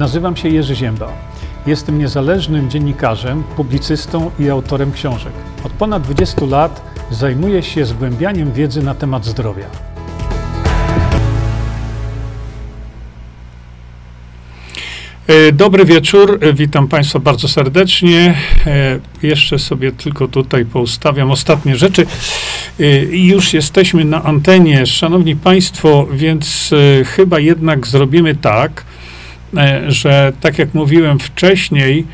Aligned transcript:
Nazywam 0.00 0.36
się 0.36 0.48
Jerzy 0.48 0.74
Ziemba. 0.74 1.12
Jestem 1.66 1.98
niezależnym 1.98 2.70
dziennikarzem, 2.70 3.42
publicystą 3.56 4.30
i 4.38 4.50
autorem 4.50 4.92
książek. 4.92 5.32
Od 5.64 5.72
ponad 5.72 6.02
20 6.02 6.46
lat 6.46 6.82
zajmuję 7.10 7.62
się 7.62 7.84
zgłębianiem 7.84 8.52
wiedzy 8.52 8.82
na 8.82 8.94
temat 8.94 9.24
zdrowia. 9.24 9.64
E, 15.26 15.52
dobry 15.52 15.84
wieczór, 15.84 16.38
e, 16.40 16.52
witam 16.52 16.88
Państwa 16.88 17.18
bardzo 17.18 17.48
serdecznie. 17.48 18.34
E, 18.66 18.98
jeszcze 19.22 19.58
sobie 19.58 19.92
tylko 19.92 20.28
tutaj 20.28 20.64
poustawiam 20.64 21.30
ostatnie 21.30 21.76
rzeczy. 21.76 22.06
Już 23.10 23.52
jesteśmy 23.52 24.04
na 24.04 24.22
antenie, 24.22 24.86
Szanowni 24.86 25.36
Państwo, 25.36 26.06
więc 26.12 26.70
chyba 27.06 27.40
jednak 27.40 27.86
zrobimy 27.86 28.34
tak, 28.34 28.84
że 29.88 30.32
tak 30.40 30.58
jak 30.58 30.74
mówiłem 30.74 31.18
wcześniej, 31.18 32.04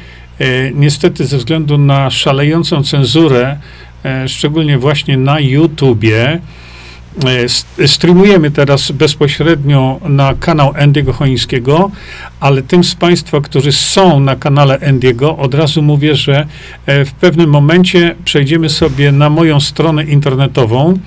niestety 0.75 1.27
ze 1.27 1.39
względu 1.39 1.79
na 1.79 2.11
szalejącą 2.11 2.83
cenzurę, 2.83 3.57
szczególnie 4.27 4.79
właśnie 4.79 5.17
na 5.17 5.41
YouTubie, 5.41 6.39
E, 6.39 6.66
streamujemy 7.87 8.51
teraz 8.51 8.91
bezpośrednio 8.91 10.01
na 10.09 10.35
kanał 10.35 10.73
Endiego 10.77 11.13
Chońskiego, 11.13 11.91
ale 12.41 12.63
tym 12.63 12.85
z 12.85 12.95
Państwa, 12.95 13.41
którzy 13.41 13.73
są 13.73 14.21
na 14.21 14.37
kanale 14.37 14.79
Endiego, 14.79 15.37
od 15.37 15.55
razu 15.55 15.83
mówię, 15.83 16.15
że 16.15 16.47
e, 16.87 17.05
w 17.05 17.13
pewnym 17.13 17.51
momencie 17.51 18.15
przejdziemy 18.25 18.69
sobie 18.69 19.13
na 19.13 19.31
moją 19.31 19.61
stronę 19.61 20.05
internetową 20.05 20.99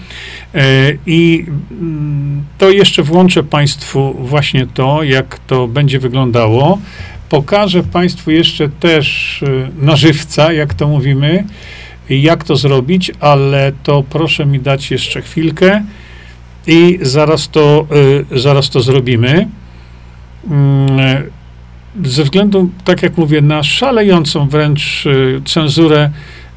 e, 0.55 0.61
i 1.05 1.45
mm, 1.71 2.43
to 2.57 2.69
jeszcze 2.69 3.03
włączę 3.03 3.43
Państwu 3.43 4.15
właśnie 4.19 4.67
to, 4.67 5.03
jak 5.03 5.39
to 5.47 5.67
będzie 5.67 5.99
wyglądało. 5.99 6.79
Pokażę 7.29 7.83
Państwu 7.83 8.31
jeszcze 8.31 8.69
też 8.69 9.39
na 9.81 9.95
żywca, 9.95 10.53
jak 10.53 10.73
to 10.73 10.87
mówimy, 10.87 11.43
jak 12.09 12.43
to 12.43 12.55
zrobić, 12.55 13.11
ale 13.19 13.71
to 13.83 14.03
proszę 14.09 14.45
mi 14.45 14.59
dać 14.59 14.91
jeszcze 14.91 15.21
chwilkę 15.21 15.83
i 16.67 16.99
zaraz 17.01 17.49
to, 17.49 17.87
y, 18.31 18.39
zaraz 18.39 18.69
to 18.69 18.81
zrobimy. 18.81 19.47
Mm, 20.49 20.99
ze 22.05 22.23
względu, 22.23 22.69
tak 22.85 23.03
jak 23.03 23.17
mówię, 23.17 23.41
na 23.41 23.63
szalejącą 23.63 24.49
wręcz 24.49 25.05
y, 25.05 25.41
cenzurę, 25.45 26.09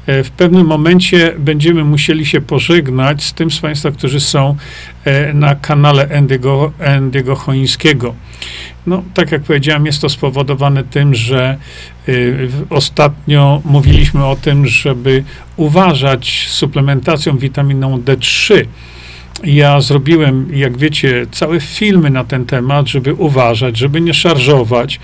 y, 0.09 0.23
w 0.23 0.31
pewnym 0.31 0.67
momencie 0.67 1.33
będziemy 1.39 1.83
musieli 1.83 2.25
się 2.25 2.41
pożegnać 2.41 3.23
z 3.23 3.33
tym 3.33 3.51
z 3.51 3.59
Państwa, 3.59 3.91
którzy 3.91 4.19
są 4.19 4.55
na 5.33 5.55
kanale 5.55 6.07
Endiego, 6.09 6.71
Endiego 6.79 7.35
Choińskiego. 7.35 8.15
No, 8.87 9.03
tak 9.13 9.31
jak 9.31 9.41
powiedziałem, 9.41 9.85
jest 9.85 10.01
to 10.01 10.09
spowodowane 10.09 10.83
tym, 10.83 11.15
że 11.15 11.57
ostatnio 12.69 13.61
mówiliśmy 13.65 14.25
o 14.25 14.35
tym, 14.35 14.67
żeby 14.67 15.23
uważać 15.57 16.47
suplementacją 16.49 17.37
witaminą 17.37 17.97
D3 17.97 18.65
ja 19.43 19.81
zrobiłem, 19.81 20.47
jak 20.53 20.77
wiecie, 20.77 21.25
całe 21.31 21.59
filmy 21.59 22.09
na 22.09 22.23
ten 22.23 22.45
temat, 22.45 22.87
żeby 22.87 23.13
uważać, 23.13 23.77
żeby 23.77 24.01
nie 24.01 24.13
szarżować, 24.13 24.99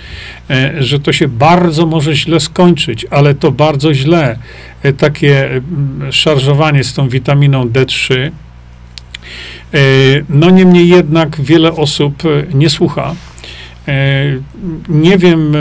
e, 0.50 0.84
że 0.84 1.00
to 1.00 1.14
się 1.14 1.28
bardzo 1.28 1.86
może 1.86 2.16
źle 2.16 2.40
skończyć, 2.40 3.06
ale 3.10 3.36
to 3.36 3.52
bardzo 3.52 3.94
źle. 3.94 4.40
E, 4.84 4.94
takie 4.94 5.50
mm, 5.50 6.12
szarżowanie 6.12 6.84
z 6.84 6.94
tą 6.94 7.10
witaminą 7.10 7.66
D3. 7.66 8.16
E, 8.16 8.30
no 10.30 10.50
niemniej 10.50 10.88
jednak 10.88 11.42
wiele 11.42 11.72
osób 11.72 12.24
nie 12.54 12.70
słucha. 12.70 13.16
Nie 14.90 15.18
wiem 15.18 15.54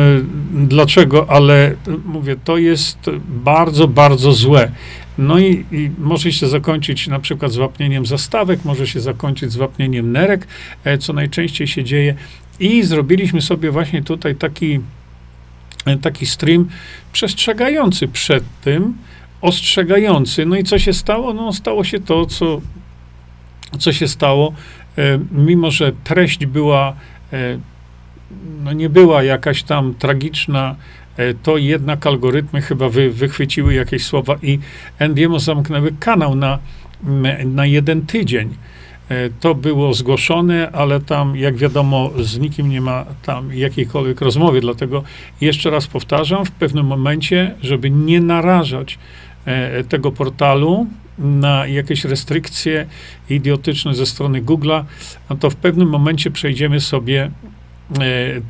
dlaczego, 0.55 1.31
ale 1.31 1.75
mówię, 2.05 2.37
to 2.45 2.59
jest 2.59 2.99
bardzo, 3.29 3.89
bardzo 3.89 4.33
złe. 4.33 4.73
No 5.19 5.39
i, 5.39 5.65
i, 5.73 5.91
może 5.99 6.33
się 6.33 6.49
zakończyć 6.49 7.07
na 7.07 7.19
przykład 7.19 7.53
zwapnieniem 7.53 8.07
zastawek, 8.07 8.65
może 8.65 8.87
się 8.87 9.01
zakończyć 9.01 9.53
zwapnieniem 9.53 10.13
nerek, 10.13 10.47
e, 10.85 10.99
co 10.99 11.13
najczęściej 11.13 11.67
się 11.67 11.85
dzieje. 11.85 12.15
I 12.61 12.83
zrobiliśmy 12.83 13.43
sobie 13.43 13.71
właśnie 13.71 14.03
tutaj 14.03 14.37
taki, 14.37 14.81
e, 15.87 15.97
taki 15.97 16.27
stream 16.27 16.69
przestrzegający 17.13 18.09
przed 18.09 18.45
tym, 18.65 18.95
ostrzegający. 19.41 20.47
No 20.47 20.57
i 20.57 20.65
co 20.65 20.79
się 20.79 20.93
stało? 20.93 21.35
No 21.35 21.53
stało 21.53 21.85
się 21.85 22.01
to, 22.01 22.27
co, 22.27 22.61
co 23.79 23.93
się 23.93 24.09
stało. 24.09 24.53
E, 24.99 25.19
mimo, 25.33 25.71
że 25.71 25.93
treść 26.05 26.47
była, 26.47 26.97
no 28.65 28.73
nie 28.73 28.89
była 28.89 29.23
jakaś 29.23 29.63
tam 29.63 29.95
tragiczna, 29.95 30.77
E, 31.19 31.35
to 31.35 31.57
jednak 31.57 32.07
algorytmy 32.07 32.63
chyba 32.63 32.89
wy, 32.89 33.11
wychwyciły 33.11 33.75
jakieś 33.75 34.05
słowa 34.05 34.37
i 34.43 34.59
Endiemo 34.99 35.39
zamknęły 35.39 35.93
kanał 36.01 36.35
na, 36.35 36.59
na 37.45 37.67
jeden 37.67 38.07
tydzień. 38.07 38.55
E, 39.09 39.31
to 39.41 39.55
było 39.55 39.95
zgłoszone, 39.95 40.71
ale 40.73 41.01
tam, 41.01 41.37
jak 41.37 41.57
wiadomo, 41.57 42.11
z 42.21 42.39
nikim 42.39 42.69
nie 42.69 42.81
ma 42.81 43.05
tam 43.23 43.55
jakiejkolwiek 43.55 44.21
rozmowy, 44.21 44.61
dlatego 44.61 45.03
jeszcze 45.41 45.71
raz 45.71 45.87
powtarzam, 45.87 46.45
w 46.45 46.51
pewnym 46.51 46.87
momencie, 46.87 47.55
żeby 47.63 47.91
nie 47.91 48.21
narażać 48.21 48.99
e, 49.45 49.85
tego 49.85 50.13
portalu 50.13 50.87
na 51.19 51.67
jakieś 51.67 52.05
restrykcje 52.05 52.87
idiotyczne 53.31 53.95
ze 53.95 54.07
strony 54.07 54.43
Google'a, 54.43 54.85
no 55.31 55.37
to 55.37 55.51
w 55.51 55.57
pewnym 55.57 55.89
momencie 55.89 56.31
przejdziemy 56.31 56.81
sobie 56.81 57.31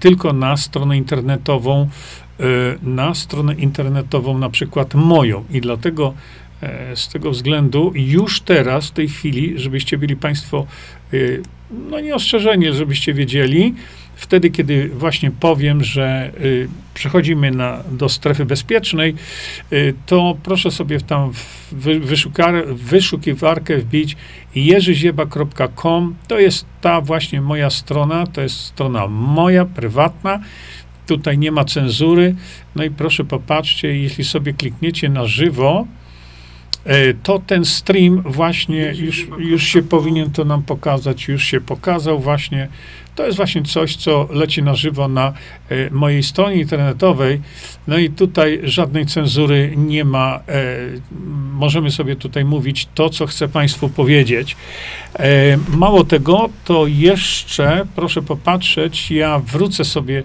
tylko 0.00 0.32
na 0.32 0.56
stronę 0.56 0.96
internetową 0.96 1.88
Y, 2.40 2.78
na 2.82 3.14
stronę 3.14 3.54
internetową, 3.54 4.38
na 4.38 4.50
przykład 4.50 4.94
moją. 4.94 5.44
I 5.50 5.60
dlatego 5.60 6.14
e, 6.62 6.96
z 6.96 7.08
tego 7.08 7.30
względu 7.30 7.92
już 7.94 8.40
teraz, 8.40 8.88
w 8.88 8.90
tej 8.90 9.08
chwili, 9.08 9.58
żebyście 9.58 9.98
byli 9.98 10.16
Państwo, 10.16 10.66
no 11.90 12.00
nie 12.00 12.14
ostrzeżeni, 12.14 12.72
żebyście 12.72 13.14
wiedzieli, 13.14 13.74
wtedy, 14.18 14.50
kiedy 14.50 14.88
właśnie 14.88 15.30
powiem, 15.30 15.84
że 15.84 16.32
y, 16.40 16.68
przechodzimy 16.94 17.50
na, 17.50 17.82
do 17.90 18.08
strefy 18.08 18.44
bezpiecznej, 18.44 19.14
to 20.06 20.36
proszę 20.42 20.70
sobie 20.70 21.00
tam 21.00 21.32
w 21.32 21.58
wyszukiwarkę 22.76 23.78
wbić 23.78 24.16
jerzyzieba.com. 24.54 26.14
To 26.28 26.38
jest 26.38 26.66
ta 26.80 27.00
właśnie 27.00 27.40
moja 27.40 27.70
strona, 27.70 28.26
to 28.26 28.40
jest 28.40 28.60
strona 28.60 29.06
moja, 29.06 29.64
prywatna. 29.64 30.40
Tutaj 31.06 31.38
nie 31.38 31.52
ma 31.52 31.64
cenzury. 31.64 32.34
No 32.76 32.84
i 32.84 32.90
proszę 32.90 33.24
popatrzcie, 33.24 33.96
jeśli 33.96 34.24
sobie 34.24 34.52
klikniecie 34.52 35.08
na 35.08 35.26
żywo, 35.26 35.86
to 37.22 37.38
ten 37.46 37.64
stream 37.64 38.22
właśnie 38.22 38.92
już, 38.96 39.26
już 39.38 39.62
się 39.62 39.82
powinien 39.82 40.30
to 40.30 40.44
nam 40.44 40.62
pokazać, 40.62 41.28
już 41.28 41.44
się 41.44 41.60
pokazał 41.60 42.20
właśnie. 42.20 42.68
To 43.14 43.26
jest 43.26 43.36
właśnie 43.36 43.62
coś, 43.62 43.96
co 43.96 44.28
leci 44.30 44.62
na 44.62 44.74
żywo 44.74 45.08
na 45.08 45.32
e, 45.68 45.90
mojej 45.90 46.22
stronie 46.22 46.56
internetowej. 46.56 47.40
No 47.86 47.98
i 47.98 48.10
tutaj 48.10 48.60
żadnej 48.62 49.06
cenzury 49.06 49.74
nie 49.76 50.04
ma. 50.04 50.40
E, 50.48 50.76
możemy 51.52 51.90
sobie 51.90 52.16
tutaj 52.16 52.44
mówić 52.44 52.88
to, 52.94 53.10
co 53.10 53.26
chcę 53.26 53.48
Państwu 53.48 53.88
powiedzieć. 53.88 54.56
Mało 55.68 56.04
tego, 56.04 56.48
to 56.64 56.86
jeszcze, 56.86 57.86
proszę 57.96 58.22
popatrzeć, 58.22 59.10
ja 59.10 59.38
wrócę 59.38 59.84
sobie 59.84 60.22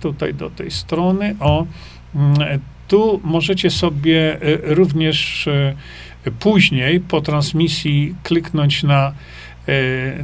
tutaj 0.00 0.34
do 0.34 0.50
tej 0.50 0.70
strony. 0.70 1.36
O, 1.40 1.66
mm, 2.14 2.60
tu 2.88 3.20
możecie 3.24 3.70
sobie 3.70 4.42
y, 4.42 4.74
również 4.74 5.46
y, 5.46 5.74
później 6.38 7.00
po 7.00 7.20
transmisji 7.20 8.14
kliknąć 8.22 8.82
na, 8.82 9.12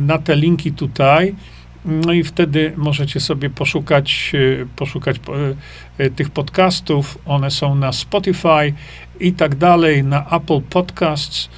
na 0.00 0.19
te 0.19 0.37
linki 0.37 0.72
tutaj. 0.72 1.34
No 1.84 2.12
i 2.12 2.24
wtedy 2.24 2.72
możecie 2.77 3.21
sobie 3.21 3.51
poszukać, 3.51 4.33
poszukać 4.77 5.16
tych 6.16 6.30
podcastów. 6.30 7.18
One 7.27 7.51
są 7.51 7.74
na 7.74 7.92
Spotify 7.92 8.72
i 9.21 9.33
tak 9.33 9.54
dalej, 9.54 10.04
na 10.04 10.27
Apple 10.30 10.60
Podcasts. 10.60 11.51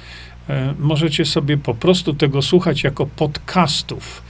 Możecie 0.79 1.25
sobie 1.25 1.57
po 1.57 1.73
prostu 1.73 2.13
tego 2.13 2.41
słuchać 2.41 2.83
jako 2.83 3.05
podcastów. 3.05 4.23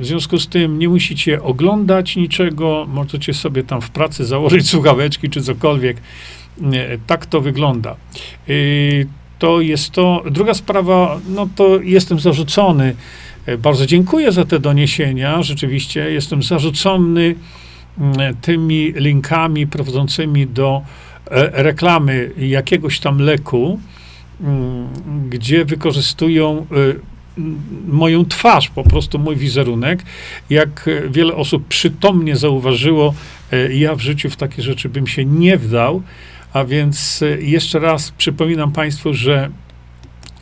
W 0.00 0.06
związku 0.06 0.38
z 0.38 0.48
tym 0.48 0.78
nie 0.78 0.88
musicie 0.88 1.42
oglądać 1.42 2.16
niczego, 2.16 2.86
możecie 2.88 3.34
sobie 3.34 3.62
tam 3.62 3.80
w 3.80 3.90
pracy 3.90 4.24
założyć 4.24 4.68
słuchaweczki 4.70 5.30
czy 5.30 5.42
cokolwiek. 5.42 5.96
Tak 7.06 7.26
to 7.26 7.40
wygląda. 7.40 7.96
Y, 8.48 9.06
to 9.38 9.60
jest 9.60 9.90
to. 9.90 10.22
Druga 10.30 10.54
sprawa, 10.54 11.20
no 11.28 11.48
to 11.56 11.80
jestem 11.80 12.20
zarzucony. 12.20 12.94
E, 13.46 13.58
bardzo 13.58 13.86
dziękuję 13.86 14.32
za 14.32 14.44
te 14.44 14.58
doniesienia. 14.58 15.42
Rzeczywiście 15.42 16.10
jestem 16.10 16.42
zarzucony 16.42 17.34
mm, 17.98 18.36
tymi 18.40 18.92
linkami 18.96 19.66
prowadzącymi 19.66 20.46
do 20.46 20.82
e, 21.30 21.62
reklamy 21.62 22.30
jakiegoś 22.38 23.00
tam 23.00 23.18
leku, 23.18 23.80
mm, 24.40 24.88
gdzie 25.30 25.64
wykorzystują 25.64 26.66
y, 26.72 27.00
moją 27.88 28.24
twarz, 28.24 28.68
po 28.68 28.82
prostu 28.82 29.18
mój 29.18 29.36
wizerunek. 29.36 30.02
Jak 30.50 30.90
wiele 31.10 31.34
osób 31.34 31.68
przytomnie 31.68 32.36
zauważyło, 32.36 33.14
ja 33.70 33.94
w 33.94 34.00
życiu 34.00 34.30
w 34.30 34.36
takie 34.36 34.62
rzeczy 34.62 34.88
bym 34.88 35.06
się 35.06 35.24
nie 35.24 35.56
wdał. 35.56 36.02
A 36.52 36.64
więc 36.64 37.24
jeszcze 37.40 37.78
raz 37.78 38.10
przypominam 38.10 38.72
Państwu, 38.72 39.14
że 39.14 39.50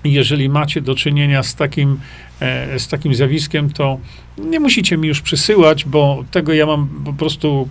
jeżeli 0.05 0.49
macie 0.49 0.81
do 0.81 0.95
czynienia 0.95 1.43
z 1.43 1.55
takim, 1.55 2.01
e, 2.41 2.79
z 2.79 2.89
takim 2.89 3.15
zjawiskiem, 3.15 3.71
to 3.71 3.99
nie 4.39 4.61
musicie 4.61 4.97
mi 4.97 5.09
już 5.09 5.21
przysyłać, 5.21 5.85
bo 5.85 6.25
tego 6.31 6.53
ja 6.53 6.67
mam 6.67 6.89
po 7.05 7.13
prostu 7.13 7.69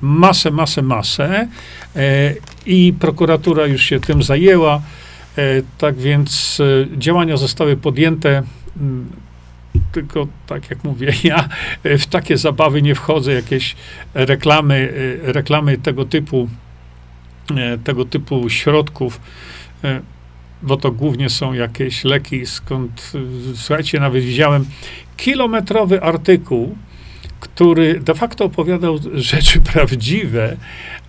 masę, 0.00 0.50
masę, 0.50 0.82
masę. 0.82 1.48
E, 1.96 2.34
I 2.66 2.94
prokuratura 3.00 3.66
już 3.66 3.82
się 3.82 4.00
tym 4.00 4.22
zajęła. 4.22 4.82
E, 5.38 5.62
tak 5.78 5.96
więc 5.96 6.62
działania 6.96 7.36
zostały 7.36 7.76
podjęte. 7.76 8.42
Tylko 9.92 10.26
tak 10.46 10.70
jak 10.70 10.84
mówię, 10.84 11.12
ja 11.24 11.48
w 11.84 12.06
takie 12.06 12.36
zabawy 12.36 12.82
nie 12.82 12.94
wchodzę, 12.94 13.32
jakieś 13.32 13.76
reklamy, 14.14 14.92
reklamy 15.22 15.78
tego 15.78 16.04
typu, 16.04 16.48
tego 17.84 18.04
typu 18.04 18.50
środków 18.50 19.20
bo 20.62 20.76
to 20.76 20.92
głównie 20.92 21.30
są 21.30 21.52
jakieś 21.52 22.04
leki, 22.04 22.46
skąd, 22.46 23.12
słuchajcie, 23.54 24.00
nawet 24.00 24.24
widziałem 24.24 24.64
kilometrowy 25.16 26.02
artykuł, 26.02 26.76
który 27.40 28.00
de 28.00 28.14
facto 28.14 28.44
opowiadał 28.44 28.98
rzeczy 29.14 29.60
prawdziwe, 29.60 30.56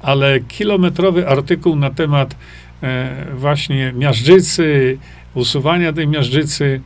ale 0.01 0.39
kilometrowy 0.39 1.27
artykuł 1.27 1.75
na 1.75 1.89
temat 1.89 2.33
e, 2.33 2.37
właśnie 3.35 3.93
miażdżycy, 3.95 4.97
usuwania 5.33 5.93
tej 5.93 6.07
miażdżycy, 6.07 6.81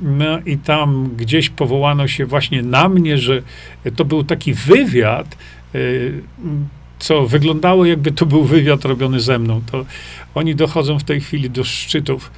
no 0.00 0.40
i 0.40 0.58
tam 0.58 1.10
gdzieś 1.16 1.50
powołano 1.50 2.08
się 2.08 2.26
właśnie 2.26 2.62
na 2.62 2.88
mnie, 2.88 3.18
że 3.18 3.42
to 3.96 4.04
był 4.04 4.24
taki 4.24 4.54
wywiad, 4.54 5.36
e, 5.74 5.78
co 6.98 7.26
wyglądało 7.26 7.84
jakby 7.84 8.12
to 8.12 8.26
był 8.26 8.44
wywiad 8.44 8.84
robiony 8.84 9.20
ze 9.20 9.38
mną. 9.38 9.60
To 9.70 9.84
oni 10.34 10.54
dochodzą 10.54 10.98
w 10.98 11.04
tej 11.04 11.20
chwili 11.20 11.50
do 11.50 11.64
szczytów, 11.64 12.30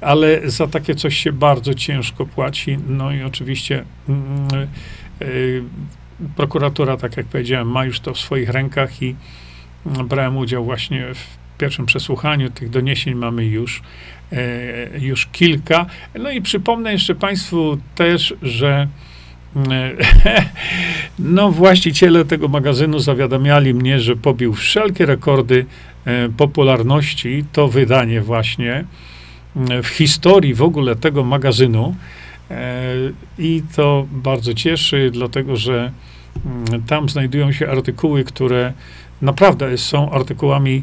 ale 0.00 0.50
za 0.50 0.66
takie 0.66 0.94
coś 0.94 1.16
się 1.16 1.32
bardzo 1.32 1.74
ciężko 1.74 2.26
płaci. 2.26 2.78
No 2.88 3.12
i 3.12 3.22
oczywiście 3.22 3.84
yy, 4.08 5.26
yy, 5.28 5.62
prokuratura, 6.36 6.96
tak 6.96 7.16
jak 7.16 7.26
powiedziałem, 7.26 7.70
ma 7.70 7.84
już 7.84 8.00
to 8.00 8.14
w 8.14 8.18
swoich 8.18 8.48
rękach 8.48 9.02
i 9.02 9.16
brałem 9.86 10.36
udział 10.36 10.64
właśnie 10.64 11.14
w 11.14 11.45
pierwszym 11.58 11.86
przesłuchaniu. 11.86 12.50
Tych 12.50 12.70
doniesień 12.70 13.14
mamy 13.14 13.46
już, 13.46 13.82
yy, 14.32 14.38
już 15.00 15.26
kilka. 15.26 15.86
No 16.18 16.30
i 16.30 16.42
przypomnę 16.42 16.92
jeszcze 16.92 17.14
Państwu 17.14 17.78
też, 17.94 18.34
że 18.42 18.88
no, 21.18 21.50
właściciele 21.50 22.24
tego 22.24 22.48
magazynu 22.48 22.98
zawiadamiali 22.98 23.74
mnie, 23.74 24.00
że 24.00 24.16
pobił 24.16 24.54
wszelkie 24.54 25.06
rekordy 25.06 25.66
e, 26.04 26.28
popularności, 26.28 27.44
to 27.52 27.68
wydanie 27.68 28.20
właśnie 28.20 28.84
e, 29.70 29.82
w 29.82 29.88
historii 29.88 30.54
w 30.54 30.62
ogóle 30.62 30.96
tego 30.96 31.24
magazynu. 31.24 31.94
E, 32.50 32.84
I 33.38 33.62
to 33.76 34.06
bardzo 34.10 34.54
cieszy, 34.54 35.10
dlatego 35.12 35.56
że 35.56 35.92
mm, 36.46 36.82
tam 36.82 37.08
znajdują 37.08 37.52
się 37.52 37.68
artykuły, 37.68 38.24
które 38.24 38.72
naprawdę 39.22 39.78
są 39.78 40.10
artykułami, 40.10 40.82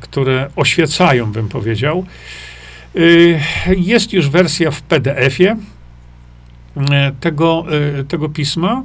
które 0.00 0.50
oświecają, 0.56 1.32
bym 1.32 1.48
powiedział. 1.48 2.06
Jest 3.76 4.12
już 4.12 4.28
wersja 4.28 4.70
w 4.70 4.82
PDF-ie, 4.82 5.56
E, 6.90 7.12
tego, 7.20 7.64
e, 7.98 8.04
tego 8.04 8.28
pisma. 8.28 8.82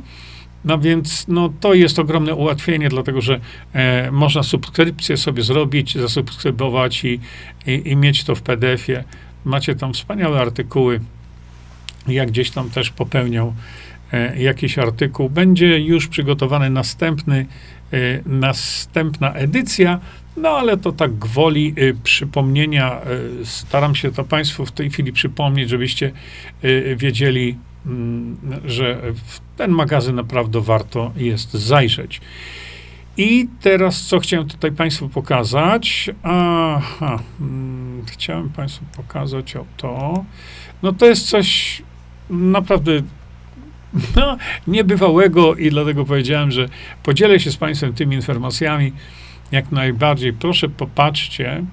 No 0.65 0.79
więc 0.79 1.27
no, 1.27 1.53
to 1.59 1.73
jest 1.73 1.99
ogromne 1.99 2.35
ułatwienie, 2.35 2.89
dlatego 2.89 3.21
że 3.21 3.39
e, 3.73 4.11
można 4.11 4.43
subskrypcję 4.43 5.17
sobie 5.17 5.43
zrobić, 5.43 5.97
zasubskrybować 5.97 7.03
i, 7.05 7.19
i, 7.67 7.81
i 7.85 7.95
mieć 7.95 8.23
to 8.23 8.35
w 8.35 8.41
PDF-ie. 8.41 9.03
Macie 9.45 9.75
tam 9.75 9.93
wspaniałe 9.93 10.41
artykuły. 10.41 10.99
Ja 12.07 12.25
gdzieś 12.25 12.51
tam 12.51 12.69
też 12.69 12.89
popełniał 12.89 13.53
e, 14.13 14.41
jakiś 14.41 14.77
artykuł. 14.77 15.29
Będzie 15.29 15.79
już 15.79 16.07
przygotowany 16.07 16.69
następny, 16.69 17.45
e, 17.93 17.97
następna 18.25 19.33
edycja, 19.33 19.99
no 20.37 20.49
ale 20.49 20.77
to 20.77 20.91
tak 20.91 21.13
gwoli 21.13 21.73
e, 21.77 21.93
przypomnienia. 22.03 23.01
staram 23.43 23.95
się 23.95 24.11
to 24.11 24.23
Państwu 24.23 24.65
w 24.65 24.71
tej 24.71 24.89
chwili 24.89 25.13
przypomnieć, 25.13 25.69
żebyście 25.69 26.11
wiedzieli, 26.95 27.57
Mm, 27.85 28.37
że 28.65 29.01
w 29.13 29.39
ten 29.57 29.71
magazyn 29.71 30.15
naprawdę 30.15 30.61
warto 30.61 31.11
jest 31.15 31.53
zajrzeć. 31.53 32.21
I 33.17 33.47
teraz 33.61 34.01
co 34.01 34.19
chciałem 34.19 34.47
tutaj 34.47 34.71
Państwu 34.71 35.09
pokazać? 35.09 36.09
Aha, 36.23 37.19
hmm, 37.39 38.05
chciałem 38.11 38.49
Państwu 38.49 38.85
pokazać 38.95 39.55
o 39.55 39.65
to. 39.77 40.25
No 40.83 40.93
to 40.93 41.05
jest 41.05 41.29
coś 41.29 41.81
naprawdę 42.29 42.91
no, 44.15 44.37
niebywałego 44.67 45.55
i 45.55 45.69
dlatego 45.69 46.05
powiedziałem, 46.05 46.51
że 46.51 46.69
podzielę 47.03 47.39
się 47.39 47.51
z 47.51 47.57
Państwem 47.57 47.93
tymi 47.93 48.15
informacjami 48.15 48.93
jak 49.51 49.71
najbardziej. 49.71 50.33
Proszę 50.33 50.69
popatrzcie, 50.69 51.63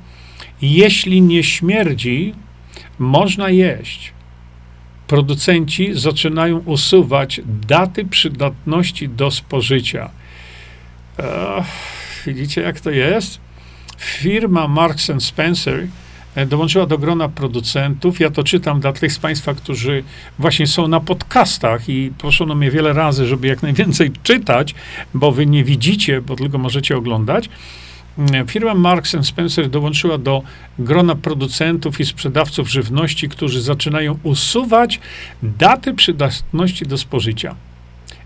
jeśli 0.62 1.22
nie 1.22 1.42
śmierdzi, 1.42 2.34
można 2.98 3.50
jeść 3.50 4.12
producenci 5.10 5.90
zaczynają 5.94 6.58
usuwać 6.58 7.40
daty 7.44 8.04
przydatności 8.04 9.08
do 9.08 9.30
spożycia. 9.30 10.10
widzicie, 12.26 12.60
jak 12.60 12.80
to 12.80 12.90
jest? 12.90 13.40
Firma 13.98 14.68
Marks 14.68 15.12
Spencer 15.18 15.86
dołączyła 16.46 16.86
do 16.86 16.98
grona 16.98 17.28
producentów. 17.28 18.20
Ja 18.20 18.30
to 18.30 18.44
czytam 18.44 18.80
dla 18.80 18.92
tych 18.92 19.12
z 19.12 19.18
Państwa, 19.18 19.54
którzy 19.54 20.02
właśnie 20.38 20.66
są 20.66 20.88
na 20.88 21.00
podcastach 21.00 21.88
i 21.88 22.12
proszono 22.18 22.54
mnie 22.54 22.70
wiele 22.70 22.92
razy, 22.92 23.26
żeby 23.26 23.46
jak 23.46 23.62
najwięcej 23.62 24.10
czytać, 24.22 24.74
bo 25.14 25.32
wy 25.32 25.46
nie 25.46 25.64
widzicie, 25.64 26.20
bo 26.20 26.36
tylko 26.36 26.58
możecie 26.58 26.96
oglądać. 26.96 27.48
Firma 28.46 28.74
Marks 28.74 29.16
Spencer 29.22 29.68
dołączyła 29.68 30.18
do 30.18 30.42
grona 30.78 31.14
producentów 31.14 32.00
i 32.00 32.04
sprzedawców 32.04 32.70
żywności, 32.70 33.28
którzy 33.28 33.62
zaczynają 33.62 34.18
usuwać 34.22 35.00
daty 35.42 35.94
przydatności 35.94 36.86
do 36.86 36.98
spożycia. 36.98 37.54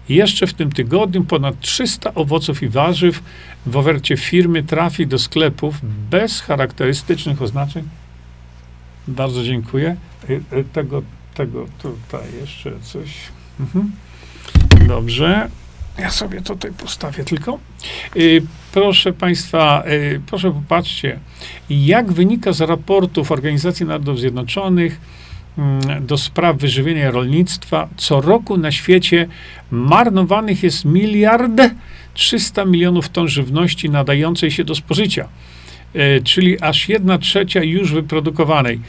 Jeszcze 0.09 0.47
w 0.47 0.55
tym 0.55 0.73
tygodniu 0.73 1.25
ponad 1.25 1.61
300 1.61 2.15
owoców 2.15 2.63
i 2.63 2.69
warzyw 2.69 3.23
w 3.67 3.77
ofercie 3.77 4.17
firmy 4.17 4.63
trafi 4.63 5.07
do 5.07 5.19
sklepów 5.19 5.75
bez 6.11 6.41
charakterystycznych 6.41 7.43
oznaczeń. 7.43 7.89
Bardzo 9.09 9.45
dziękuję. 9.45 9.97
Y, 10.31 10.43
y, 10.53 10.65
tego, 10.73 11.03
tego 11.35 11.67
tutaj 11.83 12.23
jeszcze 12.41 12.73
coś. 12.83 13.11
Mhm. 13.61 13.93
Dobrze. 14.89 15.49
Ja 15.99 16.11
sobie 16.11 16.41
tutaj 16.43 16.73
postawię 16.73 17.25
tylko. 17.25 17.59
Y, 18.17 18.43
proszę 18.73 19.13
Państwa, 19.13 19.85
proszę 20.27 20.53
popatrzcie, 20.53 21.19
jak 21.71 22.13
wynika 22.13 22.53
z 22.53 22.61
raportów 22.61 23.33
Organizacji 23.33 23.87
Narodów 23.87 24.21
Zjednoczonych 24.21 25.01
do 26.01 26.19
spraw 26.19 26.57
wyżywienia 26.57 27.11
rolnictwa, 27.11 27.89
co 27.97 28.21
roku 28.21 28.57
na 28.57 28.73
świecie 28.73 29.29
marnowanych 29.71 30.63
jest 30.63 30.85
miliard 30.85 31.63
300 32.15 32.65
milionów 32.65 33.09
ton 33.09 33.29
żywności 33.29 33.91
nadającej 33.91 34.51
się 34.51 34.65
do 34.65 34.75
spożycia, 34.75 35.29
y, 35.97 36.21
czyli 36.25 36.61
aż 36.61 36.89
jedna 36.89 37.19
trzecia 37.19 37.63
już 37.63 37.93
wyprodukowanej. 37.93 38.81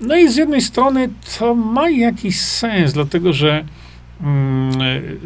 No 0.00 0.16
i 0.16 0.28
z 0.28 0.36
jednej 0.36 0.60
strony 0.60 1.08
to 1.38 1.54
ma 1.54 1.90
jakiś 1.90 2.40
sens, 2.40 2.92
dlatego 2.92 3.32
że 3.32 3.64
Mm, 4.20 4.72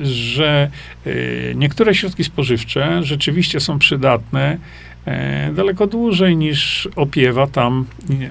że 0.02 0.71
y, 1.07 1.52
niektóre 1.57 1.95
środki 1.95 2.25
spożywcze 2.25 3.02
rzeczywiście 3.02 3.61
są 3.61 3.78
przydatne 3.78 4.59
e, 5.07 5.52
daleko 5.52 5.87
dłużej 5.87 6.37
niż 6.37 6.88
opiewa 6.97 7.47
tam 7.47 7.85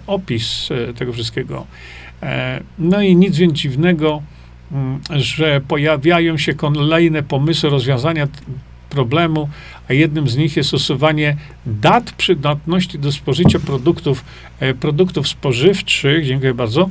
opis 0.07 0.69
e, 0.71 0.93
tego 0.93 1.13
wszystkiego. 1.13 1.65
E, 2.23 2.61
no 2.79 3.01
i 3.01 3.15
nic 3.15 3.37
więc 3.37 3.53
dziwnego, 3.53 4.21
mm, 4.71 4.99
że 5.09 5.61
pojawiają 5.67 6.37
się 6.37 6.53
kolejne 6.53 7.23
pomysły 7.23 7.69
rozwiązania 7.69 8.27
problemu, 8.89 9.49
a 9.89 9.93
jednym 9.93 10.29
z 10.29 10.37
nich 10.37 10.57
jest 10.57 10.73
usuwanie 10.73 11.37
dat 11.65 12.11
przydatności 12.11 12.99
do 12.99 13.11
spożycia 13.11 13.59
produktów, 13.59 14.25
produktów 14.79 15.27
spożywczych. 15.27 16.25
Dziękuję 16.25 16.53
bardzo 16.53 16.89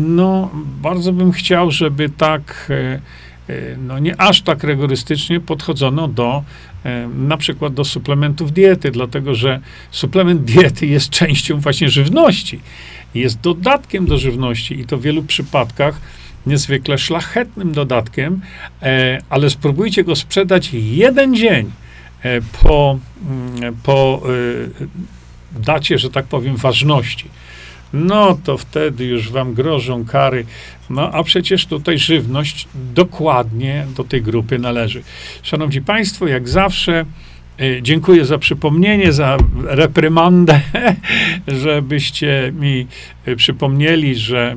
no, 0.00 0.50
bardzo 0.82 1.12
bym 1.12 1.32
chciał, 1.32 1.70
żeby 1.70 2.08
tak, 2.08 2.72
no 3.78 3.98
nie 3.98 4.20
aż 4.20 4.42
tak 4.42 4.64
rygorystycznie 4.64 5.40
podchodzono 5.40 6.08
do 6.08 6.42
na 7.16 7.36
przykład 7.36 7.74
do 7.74 7.84
suplementów 7.84 8.52
diety, 8.52 8.90
dlatego 8.90 9.34
że 9.34 9.60
suplement 9.90 10.44
diety 10.44 10.86
jest 10.86 11.10
częścią 11.10 11.60
właśnie 11.60 11.88
żywności. 11.88 12.60
jest 13.14 13.40
dodatkiem 13.40 14.06
do 14.06 14.18
żywności 14.18 14.80
i 14.80 14.86
to 14.86 14.98
w 14.98 15.02
wielu 15.02 15.22
przypadkach 15.22 16.00
niezwykle 16.46 16.98
szlachetnym 16.98 17.72
dodatkiem, 17.72 18.40
e, 18.82 19.18
ale 19.28 19.50
spróbujcie 19.50 20.04
go 20.04 20.16
sprzedać 20.16 20.70
jeden 20.72 21.36
dzień 21.36 21.70
e, 22.22 22.40
po, 22.62 22.98
mm, 23.30 23.76
po 23.82 24.22
e, 25.56 25.60
dacie, 25.60 25.98
że 25.98 26.10
tak 26.10 26.26
powiem, 26.26 26.56
ważności. 26.56 27.28
No 27.94 28.38
to 28.44 28.58
wtedy 28.58 29.04
już 29.04 29.30
wam 29.30 29.54
grożą 29.54 30.04
kary. 30.04 30.46
No 30.90 31.10
a 31.12 31.22
przecież 31.22 31.66
tutaj 31.66 31.98
żywność 31.98 32.68
dokładnie 32.94 33.86
do 33.96 34.04
tej 34.04 34.22
grupy 34.22 34.58
należy. 34.58 35.02
Szanowni 35.42 35.82
Państwo, 35.82 36.26
jak 36.26 36.48
zawsze, 36.48 37.04
Dziękuję 37.82 38.24
za 38.24 38.38
przypomnienie, 38.38 39.12
za 39.12 39.36
reprymandę, 39.64 40.60
żebyście 41.62 42.52
mi 42.60 42.86
przypomnieli, 43.36 44.14
że 44.14 44.56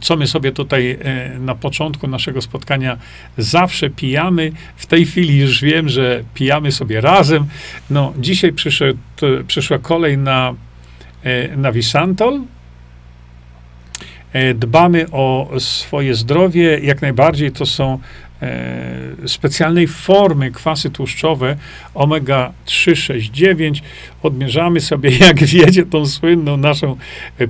co 0.00 0.16
my 0.16 0.26
sobie 0.26 0.52
tutaj 0.52 0.90
e, 0.90 1.38
na 1.38 1.54
początku 1.54 2.08
naszego 2.08 2.42
spotkania 2.42 2.96
zawsze 3.38 3.90
pijamy. 3.90 4.52
W 4.76 4.86
tej 4.86 5.06
chwili 5.06 5.38
już 5.38 5.62
wiem, 5.62 5.88
że 5.88 6.24
pijamy 6.34 6.72
sobie 6.72 7.00
razem. 7.00 7.46
No, 7.90 8.12
dzisiaj 8.18 8.52
przyszedł, 8.52 8.98
przyszła 9.46 9.78
kolej 9.78 10.18
na, 10.18 10.54
e, 11.22 11.56
na 11.56 11.72
Visantol. 11.72 12.40
E, 14.32 14.54
dbamy 14.54 15.10
o 15.12 15.50
swoje 15.58 16.14
zdrowie, 16.14 16.80
jak 16.82 17.02
najbardziej 17.02 17.52
to 17.52 17.66
są 17.66 17.98
E, 18.42 19.28
specjalnej 19.28 19.86
formy 19.86 20.50
kwasy 20.50 20.90
tłuszczowe 20.90 21.56
omega 21.94 22.52
3, 22.64 22.96
6, 22.96 23.30
9. 23.30 23.82
Odmierzamy 24.22 24.80
sobie, 24.80 25.10
jak 25.26 25.44
wiecie, 25.44 25.86
tą 25.86 26.06
słynną 26.06 26.56
naszą 26.56 26.96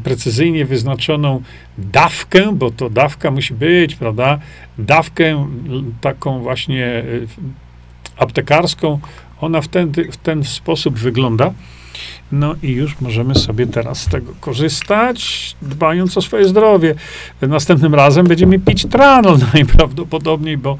precyzyjnie 0.03 0.65
wyznaczoną 0.65 1.43
dawkę, 1.79 2.53
bo 2.53 2.71
to 2.71 2.91
dawka 2.91 3.31
musi 3.31 3.55
być, 3.55 3.95
prawda? 3.95 4.39
Dawkę 4.79 5.47
taką 6.01 6.43
właśnie 6.43 7.03
aptekarską. 8.17 9.01
Ona 9.41 9.61
w 9.61 9.69
ten, 9.69 9.93
w 10.13 10.17
ten 10.17 10.45
sposób 10.45 10.99
wygląda. 10.99 11.53
No 12.33 12.55
i 12.63 12.73
już 12.73 13.01
możemy 13.01 13.35
sobie 13.35 13.67
teraz 13.67 14.03
z 14.03 14.09
tego 14.09 14.33
korzystać, 14.41 15.57
dbając 15.63 16.17
o 16.17 16.23
swoje 16.23 16.45
zdrowie. 16.49 16.95
Następnym 17.43 17.95
razem 17.95 18.27
będziemy 18.27 18.59
pić 18.59 18.87
tranol 18.87 19.39
najprawdopodobniej, 19.55 20.59
bo, 20.59 20.79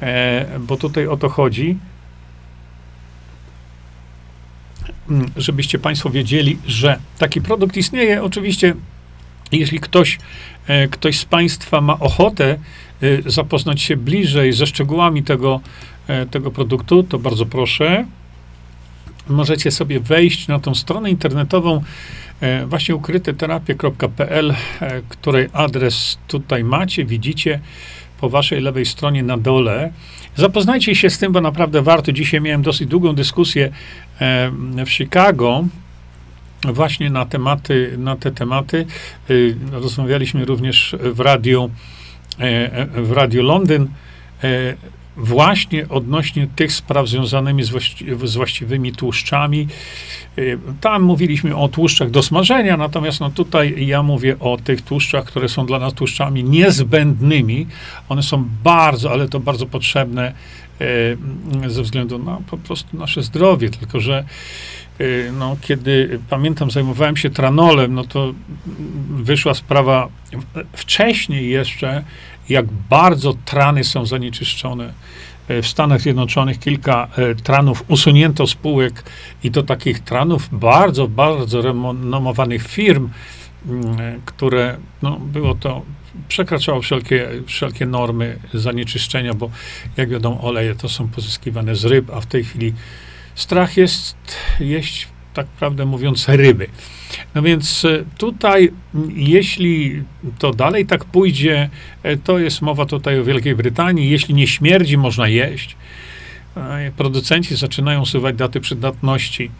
e, 0.00 0.46
bo 0.60 0.76
tutaj 0.76 1.06
o 1.06 1.16
to 1.16 1.28
chodzi. 1.28 1.76
Mm, 5.10 5.30
żebyście 5.36 5.78
Państwo 5.78 6.10
wiedzieli, 6.10 6.58
że 6.66 6.98
taki 7.18 7.40
produkt 7.40 7.76
istnieje. 7.76 8.22
Oczywiście, 8.22 8.74
jeśli 9.52 9.80
ktoś, 9.80 10.18
e, 10.66 10.88
ktoś 10.88 11.18
z 11.18 11.24
Państwa 11.24 11.80
ma 11.80 11.98
ochotę 11.98 12.58
e, 13.02 13.30
zapoznać 13.30 13.80
się 13.80 13.96
bliżej 13.96 14.52
ze 14.52 14.66
szczegółami 14.66 15.22
tego, 15.22 15.60
e, 16.06 16.26
tego 16.26 16.50
produktu, 16.50 17.02
to 17.02 17.18
bardzo 17.18 17.46
proszę 17.46 18.04
możecie 19.28 19.70
sobie 19.70 20.00
wejść 20.00 20.48
na 20.48 20.58
tą 20.58 20.74
stronę 20.74 21.10
internetową 21.10 21.82
e, 22.40 22.66
właśnie 22.66 22.94
ukryteterapie.pl, 22.96 24.54
e, 24.80 25.02
której 25.08 25.48
adres 25.52 26.18
tutaj 26.28 26.64
macie, 26.64 27.04
widzicie 27.04 27.60
po 28.20 28.28
waszej 28.28 28.60
lewej 28.60 28.86
stronie 28.86 29.22
na 29.22 29.38
dole. 29.38 29.92
Zapoznajcie 30.36 30.94
się 30.94 31.10
z 31.10 31.18
tym, 31.18 31.32
bo 31.32 31.40
naprawdę 31.40 31.82
warto. 31.82 32.12
Dzisiaj 32.12 32.40
miałem 32.40 32.62
dosyć 32.62 32.88
długą 32.88 33.14
dyskusję 33.14 33.70
e, 34.20 34.50
w 34.86 34.90
Chicago 34.90 35.64
właśnie 36.64 37.10
na 37.10 37.26
tematy, 37.26 37.94
na 37.98 38.16
te 38.16 38.32
tematy. 38.32 38.86
Rozmawialiśmy 39.72 40.44
również 40.44 40.96
w 41.00 41.20
radiu, 41.20 41.70
w 42.94 43.12
radiu 43.12 43.42
Londyn 43.42 43.88
właśnie 45.16 45.88
odnośnie 45.88 46.48
tych 46.56 46.72
spraw 46.72 47.08
związanymi 47.08 47.62
z, 47.64 47.70
właści 47.70 48.06
z, 48.24 48.36
właściwymi 48.36 48.92
tłuszczami. 48.92 49.68
Y, 50.38 50.58
tam 50.80 51.02
mówiliśmy 51.02 51.56
o 51.56 51.68
tłuszczach 51.68 52.10
do 52.10 52.22
smażenia, 52.22 52.76
natomiast 52.76 53.20
no 53.20 53.30
tutaj 53.30 53.86
ja 53.86 54.02
mówię 54.02 54.38
o 54.40 54.56
tych 54.56 54.82
tłuszczach, 54.82 55.24
które 55.24 55.48
są 55.48 55.66
dla 55.66 55.78
nas 55.78 55.94
tłuszczami 55.94 56.44
niezbędnymi. 56.44 57.66
One 58.08 58.22
są 58.22 58.44
bardzo, 58.64 59.10
ale 59.10 59.28
to 59.28 59.40
bardzo 59.40 59.66
potrzebne 59.66 60.32
y, 60.80 61.70
ze 61.70 61.82
względu 61.82 62.18
na 62.18 62.38
po 62.50 62.58
prostu 62.58 62.96
nasze 62.96 63.22
zdrowie, 63.22 63.70
tylko 63.70 64.00
że 64.00 64.24
no, 65.32 65.56
kiedy 65.60 66.20
pamiętam, 66.30 66.70
zajmowałem 66.70 67.16
się 67.16 67.30
tranolem, 67.30 67.94
no 67.94 68.04
to 68.04 68.34
wyszła 69.10 69.54
sprawa 69.54 70.08
wcześniej 70.72 71.50
jeszcze, 71.50 72.04
jak 72.48 72.66
bardzo 72.66 73.34
trany 73.44 73.84
są 73.84 74.06
zanieczyszczone. 74.06 74.92
E, 75.48 75.62
w 75.62 75.66
Stanach 75.66 76.00
Zjednoczonych 76.00 76.58
kilka 76.58 77.08
e, 77.16 77.34
tranów 77.34 77.84
usunięto 77.88 78.46
spółek 78.46 79.02
i 79.44 79.50
to 79.50 79.62
takich 79.62 80.00
tranów 80.00 80.48
bardzo, 80.52 81.08
bardzo 81.08 81.62
renomowanych 81.62 82.68
firm, 82.68 83.10
które, 84.24 84.76
no, 85.02 85.16
było 85.20 85.54
to, 85.54 85.82
przekraczało 86.28 86.80
wszelkie, 86.80 87.28
wszelkie 87.46 87.86
normy 87.86 88.38
zanieczyszczenia, 88.54 89.34
bo 89.34 89.50
jak 89.96 90.08
wiadomo, 90.08 90.40
oleje 90.40 90.74
to 90.74 90.88
są 90.88 91.08
pozyskiwane 91.08 91.76
z 91.76 91.84
ryb, 91.84 92.10
a 92.10 92.20
w 92.20 92.26
tej 92.26 92.44
chwili 92.44 92.72
strach 93.34 93.76
jest 93.76 94.16
jeść, 94.60 95.08
tak 95.34 95.46
prawdę 95.46 95.86
mówiąc, 95.86 96.28
ryby. 96.28 96.66
No 97.34 97.42
więc 97.42 97.84
e, 97.84 98.04
tutaj, 98.18 98.72
jeśli 99.14 100.02
to 100.38 100.52
dalej 100.52 100.86
tak 100.86 101.04
pójdzie, 101.04 101.70
e, 102.02 102.16
to 102.16 102.38
jest 102.38 102.62
mowa 102.62 102.86
tutaj 102.86 103.20
o 103.20 103.24
Wielkiej 103.24 103.54
Brytanii. 103.54 104.10
Jeśli 104.10 104.34
nie 104.34 104.46
śmierdzi, 104.46 104.98
można 104.98 105.28
jeść. 105.28 105.76
Producenci 106.96 107.56
zaczynają 107.56 108.02
usuwać 108.02 108.36
daty 108.36 108.60
przydatności. 108.60 109.50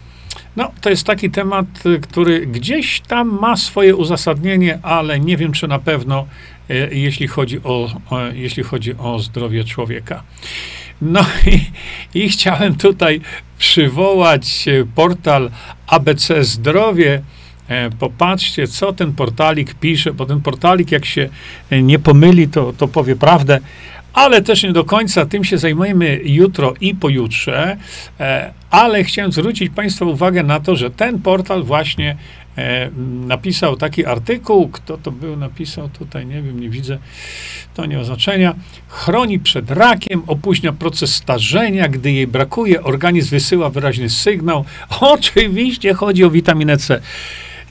No, 0.56 0.72
to 0.80 0.90
jest 0.90 1.06
taki 1.06 1.30
temat, 1.30 1.66
e, 1.86 1.98
który 1.98 2.46
gdzieś 2.46 3.00
tam 3.00 3.38
ma 3.40 3.56
swoje 3.56 3.96
uzasadnienie, 3.96 4.78
ale 4.82 5.20
nie 5.20 5.36
wiem, 5.36 5.52
czy 5.52 5.68
na 5.68 5.78
pewno, 5.78 6.26
jeśli 6.90 7.26
chodzi 7.28 7.60
o, 7.64 7.88
jeśli 8.34 8.62
chodzi 8.62 8.94
o 8.98 9.18
zdrowie 9.18 9.64
człowieka. 9.64 10.22
No 11.02 11.20
i, 11.46 11.60
i 12.24 12.28
chciałem 12.28 12.76
tutaj 12.76 13.20
przywołać 13.58 14.64
portal 14.94 15.50
ABC 15.86 16.44
Zdrowie, 16.44 17.22
E, 17.68 17.90
popatrzcie, 17.90 18.68
co 18.68 18.92
ten 18.92 19.12
portalik 19.12 19.74
pisze, 19.74 20.12
bo 20.12 20.26
ten 20.26 20.40
portalik, 20.40 20.92
jak 20.92 21.04
się 21.04 21.28
e, 21.70 21.82
nie 21.82 21.98
pomyli, 21.98 22.48
to, 22.48 22.72
to 22.72 22.88
powie 22.88 23.16
prawdę, 23.16 23.60
ale 24.12 24.42
też 24.42 24.62
nie 24.62 24.72
do 24.72 24.84
końca. 24.84 25.26
Tym 25.26 25.44
się 25.44 25.58
zajmujemy 25.58 26.20
jutro 26.24 26.74
i 26.80 26.94
pojutrze. 26.94 27.76
E, 28.20 28.52
ale 28.70 29.04
chciałem 29.04 29.32
zwrócić 29.32 29.72
Państwa 29.74 30.04
uwagę 30.04 30.42
na 30.42 30.60
to, 30.60 30.76
że 30.76 30.90
ten 30.90 31.18
portal 31.18 31.62
właśnie 31.62 32.16
napisał 33.26 33.76
taki 33.76 34.06
artykuł. 34.06 34.68
Kto 34.68 34.98
to 34.98 35.10
był? 35.10 35.36
Napisał 35.36 35.88
tutaj, 35.88 36.26
nie 36.26 36.42
wiem, 36.42 36.60
nie 36.60 36.70
widzę. 36.70 36.98
To 37.74 37.86
nie 37.86 37.96
ma 37.96 38.04
znaczenia. 38.04 38.54
Chroni 38.88 39.38
przed 39.38 39.70
rakiem, 39.70 40.22
opóźnia 40.26 40.72
proces 40.72 41.14
starzenia. 41.14 41.88
Gdy 41.88 42.12
jej 42.12 42.26
brakuje, 42.26 42.82
organizm 42.82 43.30
wysyła 43.30 43.70
wyraźny 43.70 44.10
sygnał. 44.10 44.64
Oczywiście 45.00 45.94
chodzi 45.94 46.24
o 46.24 46.30
witaminę 46.30 46.76
C. 46.76 47.00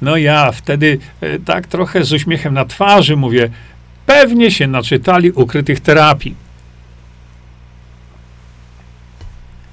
No 0.02 0.18
ja 0.18 0.52
wtedy 0.52 1.00
e, 1.22 1.40
tak 1.40 1.68
trochę 1.68 2.04
z 2.04 2.14
uśmiechem 2.14 2.54
na 2.54 2.66
twarzy 2.66 3.16
mówię, 3.16 3.50
pewnie 4.06 4.52
się 4.52 4.68
naczytali 4.68 5.32
ukrytych 5.32 5.80
terapii. 5.80 6.36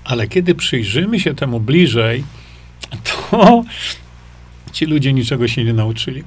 Ale 0.04 0.28
kiedy 0.28 0.54
przyjrzymy 0.54 1.20
się 1.20 1.35
temu 1.35 1.61
bliżej, 1.61 2.25
to 3.30 3.64
ci 4.73 4.87
ludzie 4.87 5.12
niczego 5.12 5.49
się 5.49 5.64
nie 5.64 5.73
nauczyli. 5.73 6.25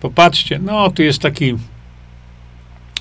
Popatrzcie, 0.00 0.58
no 0.58 0.90
tu 0.90 1.02
jest 1.02 1.18
taki, 1.18 1.56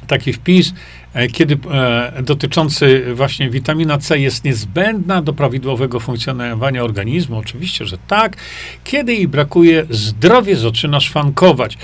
taki 0.07 0.33
wpis, 0.33 0.73
E, 1.13 1.27
kiedy 1.27 1.57
e, 1.71 2.23
dotyczący 2.23 3.15
właśnie 3.15 3.49
witamina 3.49 3.97
C 3.97 4.19
jest 4.19 4.43
niezbędna 4.43 5.21
do 5.21 5.33
prawidłowego 5.33 5.99
funkcjonowania 5.99 6.83
organizmu? 6.83 7.37
Oczywiście, 7.37 7.85
że 7.85 7.97
tak. 8.07 8.37
Kiedy 8.83 9.13
jej 9.13 9.27
brakuje, 9.27 9.85
zdrowie 9.89 10.55
zaczyna 10.55 10.99
szwankować. 10.99 11.77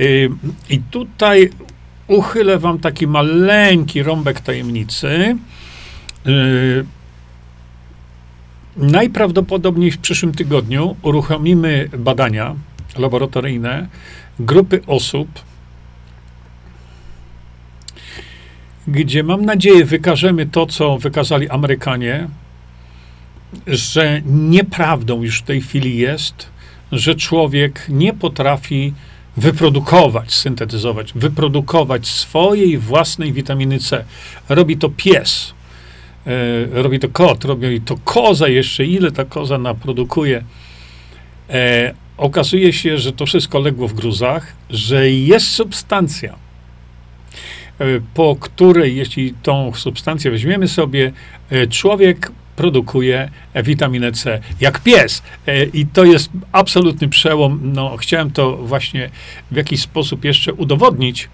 E, 0.00 0.04
I 0.70 0.80
tutaj 0.90 1.50
uchylę 2.10 2.58
wam 2.58 2.78
taki 2.78 3.06
maleńki 3.06 4.02
rąbek 4.02 4.40
tajemnicy. 4.40 5.36
Najprawdopodobniej 8.76 9.90
w 9.90 9.98
przyszłym 9.98 10.32
tygodniu 10.32 10.96
uruchomimy 11.02 11.88
badania 11.98 12.54
laboratoryjne 12.98 13.88
grupy 14.40 14.80
osób, 14.86 15.28
gdzie 18.88 19.22
mam 19.22 19.44
nadzieję 19.44 19.84
wykażemy 19.84 20.46
to, 20.46 20.66
co 20.66 20.98
wykazali 20.98 21.48
Amerykanie, 21.48 22.28
że 23.66 24.22
nieprawdą 24.26 25.22
już 25.22 25.38
w 25.38 25.44
tej 25.44 25.60
chwili 25.60 25.98
jest, 25.98 26.50
że 26.92 27.14
człowiek 27.14 27.86
nie 27.88 28.12
potrafi 28.12 28.94
wyprodukować, 29.36 30.34
syntetyzować, 30.34 31.12
wyprodukować 31.12 32.06
swojej 32.06 32.78
własnej 32.78 33.32
witaminy 33.32 33.78
C. 33.78 34.04
Robi 34.48 34.76
to 34.76 34.88
pies, 34.88 35.54
e, 36.26 36.82
robi 36.82 36.98
to 36.98 37.08
kot, 37.08 37.44
robi 37.44 37.80
to 37.80 37.96
koza 38.04 38.48
jeszcze, 38.48 38.84
ile 38.84 39.10
ta 39.10 39.24
koza 39.24 39.58
naprodukuje. 39.58 40.44
E, 41.50 41.94
okazuje 42.16 42.72
się, 42.72 42.98
że 42.98 43.12
to 43.12 43.26
wszystko 43.26 43.58
legło 43.58 43.88
w 43.88 43.92
gruzach, 43.92 44.52
że 44.70 45.10
jest 45.10 45.48
substancja, 45.48 46.32
e, 46.32 47.84
po 48.14 48.36
której, 48.40 48.96
jeśli 48.96 49.34
tą 49.42 49.72
substancję 49.74 50.30
weźmiemy 50.30 50.68
sobie, 50.68 51.12
człowiek 51.70 52.32
produkuje 52.60 53.30
witaminę 53.54 54.12
C, 54.12 54.40
jak 54.60 54.80
pies. 54.80 55.22
E, 55.46 55.64
I 55.64 55.86
to 55.86 56.04
jest 56.04 56.30
absolutny 56.52 57.08
przełom. 57.08 57.60
No, 57.62 57.96
chciałem 57.96 58.30
to 58.30 58.56
właśnie 58.56 59.10
w 59.50 59.56
jakiś 59.56 59.80
sposób 59.80 60.24
jeszcze 60.24 60.52
udowodnić 60.52 61.28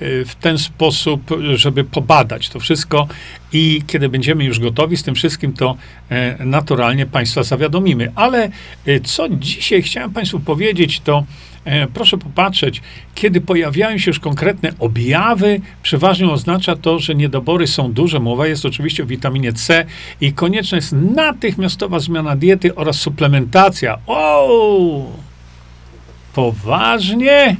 w 0.00 0.32
ten 0.40 0.58
sposób, 0.58 1.20
żeby 1.54 1.84
pobadać 1.84 2.48
to 2.48 2.60
wszystko 2.60 3.08
i 3.52 3.82
kiedy 3.86 4.08
będziemy 4.08 4.44
już 4.44 4.60
gotowi 4.60 4.96
z 4.96 5.02
tym 5.02 5.14
wszystkim, 5.14 5.52
to 5.52 5.76
e, 6.08 6.44
naturalnie 6.44 7.06
Państwa 7.06 7.42
zawiadomimy. 7.42 8.12
Ale 8.14 8.50
e, 8.86 9.00
co 9.00 9.28
dzisiaj 9.28 9.82
chciałem 9.82 10.12
Państwu 10.12 10.40
powiedzieć, 10.40 11.00
to 11.00 11.24
e, 11.64 11.86
proszę 11.86 12.18
popatrzeć, 12.18 12.82
kiedy 13.14 13.40
pojawiają 13.40 13.98
się 13.98 14.10
już 14.10 14.20
konkretne 14.20 14.72
objawy, 14.78 15.60
przeważnie 15.82 16.30
oznacza 16.30 16.76
to, 16.76 16.98
że 16.98 17.14
niedobory 17.14 17.66
są 17.66 17.92
duże. 17.92 18.20
Mowa 18.20 18.46
jest 18.46 18.66
oczywiście 18.66 19.02
o 19.02 19.06
witaminie 19.06 19.52
C 19.52 19.84
i 20.20 20.32
konieczna 20.32 20.76
jest 20.76 20.92
natychmiastowa 20.92 22.00
zmiana 22.00 22.36
diety 22.36 22.74
oraz 22.74 22.96
suplementacja. 22.96 23.98
O! 24.06 25.12
Poważnie? 26.34 27.56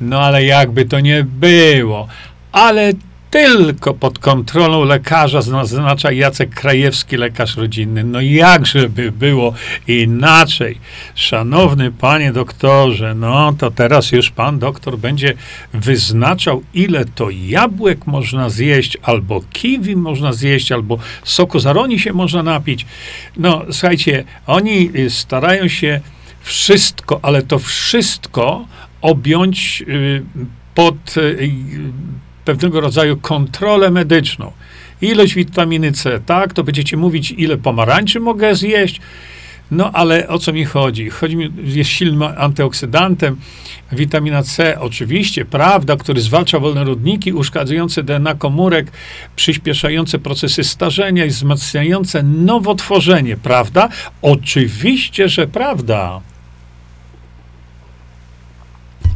No 0.00 0.20
ale 0.20 0.44
jakby 0.44 0.84
to 0.84 1.00
nie 1.00 1.24
było. 1.24 2.08
Ale 2.52 2.92
tylko 3.30 3.94
pod 3.94 4.18
kontrolą 4.18 4.84
lekarza 4.84 5.42
zaznacza 5.42 6.12
Jacek 6.12 6.54
Krajewski, 6.54 7.16
lekarz 7.16 7.56
rodzinny. 7.56 8.04
No 8.04 8.20
jakżeby 8.20 9.12
było 9.12 9.54
inaczej? 9.88 10.78
Szanowny 11.14 11.90
panie 11.90 12.32
doktorze, 12.32 13.14
no 13.14 13.52
to 13.52 13.70
teraz 13.70 14.12
już 14.12 14.30
pan 14.30 14.58
doktor 14.58 14.98
będzie 14.98 15.34
wyznaczał, 15.72 16.62
ile 16.74 17.04
to 17.04 17.30
jabłek 17.30 18.06
można 18.06 18.50
zjeść, 18.50 18.98
albo 19.02 19.40
kiwi 19.52 19.96
można 19.96 20.32
zjeść, 20.32 20.72
albo 20.72 20.98
soku 21.24 21.58
zaroni 21.58 21.98
się 21.98 22.12
można 22.12 22.42
napić. 22.42 22.86
No 23.36 23.62
słuchajcie, 23.70 24.24
oni 24.46 24.90
starają 25.08 25.68
się 25.68 26.00
wszystko, 26.40 27.20
ale 27.22 27.42
to 27.42 27.58
wszystko 27.58 28.66
objąć 29.00 29.84
y, 29.88 30.22
pod 30.74 31.16
y, 31.16 31.50
pewnego 32.44 32.80
rodzaju 32.80 33.16
kontrolę 33.16 33.90
medyczną. 33.90 34.52
Ilość 35.00 35.34
witaminy 35.34 35.92
C, 35.92 36.20
tak, 36.26 36.52
to 36.52 36.64
będziecie 36.64 36.96
mówić, 36.96 37.30
ile 37.30 37.56
pomarańczy 37.56 38.20
mogę 38.20 38.54
zjeść. 38.54 39.00
No 39.70 39.90
ale 39.92 40.28
o 40.28 40.38
co 40.38 40.52
mi 40.52 40.64
chodzi? 40.64 41.10
Chodzi 41.10 41.36
mi, 41.36 41.52
jest 41.64 41.90
silnym 41.90 42.22
antyoksydantem. 42.22 43.36
Witamina 43.92 44.42
C, 44.42 44.80
oczywiście, 44.80 45.44
prawda, 45.44 45.96
który 45.96 46.20
zwalcza 46.20 46.58
wolne 46.58 46.84
rodniki, 46.84 47.32
uszkadzające 47.32 48.02
DNA 48.02 48.34
komórek, 48.34 48.92
przyspieszające 49.36 50.18
procesy 50.18 50.64
starzenia 50.64 51.24
i 51.24 51.28
wzmacniające 51.28 52.22
nowotworzenie, 52.22 53.36
prawda? 53.36 53.88
Oczywiście, 54.22 55.28
że 55.28 55.46
prawda. 55.46 56.20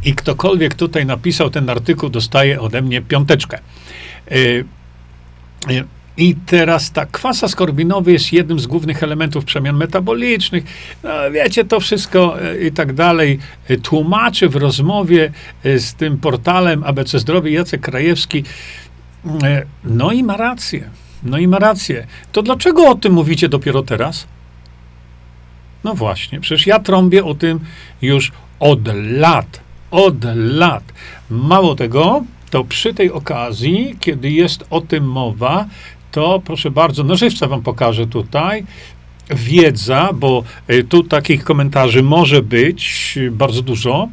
I 0.04 0.14
ktokolwiek 0.14 0.74
tutaj 0.74 1.06
napisał 1.06 1.50
ten 1.50 1.70
artykuł, 1.70 2.08
dostaje 2.08 2.60
ode 2.60 2.82
mnie 2.82 3.02
piąteczkę. 3.02 3.58
Y, 4.32 4.64
y, 5.70 5.84
I 6.16 6.34
teraz 6.46 6.92
ta 6.92 7.06
kwasa 7.06 7.48
skorbinowy 7.48 8.12
jest 8.12 8.32
jednym 8.32 8.60
z 8.60 8.66
głównych 8.66 9.02
elementów 9.02 9.44
przemian 9.44 9.76
metabolicznych. 9.76 10.64
No, 11.02 11.10
wiecie, 11.30 11.64
to 11.64 11.80
wszystko 11.80 12.36
y, 12.52 12.66
i 12.66 12.72
tak 12.72 12.92
dalej. 12.92 13.38
Tłumaczy 13.82 14.48
w 14.48 14.56
rozmowie 14.56 15.32
z 15.64 15.94
tym 15.94 16.18
portalem 16.18 16.84
ABC 16.84 17.18
Zdrowie 17.18 17.50
Jacek 17.52 17.80
Krajewski. 17.80 18.44
No 19.84 20.12
i 20.12 20.22
ma 20.22 20.36
rację. 20.36 20.90
No 21.22 21.38
i 21.38 21.48
ma 21.48 21.58
rację. 21.58 22.06
To 22.32 22.42
dlaczego 22.42 22.90
o 22.90 22.94
tym 22.94 23.12
mówicie 23.12 23.48
dopiero 23.48 23.82
teraz? 23.82 24.26
No 25.84 25.94
właśnie, 25.94 26.40
przecież 26.40 26.66
ja 26.66 26.78
trąbię 26.78 27.24
o 27.24 27.34
tym 27.34 27.60
już 28.02 28.32
od 28.60 28.80
lat 29.04 29.60
od 29.92 30.24
lat. 30.34 30.84
Mało 31.30 31.74
tego, 31.74 32.24
to 32.50 32.64
przy 32.64 32.94
tej 32.94 33.12
okazji, 33.12 33.96
kiedy 34.00 34.30
jest 34.30 34.64
o 34.70 34.80
tym 34.80 35.04
mowa, 35.04 35.66
to 36.12 36.42
proszę 36.44 36.70
bardzo, 36.70 37.04
no 37.04 37.16
żywca 37.16 37.46
wam 37.46 37.62
pokażę 37.62 38.06
tutaj. 38.06 38.64
Wiedza, 39.34 40.10
bo 40.14 40.44
y, 40.70 40.84
tu 40.84 41.02
takich 41.02 41.44
komentarzy 41.44 42.02
może 42.02 42.42
być 42.42 43.18
bardzo 43.30 43.62
dużo. 43.62 44.08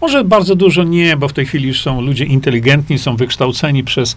Może 0.00 0.24
bardzo 0.24 0.54
dużo 0.54 0.82
nie, 0.82 1.16
bo 1.16 1.28
w 1.28 1.32
tej 1.32 1.46
chwili 1.46 1.68
już 1.68 1.80
są 1.80 2.00
ludzie 2.00 2.24
inteligentni, 2.24 2.98
są 2.98 3.16
wykształceni 3.16 3.84
przez 3.84 4.16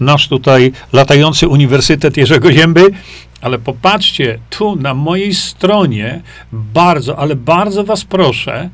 nasz 0.00 0.28
tutaj 0.28 0.72
latający 0.92 1.48
Uniwersytet 1.48 2.16
Jerzego 2.16 2.52
Zięby, 2.52 2.90
ale 3.40 3.58
popatrzcie, 3.58 4.38
tu 4.50 4.76
na 4.76 4.94
mojej 4.94 5.34
stronie, 5.34 6.22
bardzo, 6.52 7.18
ale 7.18 7.36
bardzo 7.36 7.84
was 7.84 8.04
proszę, 8.04 8.70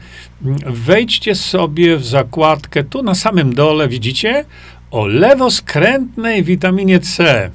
wejdźcie 0.67 1.35
sobie 1.35 1.97
w 1.97 2.07
zakładkę, 2.07 2.85
tu 2.85 3.03
na 3.03 3.15
samym 3.15 3.55
dole 3.55 3.89
widzicie, 3.89 4.45
o 4.91 5.07
lewoskrętnej 5.07 6.43
witaminie 6.43 7.01
C 7.01 7.51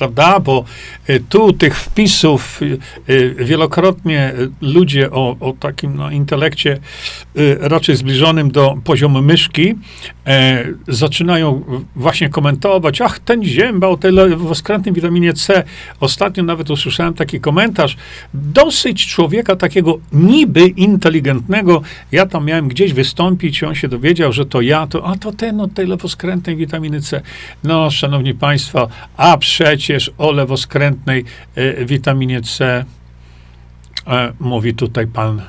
prawda? 0.00 0.40
Bo 0.40 0.64
y, 1.10 1.20
tu 1.28 1.52
tych 1.52 1.76
wpisów 1.76 2.62
y, 2.62 2.78
y, 3.10 3.34
wielokrotnie 3.38 4.32
ludzie 4.60 5.10
o, 5.10 5.36
o 5.40 5.52
takim 5.52 5.96
no, 5.96 6.10
intelekcie 6.10 6.80
raczej 7.60 7.96
zbliżonym 7.96 8.50
do 8.50 8.76
poziomu 8.84 9.22
myszki 9.22 9.74
e, 10.26 10.64
zaczynają 10.88 11.64
właśnie 11.96 12.28
komentować, 12.28 13.00
ach, 13.00 13.18
ten 13.18 13.44
zięba 13.44 13.88
o 13.88 13.96
tej 13.96 14.12
lewoskrętnej 14.12 14.94
witaminie 14.94 15.32
C. 15.32 15.64
Ostatnio 16.00 16.42
nawet 16.42 16.70
usłyszałem 16.70 17.14
taki 17.14 17.40
komentarz, 17.40 17.96
dosyć 18.34 19.06
człowieka 19.06 19.56
takiego 19.56 19.98
niby 20.12 20.66
inteligentnego, 20.66 21.82
ja 22.12 22.26
tam 22.26 22.44
miałem 22.44 22.68
gdzieś 22.68 22.92
wystąpić, 22.92 23.62
on 23.62 23.74
się 23.74 23.88
dowiedział, 23.88 24.32
że 24.32 24.46
to 24.46 24.60
ja, 24.60 24.86
to, 24.86 25.06
a 25.06 25.16
to 25.16 25.32
ten 25.32 25.60
od 25.60 25.74
tej 25.74 25.86
lewoskrętnej 25.86 26.56
witaminy 26.56 27.00
C. 27.00 27.20
No, 27.64 27.90
szanowni 27.90 28.34
państwo, 28.34 28.88
a 29.16 29.36
przecież 29.36 29.89
o 30.18 30.32
lewoskrętnej 30.32 31.24
y, 31.58 31.84
witaminie 31.86 32.40
C 32.42 32.84
y, 33.98 34.10
mówi 34.40 34.74
tutaj 34.74 35.06
pan 35.06 35.42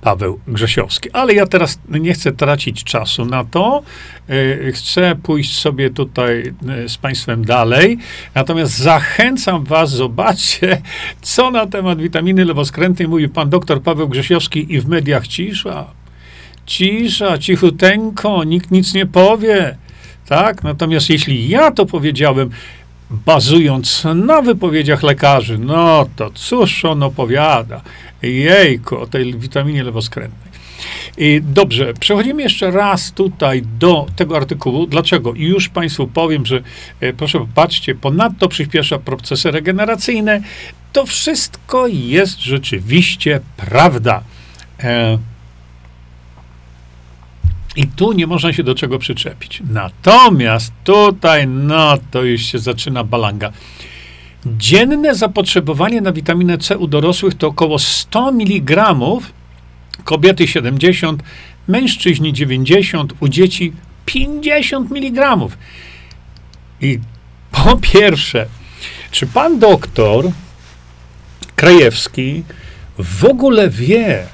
Paweł 0.00 0.40
Grzesiowski. 0.48 1.10
Ale 1.12 1.34
ja 1.34 1.46
teraz 1.46 1.78
nie 1.88 2.12
chcę 2.12 2.32
tracić 2.32 2.84
czasu 2.84 3.24
na 3.24 3.44
to. 3.44 3.82
E, 4.28 4.72
chcę 4.72 5.16
pójść 5.22 5.58
sobie 5.58 5.90
tutaj 5.90 6.52
e, 6.68 6.88
z 6.88 6.96
Państwem 6.96 7.44
dalej. 7.44 7.98
Natomiast 8.34 8.78
zachęcam 8.78 9.64
Was, 9.64 9.90
zobaczcie, 9.90 10.82
co 11.22 11.50
na 11.50 11.66
temat 11.66 12.00
witaminy 12.00 12.44
lewoskrętnej 12.44 13.08
mówi 13.08 13.28
pan 13.28 13.50
dr 13.50 13.82
Paweł 13.82 14.08
Grzesiowski 14.08 14.74
i 14.74 14.80
w 14.80 14.88
mediach 14.88 15.28
cisza. 15.28 15.86
Cisza, 16.66 17.38
cichuteńko, 17.38 18.44
nikt 18.44 18.70
nic 18.70 18.94
nie 18.94 19.06
powie. 19.06 19.76
Tak? 20.26 20.62
Natomiast 20.62 21.10
jeśli 21.10 21.48
ja 21.48 21.70
to 21.70 21.86
powiedziałem, 21.86 22.50
bazując 23.10 24.04
na 24.14 24.42
wypowiedziach 24.42 25.02
lekarzy, 25.02 25.58
no 25.58 26.06
to 26.16 26.30
cóż 26.34 26.84
on 26.84 27.02
opowiada? 27.02 27.80
Jejku, 28.22 28.98
o 28.98 29.06
tej 29.06 29.38
witaminie 29.38 29.84
lewoskrętnej. 29.84 30.50
I 31.18 31.40
dobrze, 31.44 31.94
przechodzimy 31.94 32.42
jeszcze 32.42 32.70
raz 32.70 33.12
tutaj 33.12 33.62
do 33.78 34.06
tego 34.16 34.36
artykułu. 34.36 34.86
Dlaczego? 34.86 35.34
I 35.34 35.42
już 35.42 35.68
Państwu 35.68 36.06
powiem, 36.06 36.46
że 36.46 36.62
e, 37.00 37.12
proszę 37.12 37.38
popatrzcie, 37.38 37.94
ponadto 37.94 38.48
przyspiesza 38.48 38.98
procesy 38.98 39.50
regeneracyjne. 39.50 40.40
To 40.92 41.06
wszystko 41.06 41.86
jest 41.86 42.40
rzeczywiście 42.40 43.40
prawda. 43.56 44.22
E, 44.80 45.18
i 47.76 47.86
tu 47.86 48.12
nie 48.12 48.26
można 48.26 48.52
się 48.52 48.62
do 48.62 48.74
czego 48.74 48.98
przyczepić. 48.98 49.62
Natomiast 49.70 50.72
tutaj, 50.84 51.48
no 51.48 51.98
to 52.10 52.22
już 52.22 52.42
się 52.42 52.58
zaczyna 52.58 53.04
balanga. 53.04 53.52
Dzienne 54.46 55.14
zapotrzebowanie 55.14 56.00
na 56.00 56.12
witaminę 56.12 56.58
C 56.58 56.78
u 56.78 56.86
dorosłych 56.86 57.34
to 57.34 57.46
około 57.46 57.78
100 57.78 58.28
mg, 58.28 58.94
kobiety 60.04 60.48
70, 60.48 61.22
mężczyźni 61.68 62.32
90, 62.32 63.12
u 63.20 63.28
dzieci 63.28 63.72
50 64.06 64.92
mg. 64.92 65.36
I 66.80 66.98
po 67.52 67.76
pierwsze, 67.76 68.46
czy 69.10 69.26
pan 69.26 69.58
doktor 69.58 70.30
Krajewski 71.56 72.42
w 72.98 73.24
ogóle 73.24 73.70
wie, 73.70 74.26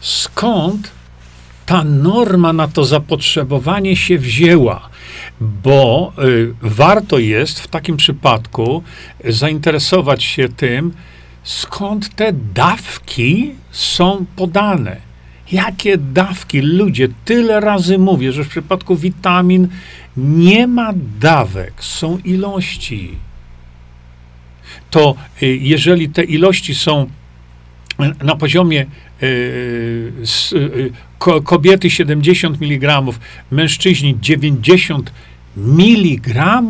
skąd 0.00 0.93
ta 1.66 1.84
norma 1.84 2.52
na 2.52 2.68
to 2.68 2.84
zapotrzebowanie 2.84 3.96
się 3.96 4.18
wzięła, 4.18 4.88
bo 5.40 6.12
y, 6.18 6.54
warto 6.62 7.18
jest 7.18 7.60
w 7.60 7.68
takim 7.68 7.96
przypadku 7.96 8.82
zainteresować 9.28 10.24
się 10.24 10.48
tym, 10.48 10.92
skąd 11.42 12.14
te 12.14 12.32
dawki 12.54 13.52
są 13.70 14.26
podane. 14.36 14.96
Jakie 15.52 15.98
dawki? 15.98 16.60
Ludzie, 16.60 17.08
tyle 17.24 17.60
razy 17.60 17.98
mówię, 17.98 18.32
że 18.32 18.44
w 18.44 18.48
przypadku 18.48 18.96
witamin 18.96 19.68
nie 20.16 20.66
ma 20.66 20.92
dawek, 21.20 21.72
są 21.78 22.18
ilości. 22.18 23.10
To 24.90 25.14
y, 25.42 25.46
jeżeli 25.46 26.08
te 26.08 26.24
ilości 26.24 26.74
są 26.74 27.06
na 27.98 28.36
poziomie 28.36 28.86
y, 29.22 30.12
y, 30.52 30.92
kobiety 31.44 31.90
70 31.90 32.62
mg, 32.62 33.02
mężczyźni 33.50 34.18
90 34.20 35.12
mg, 35.56 36.62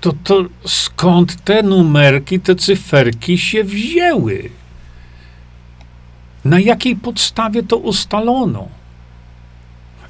to, 0.00 0.12
to 0.24 0.44
skąd 0.66 1.44
te 1.44 1.62
numerki, 1.62 2.40
te 2.40 2.54
cyferki 2.54 3.38
się 3.38 3.64
wzięły? 3.64 4.50
Na 6.44 6.60
jakiej 6.60 6.96
podstawie 6.96 7.62
to 7.62 7.76
ustalono? 7.76 8.68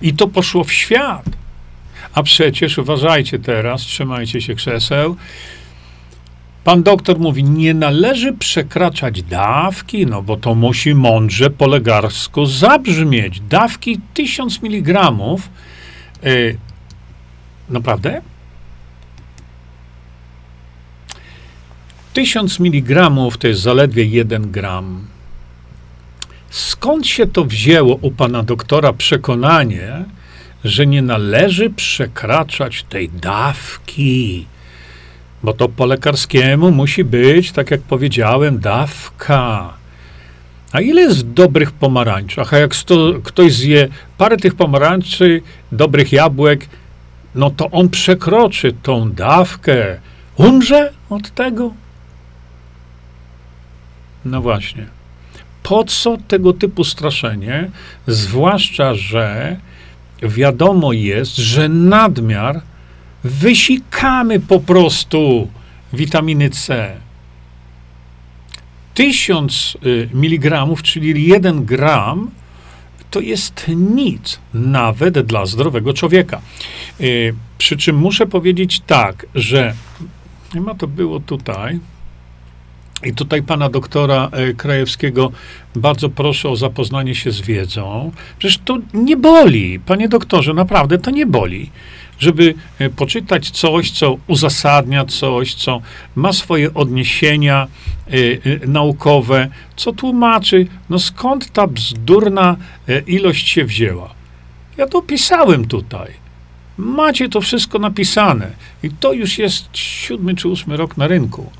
I 0.02 0.14
to 0.14 0.28
poszło 0.28 0.64
w 0.64 0.72
świat. 0.72 1.26
A 2.14 2.22
przecież 2.22 2.78
uważajcie 2.78 3.38
teraz, 3.38 3.82
trzymajcie 3.82 4.40
się 4.40 4.54
krzeseł. 4.54 5.16
Pan 6.66 6.82
doktor 6.82 7.18
mówi, 7.18 7.44
nie 7.44 7.74
należy 7.74 8.32
przekraczać 8.32 9.22
dawki, 9.22 10.06
no 10.06 10.22
bo 10.22 10.36
to 10.36 10.54
musi 10.54 10.94
mądrze 10.94 11.50
po 11.50 11.66
legarsku 11.66 12.46
zabrzmieć. 12.46 13.40
Dawki 13.40 14.00
1000 14.14 14.62
mg. 14.62 15.12
Yy, 16.22 16.58
naprawdę? 17.68 18.22
1000 22.12 22.60
mg 22.60 23.10
to 23.38 23.48
jest 23.48 23.60
zaledwie 23.60 24.04
1 24.04 24.50
gram. 24.50 25.06
Skąd 26.50 27.06
się 27.06 27.26
to 27.26 27.44
wzięło 27.44 27.94
u 27.94 28.10
pana 28.10 28.42
doktora 28.42 28.92
przekonanie, 28.92 30.04
że 30.64 30.86
nie 30.86 31.02
należy 31.02 31.70
przekraczać 31.70 32.82
tej 32.82 33.08
dawki? 33.08 34.46
Bo 35.42 35.52
to 35.52 35.68
po 35.68 35.86
lekarskiemu 35.86 36.70
musi 36.70 37.04
być, 37.04 37.52
tak 37.52 37.70
jak 37.70 37.80
powiedziałem, 37.80 38.58
dawka. 38.58 39.74
A 40.72 40.80
ile 40.80 41.00
jest 41.00 41.28
dobrych 41.28 41.72
pomarańczach? 41.72 42.54
A 42.54 42.58
jak 42.58 42.76
sto, 42.76 43.14
ktoś 43.24 43.54
zje 43.54 43.88
parę 44.18 44.36
tych 44.36 44.54
pomarańczy, 44.54 45.42
dobrych 45.72 46.12
jabłek, 46.12 46.68
no 47.34 47.50
to 47.50 47.70
on 47.70 47.88
przekroczy 47.88 48.72
tą 48.82 49.12
dawkę. 49.12 50.00
Umrze 50.36 50.92
od 51.10 51.30
tego? 51.30 51.72
No 54.24 54.40
właśnie. 54.40 54.86
Po 55.62 55.84
co 55.84 56.16
tego 56.28 56.52
typu 56.52 56.84
straszenie? 56.84 57.70
Zwłaszcza, 58.06 58.94
że 58.94 59.56
wiadomo 60.22 60.92
jest, 60.92 61.36
że 61.36 61.68
nadmiar 61.68 62.60
wysikamy 63.24 64.40
po 64.40 64.60
prostu 64.60 65.48
witaminy 65.92 66.50
C. 66.50 66.96
1000 68.94 69.76
y, 69.86 70.08
miligramów, 70.14 70.82
czyli 70.82 71.26
1 71.26 71.64
gram, 71.64 72.30
to 73.10 73.20
jest 73.20 73.64
nic, 73.76 74.40
nawet 74.54 75.20
dla 75.20 75.46
zdrowego 75.46 75.92
człowieka. 75.92 76.40
Y, 77.00 77.34
przy 77.58 77.76
czym 77.76 77.96
muszę 77.96 78.26
powiedzieć 78.26 78.80
tak, 78.80 79.26
że 79.34 79.74
chyba 80.52 80.74
to 80.74 80.86
było 80.86 81.20
tutaj. 81.20 81.78
I 83.04 83.12
tutaj 83.12 83.42
pana 83.42 83.68
doktora 83.68 84.30
y, 84.50 84.54
Krajewskiego 84.54 85.32
bardzo 85.74 86.08
proszę 86.08 86.48
o 86.48 86.56
zapoznanie 86.56 87.14
się 87.14 87.30
z 87.30 87.40
wiedzą. 87.40 88.12
Przecież 88.38 88.58
to 88.64 88.78
nie 88.94 89.16
boli, 89.16 89.80
panie 89.80 90.08
doktorze, 90.08 90.54
naprawdę 90.54 90.98
to 90.98 91.10
nie 91.10 91.26
boli 91.26 91.70
żeby 92.18 92.54
e, 92.78 92.90
poczytać 92.90 93.50
coś, 93.50 93.90
co 93.90 94.16
uzasadnia 94.26 95.04
coś, 95.04 95.54
co 95.54 95.80
ma 96.14 96.32
swoje 96.32 96.74
odniesienia 96.74 97.66
y, 98.12 98.40
y, 98.46 98.60
naukowe, 98.66 99.48
co 99.76 99.92
tłumaczy, 99.92 100.66
no 100.90 100.98
skąd 100.98 101.52
ta 101.52 101.66
bzdurna 101.66 102.56
ilość 103.06 103.48
się 103.48 103.64
wzięła. 103.64 104.14
Ja 104.76 104.86
to 104.86 105.02
pisałem 105.02 105.64
tutaj. 105.64 106.12
Macie 106.78 107.28
to 107.28 107.40
wszystko 107.40 107.78
napisane. 107.78 108.50
I 108.82 108.90
to 108.90 109.12
już 109.12 109.38
jest 109.38 109.68
siódmy 109.72 110.34
czy 110.34 110.48
ósmy 110.48 110.76
rok 110.76 110.96
na 110.96 111.06
rynku. 111.06 111.50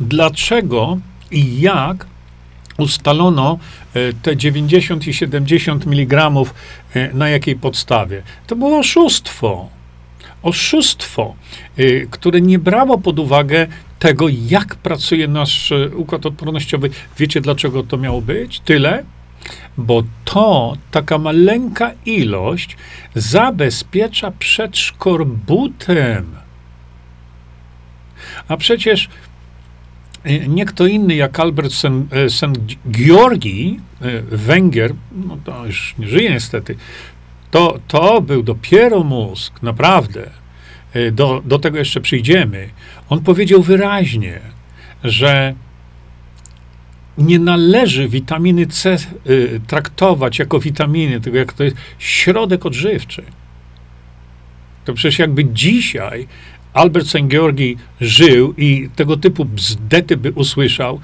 Dlaczego 0.00 0.98
i 1.30 1.60
jak 1.60 2.06
ustalono 2.78 3.58
e, 3.94 4.12
te 4.12 4.36
90 4.36 5.06
i 5.06 5.14
70 5.14 5.86
mg 5.86 6.30
e, 6.94 7.14
na 7.14 7.28
jakiej 7.28 7.56
podstawie. 7.56 8.22
To 8.46 8.56
było 8.56 8.78
oszustwo. 8.78 9.68
Oszustwo, 10.42 11.34
e, 11.76 12.06
które 12.10 12.40
nie 12.40 12.58
brało 12.58 12.98
pod 12.98 13.18
uwagę 13.18 13.66
tego, 13.98 14.26
jak 14.28 14.74
pracuje 14.74 15.28
nasz 15.28 15.72
układ 15.94 16.26
odpornościowy. 16.26 16.90
Wiecie, 17.18 17.40
dlaczego 17.40 17.82
to 17.82 17.96
miało 17.96 18.22
być? 18.22 18.60
Tyle, 18.60 19.04
bo 19.78 20.02
to 20.24 20.76
taka 20.90 21.18
maleńka 21.18 21.92
ilość 22.06 22.76
zabezpiecza 23.14 24.30
przed 24.30 24.78
szkorbutem. 24.78 26.36
A 28.48 28.56
przecież 28.56 29.08
nie 30.48 30.64
kto 30.64 30.86
inny 30.86 31.14
jak 31.14 31.40
Albert 31.40 31.72
Sen-Georgi, 32.28 33.80
e, 34.02 34.04
e, 34.04 34.22
Węgier, 34.22 34.94
no 35.26 35.38
to 35.44 35.66
już 35.66 35.94
nie 35.98 36.08
żyje 36.08 36.30
niestety, 36.30 36.76
to, 37.50 37.78
to 37.88 38.20
był 38.20 38.42
dopiero 38.42 39.04
mózg, 39.04 39.62
naprawdę. 39.62 40.30
Do, 41.12 41.42
do 41.44 41.58
tego 41.58 41.78
jeszcze 41.78 42.00
przyjdziemy. 42.00 42.68
On 43.08 43.20
powiedział 43.22 43.62
wyraźnie, 43.62 44.40
że 45.04 45.54
nie 47.18 47.38
należy 47.38 48.08
witaminy 48.08 48.66
C 48.66 48.96
traktować 49.66 50.38
jako 50.38 50.60
witaminy, 50.60 51.20
tylko 51.20 51.38
jak 51.38 51.52
to 51.52 51.64
jest 51.64 51.76
środek 51.98 52.66
odżywczy. 52.66 53.22
To 54.84 54.94
przecież 54.94 55.18
jakby 55.18 55.44
dzisiaj 55.44 56.26
Albert 56.76 57.06
St. 57.06 57.28
Georgi 57.28 57.76
żył 58.00 58.54
i 58.56 58.88
tego 58.96 59.16
typu 59.16 59.44
bzdety 59.44 60.16
by 60.16 60.32
usłyszał, 60.32 61.00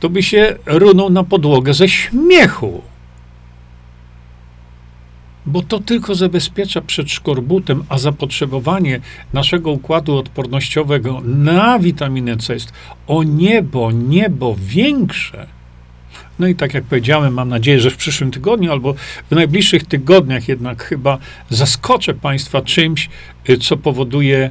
to 0.00 0.08
by 0.08 0.22
się 0.22 0.56
runął 0.66 1.10
na 1.10 1.24
podłogę 1.24 1.74
ze 1.74 1.88
śmiechu. 1.88 2.82
Bo 5.46 5.62
to 5.62 5.78
tylko 5.78 6.14
zabezpiecza 6.14 6.80
przed 6.80 7.10
szkorbutem, 7.10 7.84
a 7.88 7.98
zapotrzebowanie 7.98 9.00
naszego 9.32 9.70
układu 9.70 10.16
odpornościowego 10.16 11.20
na 11.24 11.78
witaminę 11.78 12.36
C 12.36 12.54
jest 12.54 12.72
o 13.06 13.22
niebo, 13.22 13.92
niebo 13.92 14.56
większe. 14.58 15.46
No 16.38 16.46
i 16.46 16.54
tak 16.54 16.74
jak 16.74 16.84
powiedziałem, 16.84 17.34
mam 17.34 17.48
nadzieję, 17.48 17.80
że 17.80 17.90
w 17.90 17.96
przyszłym 17.96 18.30
tygodniu 18.30 18.72
albo 18.72 18.94
w 19.30 19.34
najbliższych 19.34 19.84
tygodniach 19.84 20.48
jednak 20.48 20.84
chyba 20.84 21.18
zaskoczę 21.50 22.14
Państwa 22.14 22.62
czymś, 22.62 23.08
co 23.60 23.76
powoduje 23.76 24.50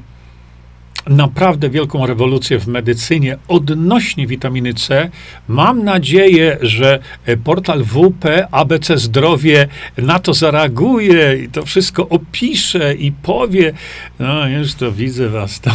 naprawdę 1.09 1.69
wielką 1.69 2.05
rewolucję 2.05 2.59
w 2.59 2.67
medycynie 2.67 3.37
odnośnie 3.47 4.27
witaminy 4.27 4.73
C. 4.73 5.09
Mam 5.47 5.83
nadzieję, 5.83 6.57
że 6.61 6.99
e, 7.25 7.37
portal 7.37 7.83
WP 7.83 8.47
ABC 8.51 8.97
Zdrowie 8.97 9.67
na 9.97 10.19
to 10.19 10.33
zareaguje 10.33 11.37
i 11.43 11.49
to 11.49 11.65
wszystko 11.65 12.09
opisze 12.09 12.95
i 12.95 13.11
powie. 13.11 13.73
No, 14.19 14.47
już 14.47 14.73
to 14.73 14.91
widzę 14.91 15.29
was. 15.29 15.61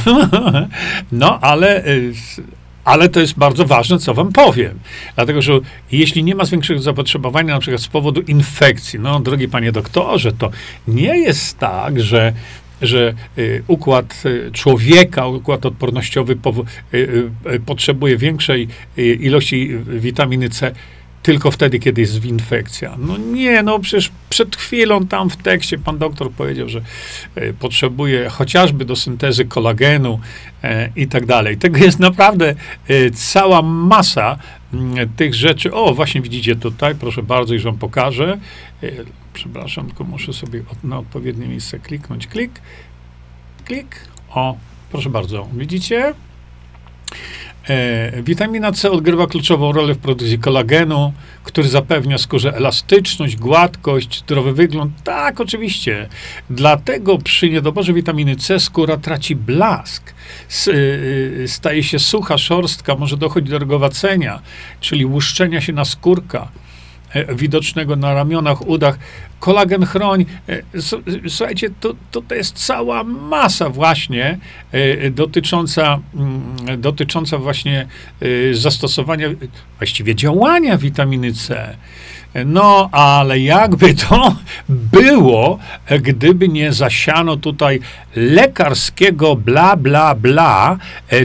No, 1.13 1.41
ale 1.41 1.85
e, 1.85 1.91
ale 2.85 3.09
to 3.09 3.21
jest 3.21 3.39
bardzo 3.39 3.65
ważne, 3.65 3.99
co 3.99 4.15
wam 4.15 4.33
powiem. 4.33 4.79
Dlatego, 5.15 5.43
że 5.43 5.53
jeśli 5.93 6.25
nie 6.25 6.35
ma 6.35 6.45
większego 6.45 6.81
zapotrzebowania, 6.81 7.55
na 7.55 7.61
przykład 7.61 7.81
z 7.83 7.89
powodu 7.89 8.21
infekcji, 8.21 9.01
no, 9.01 9.21
drogi 9.21 9.49
panie 9.49 9.73
doktorze, 9.73 10.33
to 10.33 10.51
nie 10.89 11.19
jest 11.19 11.59
tak, 11.59 12.01
że 12.01 12.33
że 12.83 13.15
y, 13.39 13.63
układ 13.67 14.23
y, 14.27 14.51
człowieka, 14.53 15.27
układ 15.27 15.67
odpornościowy 15.67 16.39
y, 16.95 17.31
potrzebuje 17.67 18.17
większej 18.17 18.69
ilości 18.97 19.71
witaminy 19.87 20.49
C. 20.49 20.73
tylko 21.23 21.51
wtedy, 21.51 21.79
kiedy 21.79 22.01
jest 22.01 22.25
infekcja. 22.25 22.97
No 22.99 23.17
nie, 23.17 23.63
no 23.63 23.79
przecież 23.79 24.11
przed 24.31 24.57
chwilą 24.57 25.07
tam 25.07 25.31
w 25.31 25.37
tekście 25.37 25.79
pan 25.79 25.99
doktor 25.99 26.31
powiedział, 26.31 26.69
że 26.69 26.81
potrzebuje 27.59 28.29
chociażby 28.29 28.85
do 28.85 28.97
syntezy 28.97 29.45
kolagenu 29.45 30.21
e, 30.63 30.89
i 30.97 31.07
tak 31.07 31.27
dalej. 31.27 31.57
Tego 31.57 31.79
jest 31.79 32.01
naprawdę 32.01 32.55
cała 33.15 33.63
masa 33.63 34.39
tych 35.17 35.35
rzeczy. 35.35 35.73
O, 35.73 35.95
właśnie 35.95 36.21
widzicie 36.21 36.57
tutaj, 36.57 36.95
proszę 36.95 37.23
bardzo, 37.23 37.55
już 37.55 37.65
wam 37.65 37.79
pokażę. 37.79 38.39
E, 38.83 38.91
przepraszam, 39.33 39.87
tylko 39.87 40.05
muszę 40.05 40.33
sobie 40.33 40.63
na 40.85 40.99
odpowiednie 40.99 41.47
miejsce 41.47 41.79
kliknąć. 41.79 42.27
Klik, 42.27 42.61
klik. 43.65 43.97
O, 44.31 44.57
proszę 44.91 45.11
bardzo, 45.11 45.49
widzicie? 45.53 46.15
E, 47.69 48.23
witamina 48.23 48.73
C 48.73 48.91
odgrywa 48.91 49.27
kluczową 49.27 49.73
rolę 49.73 49.95
w 49.95 49.99
produkcji 49.99 50.39
kolagenu, 50.39 51.13
który 51.45 51.69
zapewnia 51.69 52.19
skórze 52.19 52.57
elastyczność, 52.57 53.37
gładkość, 53.37 54.19
zdrowy 54.19 54.53
wygląd. 54.53 54.93
Tak, 55.05 55.41
oczywiście. 55.41 56.09
Dlatego 56.51 57.19
przy 57.19 57.51
niedoborze 57.51 57.93
witaminy 57.93 58.37
C 58.37 58.61
skóra 58.61 58.97
traci 58.97 59.37
blask, 59.37 60.15
S, 60.51 60.69
y, 60.69 61.45
staje 61.47 61.83
się 61.83 61.99
sucha, 61.99 62.39
szorstka, 62.39 62.95
może 62.95 63.17
dochodzić 63.17 63.51
do 63.51 63.59
rogowacenia, 63.59 64.41
czyli 64.81 65.07
łuszczenia 65.07 65.61
się 65.61 65.73
na 65.73 65.85
skórka 65.85 66.49
widocznego 67.35 67.97
na 67.97 68.15
ramionach, 68.15 68.67
udach. 68.69 68.99
Kolagen 69.41 69.87
chroń. 69.87 70.27
E, 70.49 70.63
słuchajcie, 71.29 71.71
to, 71.81 71.95
to, 72.11 72.23
to 72.23 72.35
jest 72.35 72.67
cała 72.67 73.05
masa 73.05 73.69
właśnie 73.71 74.39
e, 74.73 75.11
dotycząca, 75.11 75.99
mm, 76.15 76.81
dotycząca 76.81 77.39
właśnie 77.39 77.87
e, 78.21 78.55
zastosowania, 78.55 79.29
właściwie 79.79 80.15
działania 80.15 80.79
witaminy 80.79 81.33
C. 81.33 81.77
No, 82.47 82.89
ale 82.93 83.41
jakby 83.41 83.95
to 83.95 84.37
było, 84.69 85.59
gdyby 86.01 86.49
nie 86.49 86.73
zasiano 86.73 87.37
tutaj 87.37 87.81
lekarskiego 88.17 89.37
bla, 89.37 89.77
bla, 89.77 90.15
bla, 90.15 90.79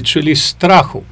czyli 0.04 0.36
strachu. 0.36 1.04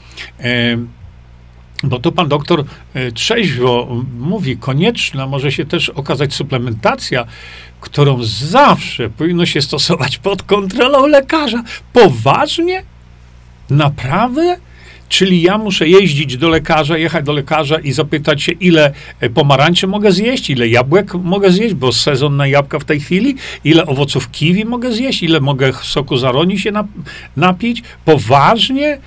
Bo 1.84 2.00
tu 2.00 2.12
pan 2.12 2.28
doktor 2.28 2.64
e, 2.94 3.12
trzeźwo 3.12 3.88
mówi, 4.20 4.58
konieczna 4.58 5.28
może 5.28 5.52
się 5.52 5.66
też 5.66 5.90
okazać 5.90 6.34
suplementacja, 6.34 7.26
którą 7.82 8.24
zawsze 8.24 9.10
powinno 9.10 9.46
się 9.46 9.62
stosować 9.62 10.18
pod 10.18 10.44
kontrolą 10.44 11.08
lekarza. 11.08 11.64
Poważnie? 11.94 12.84
Naprawdę? 13.70 14.58
Czyli 15.10 15.42
ja 15.42 15.58
muszę 15.58 15.88
jeździć 15.88 16.38
do 16.38 16.50
lekarza, 16.50 16.98
jechać 16.98 17.26
do 17.26 17.34
lekarza 17.34 17.80
i 17.80 17.92
zapytać 17.92 18.44
się, 18.44 18.52
ile 18.52 18.94
e, 19.20 19.30
pomarańczy 19.30 19.88
mogę 19.88 20.12
zjeść, 20.12 20.50
ile 20.50 20.68
jabłek 20.68 21.14
mogę 21.14 21.52
zjeść, 21.52 21.74
bo 21.74 21.94
sezon 21.94 22.38
na 22.38 22.48
jabłka 22.48 22.80
w 22.80 22.86
tej 22.86 23.00
chwili, 23.00 23.36
ile 23.64 23.86
owoców 23.86 24.32
kiwi 24.32 24.66
mogę 24.66 24.92
zjeść, 24.92 25.24
ile 25.24 25.40
mogę 25.40 25.74
soku 25.74 26.18
zaroni 26.18 26.60
się 26.60 26.72
napić. 27.38 27.84
Poważnie? 28.06 28.98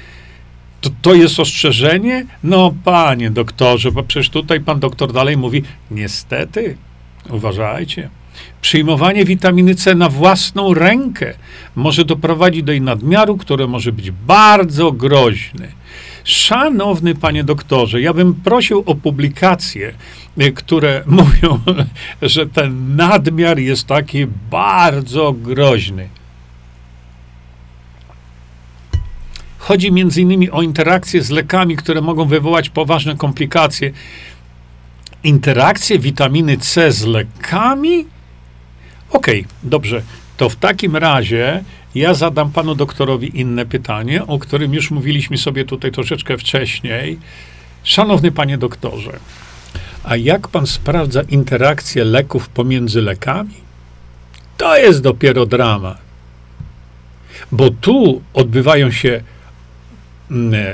To, 0.81 0.91
to 1.03 1.15
jest 1.15 1.41
ostrzeżenie? 1.41 2.27
No, 2.45 2.75
panie 2.85 3.31
doktorze, 3.31 3.93
bo 3.93 4.03
przecież 4.03 4.31
tutaj 4.31 4.61
pan 4.61 4.81
doktor 4.81 5.13
dalej 5.13 5.37
mówi, 5.37 5.63
niestety, 5.91 6.77
uważajcie. 7.31 8.11
Przyjmowanie 8.63 9.25
witaminy 9.25 9.75
C 9.75 9.95
na 9.95 10.09
własną 10.09 10.75
rękę 10.75 11.35
może 11.77 12.05
doprowadzić 12.05 12.63
do 12.63 12.73
jej 12.73 12.81
nadmiaru, 12.81 13.37
które 13.37 13.67
może 13.67 13.93
być 13.93 14.11
bardzo 14.11 14.93
groźny. 14.93 15.69
Szanowny 16.25 17.15
panie 17.15 17.45
doktorze, 17.45 18.01
ja 18.01 18.15
bym 18.15 18.35
prosił 18.35 18.83
o 18.87 18.95
publikacje, 18.95 19.93
y, 20.41 20.53
które 20.53 21.03
mówią, 21.07 21.61
że 22.23 22.47
ten 22.47 22.97
nadmiar 22.97 23.59
jest 23.59 23.87
taki 23.87 24.27
bardzo 24.51 25.33
groźny. 25.33 26.09
Chodzi 29.61 29.87
innymi 30.17 30.51
o 30.51 30.63
interakcje 30.63 31.23
z 31.23 31.31
lekami, 31.31 31.77
które 31.77 32.01
mogą 32.01 32.25
wywołać 32.25 32.71
poważne 32.71 33.17
komplikacje. 33.17 33.93
Interakcje 35.25 35.99
witaminy 35.99 36.57
C 36.57 36.93
z 36.93 37.05
lekami? 37.05 38.07
Okej, 39.11 39.41
okay, 39.41 39.53
dobrze. 39.63 40.03
To 40.37 40.49
w 40.49 40.57
takim 40.57 40.97
razie 40.97 41.65
ja 41.95 42.15
zadam 42.15 42.51
panu 42.51 42.75
doktorowi 42.75 43.41
inne 43.41 43.67
pytanie, 43.67 44.27
o 44.27 44.39
którym 44.39 44.75
już 44.75 44.91
mówiliśmy 44.91 45.39
sobie 45.39 45.65
tutaj 45.65 45.93
troszeczkę 45.93 46.39
wcześniej. 46.39 47.19
Szanowny 47.85 48.33
panie 48.33 48.59
doktorze, 48.59 49.19
a 50.05 50.17
jak 50.17 50.49
pan 50.49 50.67
sprawdza 50.67 51.23
interakcję 51.23 52.05
leków 52.05 52.49
pomiędzy 52.49 53.01
lekami? 53.01 53.55
To 54.57 54.77
jest 54.77 55.03
dopiero 55.03 55.47
dramat. 55.47 55.99
Bo 57.53 57.71
tu 57.71 58.23
odbywają 58.35 58.91
się 58.91 59.23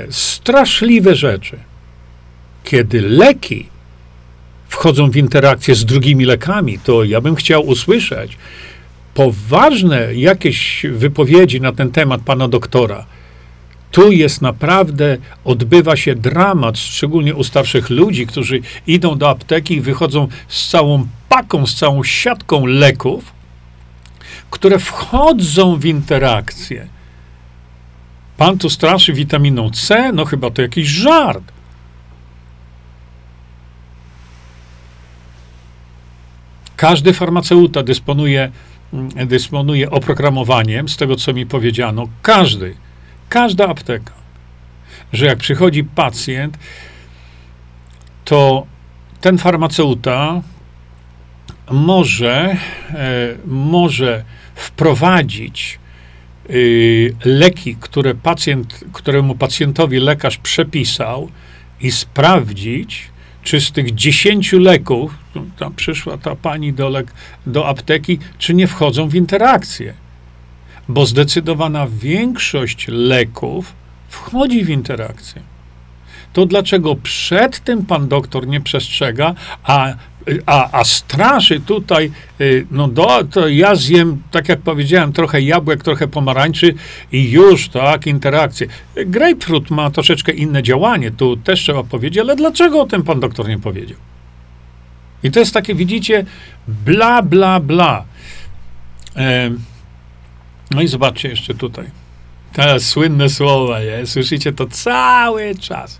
straszliwe 0.09 1.15
rzeczy. 1.15 1.59
Kiedy 2.63 3.01
leki 3.01 3.65
wchodzą 4.67 5.11
w 5.11 5.17
interakcję 5.17 5.75
z 5.75 5.85
drugimi 5.85 6.25
lekami, 6.25 6.79
to 6.79 7.03
ja 7.03 7.21
bym 7.21 7.35
chciał 7.35 7.67
usłyszeć 7.67 8.37
poważne 9.17 10.15
jakieś 10.15 10.85
wypowiedzi 10.91 11.61
na 11.61 11.71
ten 11.71 11.91
temat 11.91 12.21
pana 12.21 12.47
doktora. 12.47 13.05
Tu 13.91 14.11
jest 14.11 14.41
naprawdę, 14.41 15.17
odbywa 15.45 15.95
się 15.95 16.15
dramat, 16.15 16.77
szczególnie 16.77 17.35
u 17.35 17.43
starszych 17.43 17.89
ludzi, 17.89 18.27
którzy 18.27 18.61
idą 18.87 19.17
do 19.17 19.29
apteki 19.29 19.73
i 19.75 19.81
wychodzą 19.81 20.27
z 20.47 20.69
całą 20.69 21.07
paką, 21.29 21.67
z 21.67 21.75
całą 21.75 22.03
siatką 22.03 22.65
leków, 22.65 23.33
które 24.49 24.79
wchodzą 24.79 25.77
w 25.77 25.85
interakcję. 25.85 26.87
Pan 28.37 28.57
tu 28.57 28.69
straszy 28.69 29.13
witaminą 29.13 29.69
C? 29.71 30.11
No 30.11 30.25
chyba 30.25 30.51
to 30.51 30.61
jakiś 30.61 30.87
żart. 30.87 31.43
Każdy 36.75 37.13
farmaceuta 37.13 37.83
dysponuje, 37.83 38.51
mm, 38.93 39.27
dysponuje 39.27 39.89
oprogramowaniem, 39.91 40.89
z 40.89 40.97
tego 40.97 41.15
co 41.15 41.33
mi 41.33 41.45
powiedziano. 41.45 42.07
Każdy, 42.21 42.75
każda 43.29 43.67
apteka. 43.67 44.13
Że 45.13 45.25
jak 45.25 45.37
przychodzi 45.37 45.83
pacjent, 45.83 46.57
to 48.25 48.67
ten 49.21 49.37
farmaceuta 49.37 50.41
może, 51.71 52.57
e, 52.93 53.35
może 53.45 54.23
wprowadzić 54.55 55.79
leki, 57.25 57.75
które 57.79 58.15
pacjent, 58.15 58.83
któremu 58.93 59.35
pacjentowi 59.35 59.99
lekarz 59.99 60.37
przepisał 60.37 61.29
i 61.81 61.91
sprawdzić, 61.91 63.09
czy 63.43 63.61
z 63.61 63.71
tych 63.71 63.95
dziesięciu 63.95 64.59
leków, 64.59 65.11
tam 65.59 65.73
przyszła 65.73 66.17
ta 66.17 66.35
pani 66.35 66.73
do, 66.73 66.89
lek, 66.89 67.13
do 67.45 67.67
apteki, 67.67 68.19
czy 68.37 68.53
nie 68.53 68.67
wchodzą 68.67 69.09
w 69.09 69.15
interakcję. 69.15 69.93
Bo 70.89 71.05
zdecydowana 71.05 71.87
większość 71.87 72.85
leków 72.87 73.73
wchodzi 74.09 74.65
w 74.65 74.69
interakcję. 74.69 75.41
To 76.33 76.45
dlaczego 76.45 76.95
przed 76.95 77.59
tym 77.59 77.85
pan 77.85 78.07
doktor 78.07 78.47
nie 78.47 78.61
przestrzega, 78.61 79.35
a 79.63 79.93
a, 80.45 80.79
a 80.79 80.83
straszy 80.83 81.59
tutaj, 81.59 82.11
y, 82.41 82.65
no 82.71 82.87
do, 82.87 83.23
to 83.31 83.47
ja 83.47 83.75
zjem, 83.75 84.21
tak 84.31 84.49
jak 84.49 84.59
powiedziałem, 84.59 85.13
trochę 85.13 85.41
jabłek, 85.41 85.83
trochę 85.83 86.07
pomarańczy 86.07 86.73
i 87.11 87.31
już, 87.31 87.69
tak, 87.69 88.07
interakcje. 88.07 88.67
Grapefruit 88.95 89.71
ma 89.71 89.91
troszeczkę 89.91 90.31
inne 90.31 90.63
działanie, 90.63 91.11
tu 91.11 91.37
też 91.37 91.59
trzeba 91.59 91.83
powiedzieć, 91.83 92.17
ale 92.17 92.35
dlaczego 92.35 92.81
o 92.81 92.85
tym 92.85 93.03
pan 93.03 93.19
doktor 93.19 93.47
nie 93.47 93.59
powiedział? 93.59 93.97
I 95.23 95.31
to 95.31 95.39
jest 95.39 95.53
takie, 95.53 95.75
widzicie, 95.75 96.25
bla, 96.67 97.21
bla, 97.21 97.59
bla. 97.59 98.05
E, 99.15 99.51
no 100.71 100.81
i 100.81 100.87
zobaczcie 100.87 101.29
jeszcze 101.29 101.53
tutaj. 101.53 101.85
Te 102.53 102.79
słynne 102.79 103.29
słowa? 103.29 103.77
Słyszycie 104.05 104.53
to 104.53 104.65
cały 104.67 105.55
czas. 105.55 105.99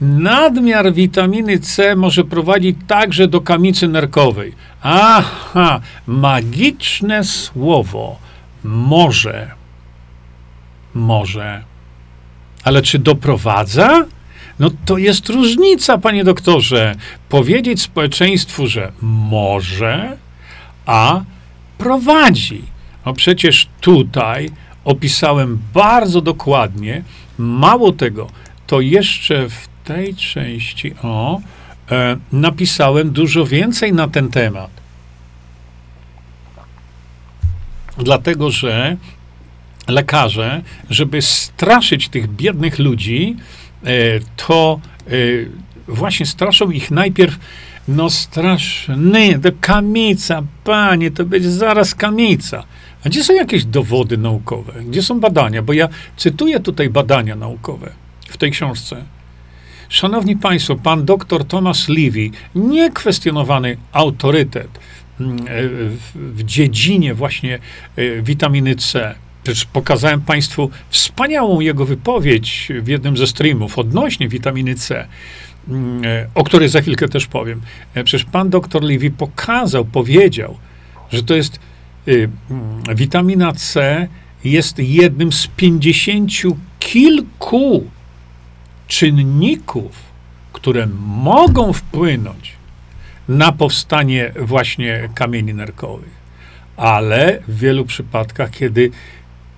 Nadmiar 0.00 0.92
witaminy 0.92 1.58
C 1.58 1.96
może 1.96 2.24
prowadzić 2.24 2.76
także 2.86 3.28
do 3.28 3.40
kamicy 3.40 3.88
nerkowej. 3.88 4.52
Aha, 4.82 5.80
magiczne 6.06 7.24
słowo. 7.24 8.18
Może. 8.64 9.50
Może. 10.94 11.62
Ale 12.64 12.82
czy 12.82 12.98
doprowadza? 12.98 14.04
No 14.58 14.70
to 14.84 14.98
jest 14.98 15.28
różnica, 15.28 15.98
panie 15.98 16.24
doktorze. 16.24 16.94
Powiedzieć 17.28 17.82
społeczeństwu, 17.82 18.66
że 18.66 18.92
może, 19.02 20.16
a 20.86 21.20
prowadzi. 21.78 22.62
No 23.06 23.12
przecież 23.12 23.68
tutaj 23.80 24.50
opisałem 24.84 25.58
bardzo 25.74 26.20
dokładnie. 26.20 27.02
Mało 27.38 27.92
tego, 27.92 28.30
to 28.66 28.80
jeszcze 28.80 29.48
w 29.48 29.68
tej 29.86 30.14
części, 30.14 30.94
o, 31.02 31.40
e, 31.90 32.16
napisałem 32.32 33.10
dużo 33.10 33.46
więcej 33.46 33.92
na 33.92 34.08
ten 34.08 34.28
temat. 34.28 34.70
Dlatego, 37.98 38.50
że 38.50 38.96
lekarze, 39.88 40.62
żeby 40.90 41.22
straszyć 41.22 42.08
tych 42.08 42.28
biednych 42.28 42.78
ludzi, 42.78 43.36
e, 43.84 43.86
to 44.36 44.80
e, 45.06 45.10
właśnie 45.88 46.26
straszą 46.26 46.70
ich 46.70 46.90
najpierw, 46.90 47.38
no 47.88 48.10
straszny, 48.10 49.38
to 49.38 49.48
kamica, 49.60 50.42
panie, 50.64 51.10
to 51.10 51.24
będzie 51.24 51.50
zaraz 51.50 51.94
kamica. 51.94 52.64
A 53.04 53.08
gdzie 53.08 53.24
są 53.24 53.34
jakieś 53.34 53.64
dowody 53.64 54.18
naukowe? 54.18 54.72
Gdzie 54.84 55.02
są 55.02 55.20
badania? 55.20 55.62
Bo 55.62 55.72
ja 55.72 55.88
cytuję 56.16 56.60
tutaj 56.60 56.90
badania 56.90 57.36
naukowe 57.36 57.92
w 58.28 58.36
tej 58.36 58.50
książce. 58.50 59.15
Szanowni 59.88 60.36
Państwo, 60.36 60.76
pan 60.76 61.04
dr 61.04 61.44
Thomas 61.44 61.88
Levy, 61.88 62.30
niekwestionowany 62.54 63.76
autorytet 63.92 64.78
mm, 65.20 65.38
e, 65.38 65.42
w 66.14 66.42
dziedzinie 66.44 67.14
właśnie 67.14 67.58
witaminy 68.22 68.76
C, 68.76 69.14
Przecież 69.46 69.64
pokazałem 69.64 70.20
Państwu 70.20 70.70
wspaniałą 70.90 71.60
jego 71.60 71.84
wypowiedź 71.84 72.68
w 72.82 72.88
jednym 72.88 73.16
ze 73.16 73.26
streamów 73.26 73.78
odnośnie 73.78 74.28
witaminy 74.28 74.74
C, 74.74 75.06
mm, 75.68 76.04
e, 76.04 76.26
o 76.34 76.44
której 76.44 76.68
za 76.68 76.80
chwilkę 76.80 77.08
też 77.08 77.26
powiem. 77.26 77.60
E, 77.94 78.04
przecież 78.04 78.26
pan 78.32 78.50
dr 78.50 78.82
Levy 78.82 79.10
pokazał, 79.10 79.84
powiedział, 79.84 80.56
że 81.12 81.22
to 81.22 81.34
jest 81.34 81.60
y, 82.08 82.28
mm, 82.50 82.96
witamina 82.96 83.52
C 83.52 84.08
jest 84.44 84.78
jednym 84.78 85.32
z 85.32 85.46
pięćdziesięciu 85.46 86.56
kilku 86.78 87.84
czynników, 88.86 89.92
które 90.52 90.86
mogą 91.06 91.72
wpłynąć 91.72 92.52
na 93.28 93.52
powstanie 93.52 94.32
właśnie 94.40 95.08
kamieni 95.14 95.54
nerkowych. 95.54 96.16
Ale 96.76 97.42
w 97.48 97.58
wielu 97.58 97.84
przypadkach, 97.84 98.50
kiedy 98.50 98.90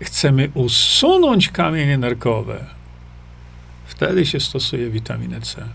chcemy 0.03 0.51
usunąć 0.55 1.49
kamienie 1.49 1.99
nerkowe, 1.99 2.65
wtedy 3.87 4.27
się 4.27 4.41
stosuje 4.41 4.91
witaminę 4.91 5.41
C. 5.41 5.69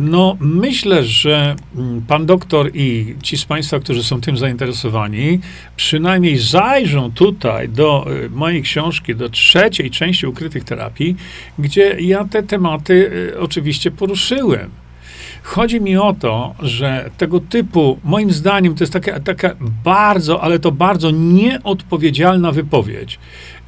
No, 0.00 0.36
myślę, 0.40 1.04
że 1.04 1.56
mm, 1.76 2.02
pan 2.02 2.26
doktor 2.26 2.70
i 2.74 3.14
ci 3.22 3.38
z 3.38 3.44
Państwa, 3.44 3.78
którzy 3.78 4.04
są 4.04 4.20
tym 4.20 4.36
zainteresowani, 4.36 5.40
przynajmniej 5.76 6.38
zajrzą 6.38 7.12
tutaj 7.12 7.68
do 7.68 8.06
y, 8.26 8.30
mojej 8.30 8.62
książki, 8.62 9.14
do 9.14 9.28
trzeciej 9.28 9.90
części 9.90 10.26
ukrytych 10.26 10.64
terapii, 10.64 11.16
gdzie 11.58 11.96
ja 12.00 12.24
te 12.24 12.42
tematy 12.42 13.10
y, 13.34 13.40
oczywiście 13.40 13.90
poruszyłem. 13.90 14.70
Chodzi 15.42 15.80
mi 15.80 15.96
o 15.96 16.14
to, 16.20 16.54
że 16.60 17.10
tego 17.18 17.40
typu, 17.40 17.98
moim 18.04 18.32
zdaniem, 18.32 18.74
to 18.74 18.84
jest 18.84 18.92
taka, 18.92 19.20
taka 19.20 19.56
bardzo, 19.84 20.42
ale 20.42 20.58
to 20.58 20.72
bardzo 20.72 21.10
nieodpowiedzialna 21.10 22.52
wypowiedź. 22.52 23.18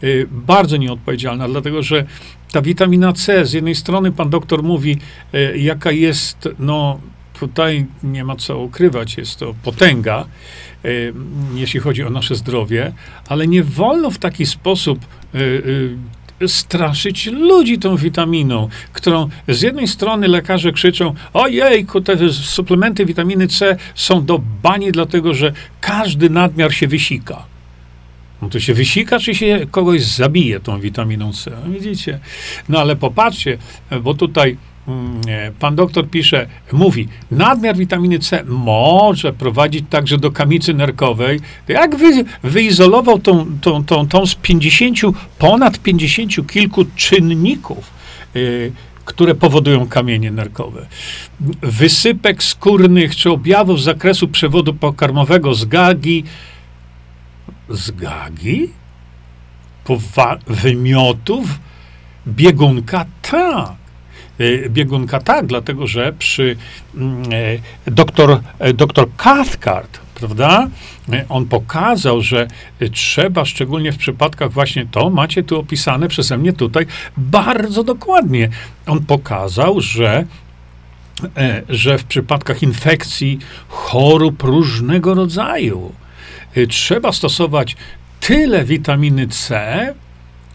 Yy, 0.02 0.28
bardzo 0.30 0.76
nieodpowiedzialna, 0.76 1.48
dlatego 1.48 1.82
że 1.82 2.06
ta 2.52 2.62
witamina 2.62 3.12
C, 3.12 3.46
z 3.46 3.52
jednej 3.52 3.74
strony 3.74 4.12
pan 4.12 4.30
doktor 4.30 4.62
mówi, 4.62 4.98
yy, 5.32 5.58
jaka 5.58 5.92
jest, 5.92 6.48
no 6.58 7.00
tutaj 7.40 7.86
nie 8.02 8.24
ma 8.24 8.36
co 8.36 8.58
ukrywać, 8.58 9.16
jest 9.16 9.38
to 9.38 9.54
potęga, 9.62 10.26
yy, 10.84 11.14
jeśli 11.54 11.80
chodzi 11.80 12.02
o 12.02 12.10
nasze 12.10 12.34
zdrowie, 12.34 12.92
ale 13.28 13.46
nie 13.46 13.62
wolno 13.62 14.10
w 14.10 14.18
taki 14.18 14.46
sposób 14.46 14.98
y, 15.34 15.98
straszyć 16.46 17.26
ludzi 17.26 17.78
tą 17.78 17.96
witaminą, 17.96 18.68
którą 18.92 19.28
z 19.48 19.62
jednej 19.62 19.88
strony 19.88 20.28
lekarze 20.28 20.72
krzyczą, 20.72 21.14
ojej, 21.32 21.86
te 22.04 22.30
suplementy 22.32 23.06
witaminy 23.06 23.48
C 23.48 23.76
są 23.94 24.24
do 24.24 24.40
bani, 24.62 24.92
dlatego 24.92 25.34
że 25.34 25.52
każdy 25.80 26.30
nadmiar 26.30 26.74
się 26.74 26.88
wysika. 26.88 27.55
No 28.42 28.48
to 28.48 28.60
się 28.60 28.74
wysika, 28.74 29.18
czy 29.18 29.34
się 29.34 29.66
kogoś 29.70 30.02
zabije 30.02 30.60
tą 30.60 30.80
witaminą 30.80 31.32
C? 31.32 31.50
No 31.66 31.72
widzicie? 31.72 32.18
No 32.68 32.80
ale 32.80 32.96
popatrzcie, 32.96 33.58
bo 34.02 34.14
tutaj 34.14 34.56
Mm, 34.88 35.20
pan 35.58 35.76
doktor 35.76 36.10
pisze, 36.10 36.46
mówi, 36.72 37.08
nadmiar 37.30 37.76
witaminy 37.76 38.18
C 38.18 38.44
może 38.44 39.32
prowadzić 39.32 39.84
także 39.90 40.18
do 40.18 40.30
kamicy 40.30 40.74
nerkowej. 40.74 41.40
Jak 41.68 41.96
wy, 41.96 42.24
wyizolował 42.42 43.18
tą, 43.18 43.46
tą, 43.60 43.84
tą, 43.84 44.08
tą 44.08 44.26
z 44.26 44.34
50, 44.34 44.98
ponad 45.38 45.78
50 45.78 46.48
kilku 46.52 46.84
czynników, 46.96 47.90
y, 48.36 48.72
które 49.04 49.34
powodują 49.34 49.86
kamienie 49.86 50.30
nerkowe. 50.30 50.86
Wysypek 51.62 52.42
skórnych 52.42 53.16
czy 53.16 53.30
objawów 53.30 53.80
z 53.80 53.84
zakresu 53.84 54.28
przewodu 54.28 54.74
pokarmowego 54.74 55.54
z 55.54 55.64
gagi. 55.64 56.24
Z 57.68 57.90
gagi? 57.90 58.70
Powa- 59.84 60.38
wymiotów? 60.46 61.58
Biegunka? 62.26 63.04
Tak. 63.22 63.86
Y, 64.40 64.68
biegunka 64.70 65.20
tak, 65.20 65.46
dlatego 65.46 65.86
że 65.86 66.12
przy 66.12 66.56
mm, 66.94 67.22
e, 67.86 67.90
doktor, 67.90 68.40
e, 68.58 68.72
doktor 68.72 69.08
Cathcart, 69.16 69.98
prawda, 70.14 70.68
e, 71.12 71.24
on 71.28 71.46
pokazał, 71.46 72.22
że 72.22 72.48
trzeba, 72.92 73.44
szczególnie 73.44 73.92
w 73.92 73.96
przypadkach 73.96 74.52
właśnie 74.52 74.86
to, 74.90 75.10
macie 75.10 75.42
tu 75.42 75.60
opisane 75.60 76.08
przeze 76.08 76.38
mnie 76.38 76.52
tutaj 76.52 76.86
bardzo 77.16 77.84
dokładnie. 77.84 78.48
On 78.86 79.04
pokazał, 79.04 79.80
że 79.80 80.24
że 81.68 81.98
w 81.98 82.04
przypadkach 82.04 82.62
infekcji, 82.62 83.38
chorób 83.68 84.42
różnego 84.42 85.14
rodzaju 85.14 85.92
trzeba 86.66 87.12
stosować 87.12 87.76
tyle 88.20 88.64
witaminy 88.64 89.28
C, 89.28 89.94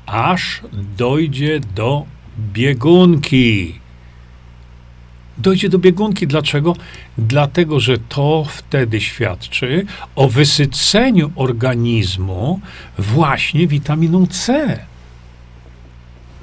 aż 0.05 0.61
dojdzie 0.97 1.59
do 1.75 2.05
biegunki. 2.53 3.81
Dojdzie 5.37 5.69
do 5.69 5.79
biegunki. 5.79 6.27
Dlaczego? 6.27 6.75
Dlatego, 7.17 7.79
że 7.79 7.97
to 7.97 8.45
wtedy 8.49 9.01
świadczy 9.01 9.85
o 10.15 10.29
wysyceniu 10.29 11.31
organizmu 11.35 12.59
właśnie 12.97 13.67
witaminą 13.67 14.27
C. 14.27 14.79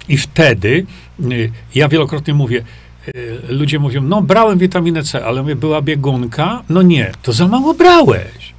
I 0.08 0.16
wtedy, 0.16 0.86
y, 1.32 1.52
ja 1.74 1.88
wielokrotnie 1.88 2.34
mówię, 2.34 2.64
y, 3.08 3.38
ludzie 3.48 3.78
mówią, 3.78 4.02
no 4.02 4.22
brałem 4.22 4.58
witaminę 4.58 5.02
C, 5.02 5.24
ale 5.24 5.42
mówię, 5.42 5.56
była 5.56 5.82
biegunka. 5.82 6.62
No 6.68 6.82
nie, 6.82 7.12
to 7.22 7.32
za 7.32 7.48
mało 7.48 7.74
brałeś. 7.74 8.57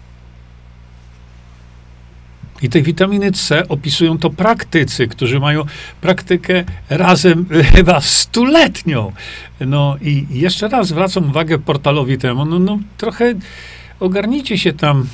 I 2.62 2.69
tej 2.69 2.84
witaminy 2.84 3.32
C 3.32 3.67
opisują 3.67 4.17
to 4.17 4.30
praktycy, 4.30 5.08
którzy 5.08 5.39
mają 5.39 5.63
praktykę 6.02 6.63
razem 6.89 7.45
chyba 7.76 8.02
stuletnią. 8.02 9.12
No 9.60 9.98
i 10.02 10.26
jeszcze 10.32 10.67
raz 10.67 10.88
zwracam 10.88 11.30
uwagę 11.30 11.60
portalowi 11.60 12.17
temu, 12.17 12.45
no, 12.45 12.60
no 12.60 12.80
trochę 12.98 13.34
ogarnijcie 14.00 14.58
się 14.58 14.74
tam. 14.74 15.08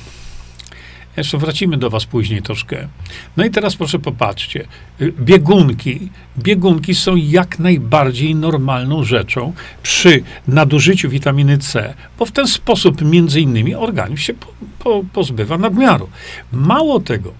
Jeszcze 1.16 1.38
wracimy 1.38 1.76
do 1.76 1.90
was 1.90 2.04
później 2.04 2.42
troszkę. 2.42 2.88
No 3.36 3.44
i 3.44 3.50
teraz 3.50 3.76
proszę 3.76 3.98
popatrzcie. 3.98 4.66
Biegunki. 5.00 6.08
Biegunki 6.38 6.94
są 6.94 7.16
jak 7.16 7.58
najbardziej 7.58 8.34
normalną 8.34 9.04
rzeczą 9.04 9.52
przy 9.82 10.22
nadużyciu 10.48 11.10
witaminy 11.10 11.58
C, 11.58 11.94
bo 12.18 12.26
w 12.26 12.32
ten 12.32 12.46
sposób 12.46 13.02
między 13.02 13.40
innymi 13.40 13.74
organizm 13.74 14.16
się 14.16 14.34
po, 14.34 14.46
po, 14.78 15.04
pozbywa 15.12 15.58
nadmiaru. 15.58 16.08
Mało 16.52 17.00
tego, 17.00 17.32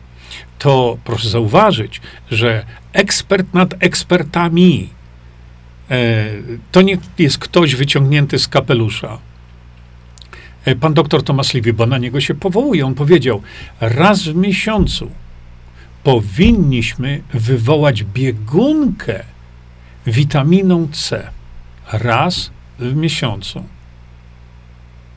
to 0.59 0.99
proszę 1.05 1.29
zauważyć, 1.29 2.01
że 2.31 2.65
ekspert 2.93 3.55
nad 3.55 3.75
ekspertami 3.81 4.89
e, 5.91 6.27
to 6.73 6.83
nie 6.83 6.99
jest 7.19 7.39
ktoś 7.39 7.75
wyciągnięty 7.75 8.39
z 8.39 8.49
kapelusza. 8.49 9.19
E, 10.67 10.75
pan 10.77 10.95
doktor 10.95 11.23
Tomasz 11.23 11.55
Liwi, 11.55 11.73
bo 11.73 11.87
na 11.87 11.99
niego 11.99 12.21
się 12.21 12.35
powołuje, 12.35 12.87
on 12.87 12.95
powiedział, 12.95 13.43
raz 13.81 14.23
w 14.23 14.35
miesiącu 14.35 15.11
powinniśmy 16.03 17.23
wywołać 17.35 18.05
biegunkę 18.05 19.23
witaminą 20.07 20.89
C. 20.93 21.31
Raz 21.93 22.51
w 22.79 22.97
miesiącu. 22.97 23.65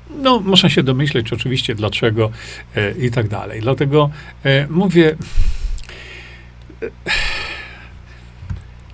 No, 0.10 0.40
można 0.40 0.70
się 0.70 0.84
domyśleć 0.84 1.34
oczywiście 1.34 1.76
dlaczego 1.76 2.32
e, 2.76 2.92
i 2.92 3.12
tak 3.12 3.28
dalej. 3.28 3.62
Dlatego 3.62 4.10
e, 4.44 4.68
mówię, 4.68 5.16
e, 6.84 6.90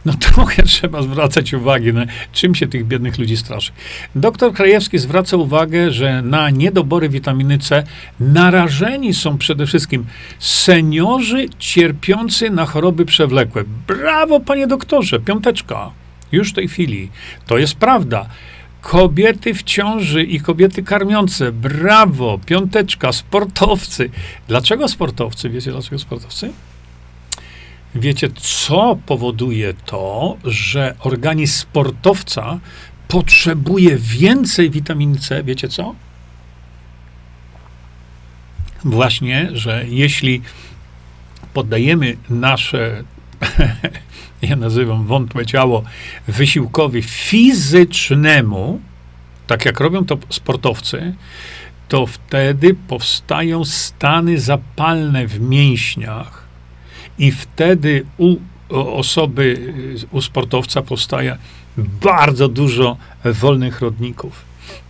no 0.06 0.14
trochę 0.14 0.64
trzeba 0.74 1.02
zwracać 1.02 1.54
uwagę, 1.54 1.94
na 1.94 2.06
czym 2.32 2.56
się 2.56 2.68
tych 2.68 2.88
biednych 2.88 3.18
ludzi 3.18 3.38
straszy. 3.38 3.72
Doktor 4.16 4.54
Krajewski 4.54 4.98
zwraca 4.98 5.38
uwagę, 5.38 5.92
że 5.92 6.22
na 6.22 6.50
niedobory 6.50 7.10
witaminy 7.10 7.58
C 7.58 7.84
narażeni 8.20 9.14
są 9.14 9.38
przede 9.38 9.66
wszystkim 9.66 10.06
seniorzy 10.40 11.46
cierpiący 11.60 12.50
na 12.50 12.66
choroby 12.66 13.06
przewlekłe. 13.06 13.64
Brawo, 13.88 14.40
panie 14.40 14.68
doktorze, 14.68 15.20
piąteczka. 15.20 15.92
Już 16.32 16.52
w 16.52 16.54
tej 16.54 16.68
chwili. 16.68 17.10
To 17.46 17.58
jest 17.58 17.76
prawda 17.76 18.30
kobiety 18.82 19.54
w 19.54 19.64
ciąży 19.64 20.24
i 20.24 20.40
kobiety 20.40 20.84
karmiące, 20.84 21.52
brawo, 21.52 22.40
piąteczka, 22.46 23.12
sportowcy. 23.12 24.10
Dlaczego 24.48 24.88
sportowcy? 24.88 25.50
Wiecie 25.50 25.72
dlaczego 25.72 26.00
sportowcy? 26.00 26.52
Wiecie, 27.96 28.30
co 28.36 28.98
powoduje 29.06 29.74
to, 29.74 30.38
że 30.44 30.96
organizm 31.00 31.54
sportowca 31.54 32.60
potrzebuje 33.08 33.98
więcej 33.98 34.70
witaminy 34.70 35.20
C? 35.20 35.44
Wiecie 35.44 35.68
co? 35.68 35.96
Właśnie, 38.86 39.50
że 39.54 39.86
jeśli 39.88 40.42
poddajemy 41.54 42.18
nasze, 42.30 43.04
ja 44.42 44.56
nazywam 44.56 45.06
wątłe 45.06 45.46
ciało, 45.46 45.84
wysiłkowi 46.28 47.02
fizycznemu, 47.02 48.82
tak 49.48 49.66
jak 49.66 49.80
robią 49.80 50.06
to 50.06 50.18
sportowcy, 50.30 51.16
to 51.88 52.06
wtedy 52.06 52.76
powstają 52.88 53.66
stany 53.66 54.40
zapalne 54.40 55.28
w 55.28 55.40
mięśniach 55.40 56.45
i 57.20 57.32
wtedy 57.32 58.06
u 58.18 58.36
osoby, 58.70 59.74
u 60.12 60.22
sportowca 60.22 60.82
powstaje 60.82 61.38
bardzo 61.78 62.48
dużo 62.48 62.98
wolnych 63.26 63.82
rodników. 63.82 64.46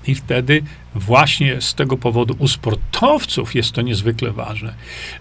I 0.07 0.15
wtedy 0.15 0.63
właśnie 0.95 1.61
z 1.61 1.73
tego 1.73 1.97
powodu 1.97 2.35
u 2.39 2.47
sportowców 2.47 3.55
jest 3.55 3.71
to 3.71 3.81
niezwykle 3.81 4.31
ważne. 4.31 4.73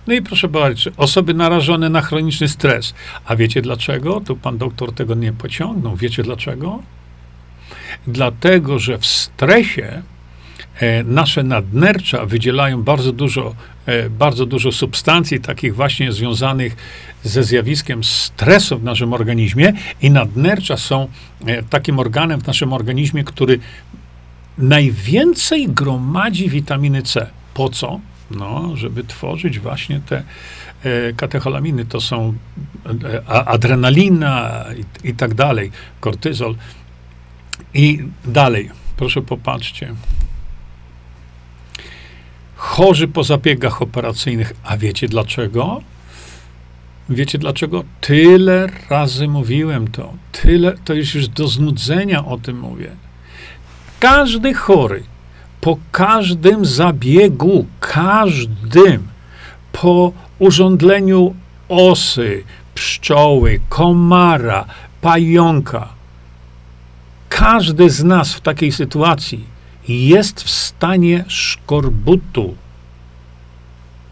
No 0.06 0.14
i 0.14 0.22
proszę 0.22 0.48
bardzo, 0.48 0.90
osoby 0.96 1.34
narażone 1.34 1.88
na 1.88 2.00
chroniczny 2.00 2.48
stres. 2.48 2.94
A 3.24 3.36
wiecie 3.36 3.62
dlaczego? 3.62 4.20
Tu 4.20 4.36
pan 4.36 4.58
doktor 4.58 4.92
tego 4.92 5.14
nie 5.14 5.32
pociągnął. 5.32 5.96
Wiecie 5.96 6.22
dlaczego? 6.22 6.82
Dlatego, 8.06 8.78
że 8.78 8.98
w 8.98 9.06
stresie 9.06 10.02
nasze 11.04 11.42
nadnercza 11.42 12.26
wydzielają 12.26 12.82
bardzo 12.82 13.12
dużo, 13.12 13.54
e, 13.86 14.10
bardzo 14.10 14.46
dużo 14.46 14.72
substancji 14.72 15.40
takich 15.40 15.74
właśnie 15.74 16.12
związanych 16.12 16.76
ze 17.22 17.44
zjawiskiem 17.44 18.04
stresu 18.04 18.78
w 18.78 18.84
naszym 18.84 19.12
organizmie 19.12 19.72
i 20.02 20.10
nadnercza 20.10 20.76
są 20.76 21.08
e, 21.46 21.62
takim 21.62 21.98
organem 21.98 22.40
w 22.40 22.46
naszym 22.46 22.72
organizmie, 22.72 23.24
który 23.24 23.58
najwięcej 24.58 25.68
gromadzi 25.68 26.48
witaminy 26.48 27.02
C. 27.02 27.30
Po 27.54 27.68
co? 27.68 28.00
No, 28.30 28.76
żeby 28.76 29.04
tworzyć 29.04 29.58
właśnie 29.58 30.00
te 30.00 30.22
e, 30.82 31.12
katecholaminy. 31.12 31.86
To 31.86 32.00
są 32.00 32.34
e, 33.04 33.26
adrenalina 33.26 34.64
i, 35.04 35.08
i 35.08 35.14
tak 35.14 35.34
dalej, 35.34 35.70
kortyzol. 36.00 36.54
I 37.74 37.98
dalej, 38.24 38.70
proszę 38.96 39.22
popatrzcie. 39.22 39.94
Chorzy 42.64 43.08
po 43.08 43.24
zabiegach 43.24 43.82
operacyjnych. 43.82 44.52
A 44.64 44.76
wiecie 44.76 45.08
dlaczego? 45.08 45.80
Wiecie 47.08 47.38
dlaczego? 47.38 47.84
Tyle 48.00 48.66
razy 48.90 49.28
mówiłem 49.28 49.88
to. 49.88 50.12
Tyle, 50.32 50.74
to 50.84 50.94
jest 50.94 51.14
już 51.14 51.28
do 51.28 51.48
znudzenia 51.48 52.24
o 52.24 52.38
tym 52.38 52.60
mówię. 52.60 52.90
Każdy 54.00 54.54
chory, 54.54 55.02
po 55.60 55.78
każdym 55.92 56.64
zabiegu, 56.64 57.66
każdym, 57.80 59.08
po 59.72 60.12
urządleniu 60.38 61.34
osy, 61.68 62.44
pszczoły, 62.74 63.60
komara, 63.68 64.64
pająka, 65.00 65.88
każdy 67.28 67.90
z 67.90 68.04
nas 68.04 68.34
w 68.34 68.40
takiej 68.40 68.72
sytuacji 68.72 69.53
jest 69.88 70.42
w 70.42 70.50
stanie 70.50 71.24
szkorbutu. 71.28 72.56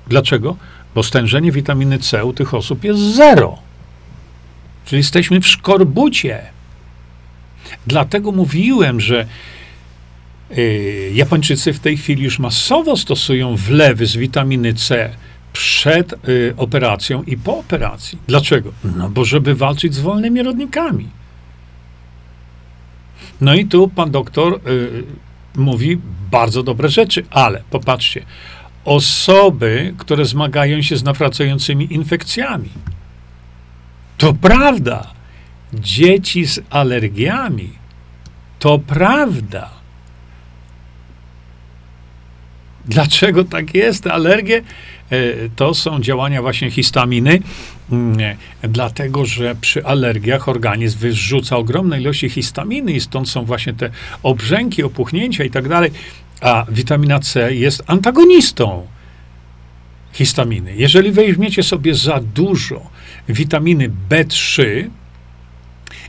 Dlaczego? 0.07 0.57
Bo 0.95 1.03
stężenie 1.03 1.53
witaminy 1.53 1.99
C 1.99 2.25
u 2.25 2.33
tych 2.33 2.55
osób 2.55 2.85
jest 2.85 3.01
zero. 3.01 3.59
Czyli 4.85 5.01
jesteśmy 5.01 5.41
w 5.41 5.47
szkorbucie. 5.47 6.43
Dlatego 7.87 8.33
mówiłem, 8.33 9.01
że 9.01 9.27
y, 10.59 11.13
Japończycy 11.15 11.73
w 11.73 11.81
tej 11.81 11.97
chwili 11.97 12.25
już 12.25 12.39
masowo 12.39 12.97
stosują 12.97 13.57
wlewy 13.57 14.07
z 14.07 14.17
witaminy 14.17 14.75
C 14.75 15.11
przed 15.53 16.29
y, 16.29 16.55
operacją 16.57 17.23
i 17.23 17.37
po 17.37 17.59
operacji. 17.59 18.19
Dlaczego? 18.27 18.73
No 18.97 19.11
bo 19.11 19.25
żeby 19.25 19.55
walczyć 19.55 19.95
z 19.95 20.01
wolnymi 20.01 20.43
rodnikami. 20.43 21.09
No 23.41 23.55
i 23.55 23.67
tu 23.67 23.89
pan 23.89 24.11
doktor 24.11 24.61
y, 24.67 25.05
mówi 25.57 25.99
bardzo 26.31 26.63
dobre 26.63 26.89
rzeczy, 26.89 27.25
ale 27.31 27.63
popatrzcie, 27.71 28.25
osoby, 28.85 29.95
które 29.99 30.25
zmagają 30.25 30.83
się 30.83 30.97
z 30.97 31.05
nawracającymi 31.05 31.95
infekcjami. 31.95 32.69
To 34.19 34.35
prawda. 34.35 35.13
Dzieci 35.75 36.47
z 36.47 36.61
alergiami. 36.71 37.71
To 38.59 38.79
prawda. 38.79 39.82
Dlaczego 42.87 43.45
tak 43.45 43.75
jest? 43.75 44.07
Alergie 44.07 44.57
e, 45.11 45.17
to 45.57 45.75
są 45.75 46.01
działania 46.01 46.43
właśnie 46.43 46.71
histaminy, 46.71 47.41
mm, 47.93 48.37
dlatego 48.63 49.25
że 49.27 49.55
przy 49.55 49.85
alergiach 49.87 50.49
organizm 50.49 50.99
wyrzuca 50.99 51.57
ogromne 51.57 52.01
ilości 52.01 52.29
histaminy 52.29 52.93
i 52.93 53.01
stąd 53.01 53.29
są 53.29 53.45
właśnie 53.45 53.73
te 53.73 53.91
obrzęki, 54.23 54.83
opuchnięcia 54.83 55.45
i 55.45 55.51
tak 55.51 55.69
dalej. 55.69 55.91
A 56.41 56.67
witamina 56.69 57.21
C 57.21 57.55
jest 57.55 57.83
antagonistą 57.87 58.87
histaminy. 60.13 60.75
Jeżeli 60.77 61.13
weźmiecie 61.13 61.63
sobie 61.63 61.95
za 61.95 62.21
dużo 62.35 62.91
witaminy 63.29 63.91
B3 64.11 64.65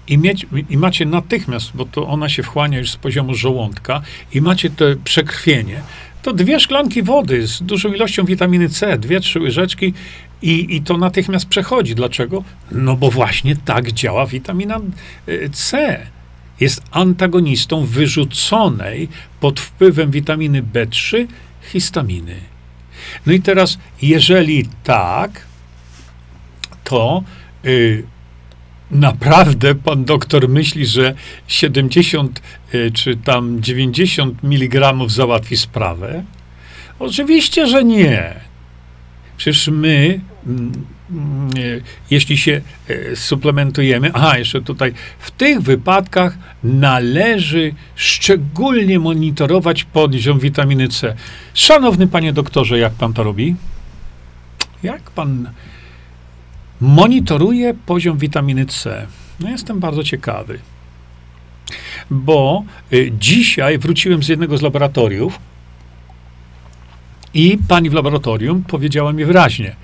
i, 0.08 0.18
mieć, 0.18 0.46
i 0.70 0.78
macie 0.78 1.06
natychmiast, 1.06 1.72
bo 1.76 1.86
to 1.86 2.08
ona 2.08 2.30
się 2.30 2.44
wchłania 2.44 2.80
już 2.80 2.92
z 2.92 2.98
poziomu 2.98 3.36
żołądka, 3.36 4.02
i 4.34 4.42
macie 4.42 4.70
to 4.70 4.86
przekrwienie, 5.04 5.82
to 6.22 6.34
dwie 6.34 6.60
szklanki 6.60 7.04
wody 7.04 7.48
z 7.48 7.64
dużą 7.64 7.94
ilością 7.94 8.26
witaminy 8.26 8.70
C, 8.70 8.98
dwie, 8.98 9.20
trzy 9.20 9.40
łyżeczki 9.40 9.94
i, 10.42 10.76
i 10.76 10.82
to 10.82 10.98
natychmiast 10.98 11.46
przechodzi. 11.46 11.96
Dlaczego? 11.96 12.44
No 12.72 12.96
bo 12.96 13.12
właśnie 13.12 13.56
tak 13.56 13.92
działa 13.92 14.26
witamina 14.26 14.80
y, 15.30 15.50
C 15.54 16.00
jest 16.60 16.82
antagonistą 16.92 17.86
wyrzuconej 17.86 19.10
pod 19.40 19.60
wpływem 19.60 20.12
witaminy 20.12 20.64
B3 20.64 21.28
histaminy. 21.62 22.36
No 23.26 23.34
i 23.34 23.42
teraz, 23.42 23.78
jeżeli 24.02 24.70
tak, 24.84 25.46
to 26.84 27.24
y, 27.66 28.04
naprawdę 28.94 29.76
pan 29.76 30.06
doktor 30.06 30.50
myśli, 30.50 30.86
że 30.86 31.14
70 31.48 32.42
y, 32.74 32.92
czy 32.94 33.18
tam 33.18 33.62
90 33.62 34.44
mg 34.44 34.94
załatwi 35.08 35.58
sprawę? 35.58 36.24
Oczywiście, 37.00 37.68
że 37.68 37.84
nie. 37.84 38.34
Przecież 39.38 39.68
my 39.68 40.20
mm, 40.48 40.72
mm, 41.12 41.50
jeśli 42.12 42.38
się 42.38 42.62
e, 42.88 43.16
suplementujemy, 43.16 44.12
aha, 44.14 44.38
jeszcze 44.38 44.62
tutaj, 44.62 44.94
w 45.20 45.32
tych 45.32 45.62
wypadkach 45.62 46.38
należy 46.64 47.74
szczególnie 47.96 49.00
monitorować 49.00 49.84
poziom 49.84 50.40
witaminy 50.40 50.88
C. 50.88 51.16
Szanowny 51.54 52.08
panie 52.08 52.34
doktorze, 52.34 52.80
jak 52.80 52.94
pan 52.94 53.14
to 53.14 53.24
robi? 53.24 53.56
Jak 54.84 55.12
pan 55.12 55.50
monitoruje 56.84 57.74
poziom 57.86 58.18
witaminy 58.18 58.66
C? 58.66 59.08
No 59.40 59.50
jestem 59.50 59.80
bardzo 59.80 60.04
ciekawy. 60.04 60.60
Bo 62.10 62.64
y, 62.94 63.12
dzisiaj 63.20 63.78
wróciłem 63.78 64.24
z 64.24 64.28
jednego 64.28 64.58
z 64.58 64.62
laboratoriów 64.62 65.40
i 67.34 67.58
pani 67.68 67.90
w 67.90 67.94
laboratorium 67.94 68.64
powiedziała 68.64 69.14
mi 69.14 69.26
wyraźnie, 69.26 69.76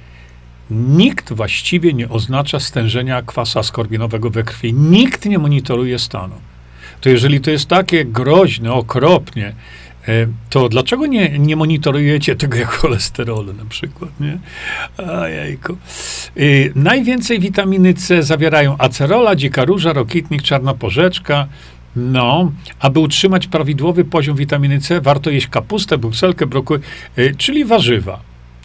Nikt 0.72 1.34
właściwie 1.34 1.94
nie 1.94 2.10
oznacza 2.10 2.60
stężenia 2.60 3.22
kwasa 3.22 3.64
skorbinowego 3.64 4.30
we 4.30 4.44
krwi. 4.44 4.74
Nikt 4.74 5.26
nie 5.26 5.40
monitoruje 5.40 6.00
stanu. 6.00 6.36
To 7.02 7.10
jeżeli 7.10 7.42
to 7.42 7.52
jest 7.52 7.68
takie 7.68 8.06
groźne, 8.06 8.74
okropnie, 8.74 9.54
to 10.50 10.70
dlaczego 10.70 11.06
nie, 11.06 11.40
nie 11.40 11.56
monitorujecie 11.56 12.36
tego 12.36 12.58
jak 12.58 12.70
cholesterolu 12.70 13.54
na 13.54 13.66
przykład, 13.66 14.10
nie? 14.20 14.38
Ajajku. 15.06 15.78
Yy, 16.36 16.72
najwięcej 16.76 17.40
witaminy 17.40 17.94
C 17.94 18.24
zawierają 18.24 18.76
acerola, 18.78 19.36
dzika 19.36 19.66
róża, 19.66 19.94
rokitnik, 19.94 20.42
czarna 20.42 20.74
porzeczka. 20.74 21.48
No, 21.96 22.52
aby 22.80 23.00
utrzymać 23.00 23.48
prawidłowy 23.48 24.06
poziom 24.06 24.38
witaminy 24.38 24.82
C, 24.82 25.02
warto 25.02 25.30
jeść 25.30 25.48
kapustę, 25.48 25.98
brukselkę, 25.98 26.48
brokuły, 26.48 26.80
yy, 27.18 27.36
czyli 27.36 27.66
warzywa. 27.66 28.20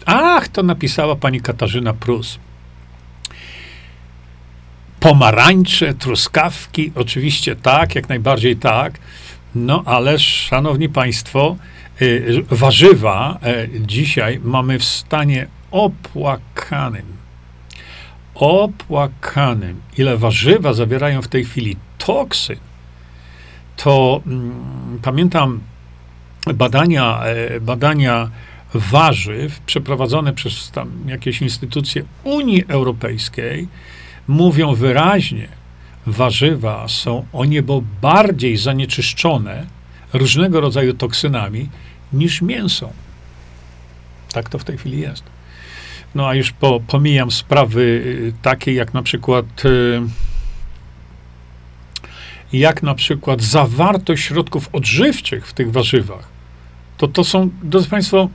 Ach, 0.05 0.47
to 0.47 0.63
napisała 0.63 1.15
pani 1.15 1.41
Katarzyna 1.41 1.93
Prus. 1.93 2.39
Pomarańcze, 4.99 5.93
truskawki, 5.93 6.91
oczywiście 6.95 7.55
tak, 7.55 7.95
jak 7.95 8.09
najbardziej 8.09 8.55
tak. 8.55 8.99
No 9.55 9.83
ale, 9.85 10.19
szanowni 10.19 10.89
państwo, 10.89 11.55
y, 12.01 12.43
warzywa 12.49 13.39
e, 13.43 13.67
dzisiaj 13.79 14.39
mamy 14.43 14.79
w 14.79 14.83
stanie 14.83 15.47
opłakanym. 15.71 17.05
Opłakanym. 18.35 19.81
Ile 19.97 20.17
warzywa 20.17 20.73
zawierają 20.73 21.21
w 21.21 21.27
tej 21.27 21.45
chwili 21.45 21.77
toksyn, 21.97 22.57
to 23.77 24.21
mm, 24.27 24.99
pamiętam 25.01 25.59
badania, 26.53 27.23
e, 27.23 27.59
badania 27.59 28.29
warzyw 28.73 29.59
przeprowadzone 29.59 30.33
przez 30.33 30.71
tam 30.71 30.91
jakieś 31.05 31.41
instytucje 31.41 32.03
Unii 32.23 32.63
Europejskiej 32.67 33.67
mówią 34.27 34.75
wyraźnie, 34.75 35.47
warzywa 36.05 36.87
są 36.87 37.25
o 37.33 37.45
niebo 37.45 37.83
bardziej 38.01 38.57
zanieczyszczone 38.57 39.65
różnego 40.13 40.61
rodzaju 40.61 40.93
toksynami 40.93 41.69
niż 42.13 42.41
mięso. 42.41 42.89
Tak 44.33 44.49
to 44.49 44.59
w 44.59 44.63
tej 44.63 44.77
chwili 44.77 44.99
jest. 44.99 45.23
No 46.15 46.27
a 46.27 46.35
już 46.35 46.51
po, 46.51 46.79
pomijam 46.79 47.31
sprawy 47.31 47.81
y, 47.81 48.33
takie 48.41 48.73
jak 48.73 48.93
na 48.93 49.03
przykład 49.03 49.65
y, 49.65 50.01
jak 52.53 52.83
na 52.83 52.95
przykład 52.95 53.41
zawartość 53.41 54.23
środków 54.23 54.69
odżywczych 54.71 55.47
w 55.47 55.53
tych 55.53 55.71
warzywach. 55.71 56.27
To 56.97 57.07
to 57.07 57.23
są, 57.23 57.49
drodzy 57.63 57.89
Państwo, 57.89 58.29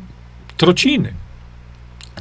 trociny. 0.56 1.14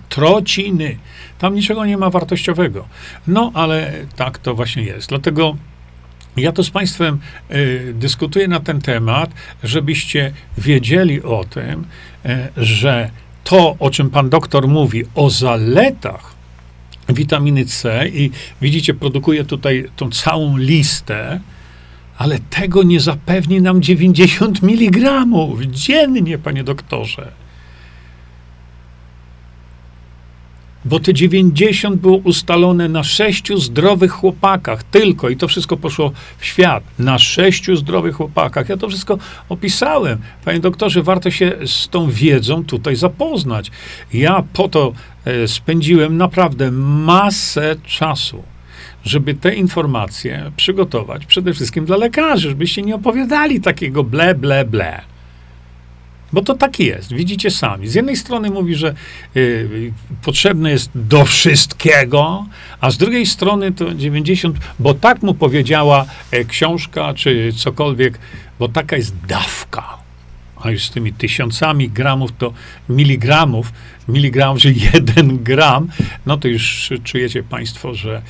Trociny. 0.09 0.97
Tam 1.39 1.55
niczego 1.55 1.85
nie 1.85 1.97
ma 1.97 2.09
wartościowego. 2.09 2.87
No, 3.27 3.51
ale 3.53 3.93
tak 4.15 4.37
to 4.37 4.55
właśnie 4.55 4.83
jest. 4.83 5.09
Dlatego 5.09 5.55
ja 6.37 6.51
to 6.51 6.63
z 6.63 6.69
Państwem 6.69 7.19
y, 7.51 7.93
dyskutuję 7.97 8.47
na 8.47 8.59
ten 8.59 8.81
temat, 8.81 9.31
żebyście 9.63 10.33
wiedzieli 10.57 11.23
o 11.23 11.43
tym, 11.49 11.85
y, 12.25 12.47
że 12.57 13.09
to, 13.43 13.75
o 13.79 13.89
czym 13.89 14.09
pan 14.09 14.29
doktor 14.29 14.67
mówi, 14.67 15.03
o 15.15 15.29
zaletach 15.29 16.35
witaminy 17.09 17.65
C, 17.65 18.07
i 18.07 18.31
widzicie, 18.61 18.93
produkuje 18.93 19.45
tutaj 19.45 19.89
tą 19.95 20.09
całą 20.09 20.57
listę, 20.57 21.39
ale 22.17 22.39
tego 22.39 22.83
nie 22.83 22.99
zapewni 22.99 23.61
nam 23.61 23.81
90 23.81 24.63
mg 24.63 25.25
dziennie, 25.67 26.37
panie 26.37 26.63
doktorze. 26.63 27.31
Bo 30.89 30.99
te 30.99 31.13
90 31.13 31.95
było 32.01 32.17
ustalone 32.17 32.89
na 32.89 33.03
sześciu 33.03 33.57
zdrowych 33.57 34.11
chłopakach 34.11 34.83
tylko 34.83 35.29
i 35.29 35.37
to 35.37 35.47
wszystko 35.47 35.77
poszło 35.77 36.11
w 36.37 36.45
świat. 36.45 36.83
Na 36.99 37.19
sześciu 37.19 37.75
zdrowych 37.75 38.15
chłopakach. 38.15 38.69
Ja 38.69 38.77
to 38.77 38.89
wszystko 38.89 39.17
opisałem. 39.49 40.19
Panie 40.45 40.59
doktorze, 40.59 41.03
warto 41.03 41.31
się 41.31 41.51
z 41.65 41.87
tą 41.87 42.09
wiedzą 42.11 42.65
tutaj 42.65 42.95
zapoznać. 42.95 43.71
Ja 44.13 44.43
po 44.53 44.69
to 44.69 44.93
e, 45.25 45.47
spędziłem 45.47 46.17
naprawdę 46.17 46.71
masę 46.71 47.75
czasu 47.85 48.43
żeby 49.05 49.33
te 49.33 49.55
informacje 49.55 50.51
przygotować 50.57 51.25
przede 51.25 51.53
wszystkim 51.53 51.85
dla 51.85 51.97
lekarzy, 51.97 52.49
żebyście 52.49 52.81
nie 52.81 52.95
opowiadali 52.95 53.61
takiego 53.61 54.03
ble, 54.03 54.35
ble, 54.35 54.65
ble. 54.65 55.01
Bo 56.34 56.41
to 56.41 56.55
tak 56.55 56.80
jest, 56.80 57.13
widzicie 57.13 57.51
sami. 57.51 57.88
Z 57.88 57.95
jednej 57.95 58.15
strony 58.15 58.49
mówi, 58.49 58.75
że 58.75 58.93
y, 59.36 59.93
potrzebne 60.21 60.71
jest 60.71 60.91
do 60.95 61.25
wszystkiego, 61.25 62.45
a 62.82 62.91
z 62.91 62.97
drugiej 62.97 63.25
strony 63.25 63.71
to 63.71 63.93
90, 63.93 64.57
bo 64.80 64.93
tak 64.93 65.21
mu 65.21 65.34
powiedziała 65.34 66.05
e, 66.32 66.45
książka 66.45 67.13
czy 67.13 67.53
cokolwiek, 67.53 68.19
bo 68.59 68.69
taka 68.69 68.97
jest 68.97 69.15
dawka 69.27 69.99
a 70.62 70.72
już 70.72 70.84
z 70.84 70.91
tymi 70.91 71.14
tysiącami 71.14 71.89
gramów 71.89 72.32
to 72.38 72.53
miligramów, 72.89 73.74
miligramów, 74.07 74.62
że 74.62 74.72
jeden 74.93 75.43
gram, 75.43 75.88
no 76.26 76.38
to 76.38 76.47
już 76.47 76.93
czujecie 77.03 77.43
państwo, 77.43 77.93
że 77.93 78.22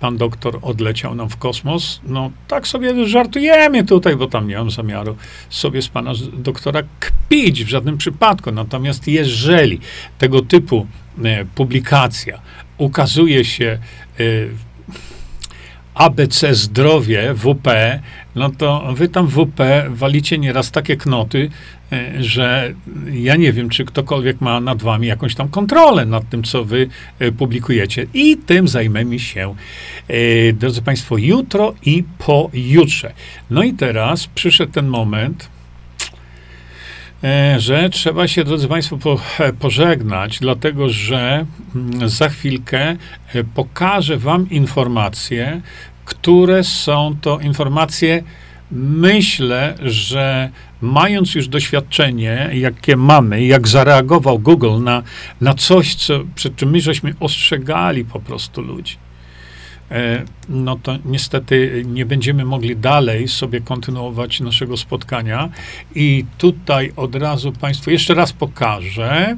pan 0.00 0.16
doktor 0.16 0.58
odleciał 0.62 1.14
nam 1.14 1.28
w 1.28 1.36
kosmos. 1.36 2.00
No 2.04 2.30
tak 2.48 2.68
sobie 2.68 3.06
żartujemy 3.06 3.84
tutaj, 3.84 4.16
bo 4.16 4.26
tam 4.26 4.48
nie 4.48 4.56
mam 4.56 4.70
zamiaru 4.70 5.16
sobie 5.50 5.82
z 5.82 5.88
pana 5.88 6.12
doktora 6.32 6.82
kpić 7.00 7.64
w 7.64 7.68
żadnym 7.68 7.98
przypadku. 7.98 8.52
Natomiast 8.52 9.08
jeżeli 9.08 9.80
tego 10.18 10.42
typu 10.42 10.86
e, 11.24 11.44
publikacja 11.44 12.40
ukazuje 12.78 13.44
się 13.44 13.78
e, 14.20 14.22
ABC 15.94 16.54
Zdrowie, 16.54 17.34
WP, 17.34 17.68
no 18.34 18.50
to 18.50 18.92
wy 18.94 19.08
tam 19.08 19.26
w 19.26 19.34
WP 19.34 19.60
walicie 19.88 20.38
nieraz 20.38 20.70
takie 20.70 20.96
knoty, 20.96 21.50
e, 21.92 22.22
że 22.22 22.74
ja 23.12 23.36
nie 23.36 23.52
wiem, 23.52 23.68
czy 23.68 23.84
ktokolwiek 23.84 24.40
ma 24.40 24.60
nad 24.60 24.82
wami 24.82 25.06
jakąś 25.06 25.34
tam 25.34 25.48
kontrolę 25.48 26.06
nad 26.06 26.28
tym, 26.28 26.42
co 26.42 26.64
wy 26.64 26.88
e, 27.18 27.32
publikujecie. 27.32 28.06
I 28.14 28.36
tym 28.36 28.68
zajmiemy 28.68 29.18
się, 29.18 29.54
e, 30.08 30.52
drodzy 30.52 30.82
Państwo, 30.82 31.18
jutro 31.18 31.74
i 31.86 32.04
pojutrze. 32.18 33.12
No 33.50 33.62
i 33.62 33.72
teraz 33.72 34.26
przyszedł 34.26 34.72
ten 34.72 34.86
moment, 34.86 35.48
że 37.58 37.90
trzeba 37.90 38.28
się, 38.28 38.44
drodzy 38.44 38.68
Państwo, 38.68 38.98
po, 38.98 39.20
pożegnać, 39.58 40.38
dlatego 40.38 40.88
że 40.88 41.46
mm, 41.74 42.08
za 42.08 42.28
chwilkę 42.28 42.96
pokażę 43.54 44.16
Wam 44.16 44.50
informacje, 44.50 45.60
które 46.04 46.64
są 46.64 47.16
to 47.20 47.38
informacje, 47.38 48.22
myślę, 48.72 49.74
że 49.82 50.50
mając 50.80 51.34
już 51.34 51.48
doświadczenie, 51.48 52.50
jakie 52.52 52.96
mamy, 52.96 53.44
jak 53.44 53.68
zareagował 53.68 54.38
Google 54.38 54.82
na, 54.82 55.02
na 55.40 55.54
coś, 55.54 55.94
co, 55.94 56.20
przed 56.34 56.56
czym 56.56 56.70
my 56.70 56.80
żeśmy 56.80 57.14
ostrzegali 57.20 58.04
po 58.04 58.20
prostu 58.20 58.62
ludzi, 58.62 58.96
e, 59.90 60.22
no 60.48 60.76
to 60.82 60.98
niestety 61.04 61.82
nie 61.86 62.06
będziemy 62.06 62.44
mogli 62.44 62.76
dalej 62.76 63.28
sobie 63.28 63.60
kontynuować 63.60 64.40
naszego 64.40 64.76
spotkania. 64.76 65.48
I 65.94 66.24
tutaj 66.38 66.92
od 66.96 67.14
razu 67.14 67.52
Państwu 67.52 67.90
jeszcze 67.90 68.14
raz 68.14 68.32
pokażę. 68.32 69.36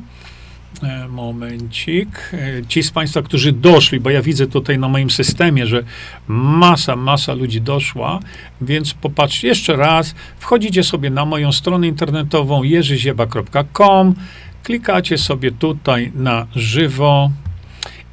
E, 0.82 1.08
momencik. 1.08 2.30
E, 2.32 2.66
ci 2.66 2.82
z 2.82 2.90
Państwa, 2.90 3.22
którzy 3.22 3.52
doszli, 3.52 4.00
bo 4.00 4.10
ja 4.10 4.22
widzę 4.22 4.46
tutaj 4.46 4.78
na 4.78 4.88
moim 4.88 5.10
systemie, 5.10 5.66
że 5.66 5.82
masa, 6.28 6.96
masa 6.96 7.34
ludzi 7.34 7.60
doszła, 7.60 8.20
więc 8.60 8.94
popatrzcie 8.94 9.48
jeszcze 9.48 9.76
raz. 9.76 10.14
Wchodzicie 10.38 10.82
sobie 10.82 11.10
na 11.10 11.24
moją 11.24 11.52
stronę 11.52 11.88
internetową 11.88 12.62
jerzyzieba.com, 12.62 14.14
klikacie 14.62 15.18
sobie 15.18 15.52
tutaj 15.52 16.12
na 16.14 16.46
żywo. 16.56 17.30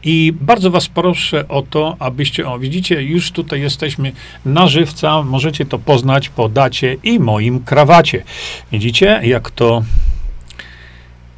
I 0.03 0.33
bardzo 0.41 0.71
Was 0.71 0.87
proszę 0.87 1.47
o 1.47 1.61
to, 1.61 1.95
abyście, 1.99 2.47
o 2.47 2.59
widzicie, 2.59 3.03
już 3.03 3.31
tutaj 3.31 3.61
jesteśmy 3.61 4.11
na 4.45 4.67
żywca, 4.67 5.23
możecie 5.23 5.65
to 5.65 5.79
poznać 5.79 6.29
po 6.29 6.49
dacie 6.49 6.97
i 7.03 7.19
moim 7.19 7.63
krawacie. 7.63 8.23
Widzicie, 8.71 9.21
jak 9.23 9.51
to 9.51 9.83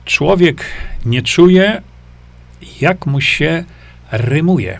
człowiek 0.05 0.65
nie 1.05 1.21
czuje, 1.21 1.81
jak 2.81 3.05
mu 3.05 3.21
się 3.21 3.63
rymuje. 4.11 4.79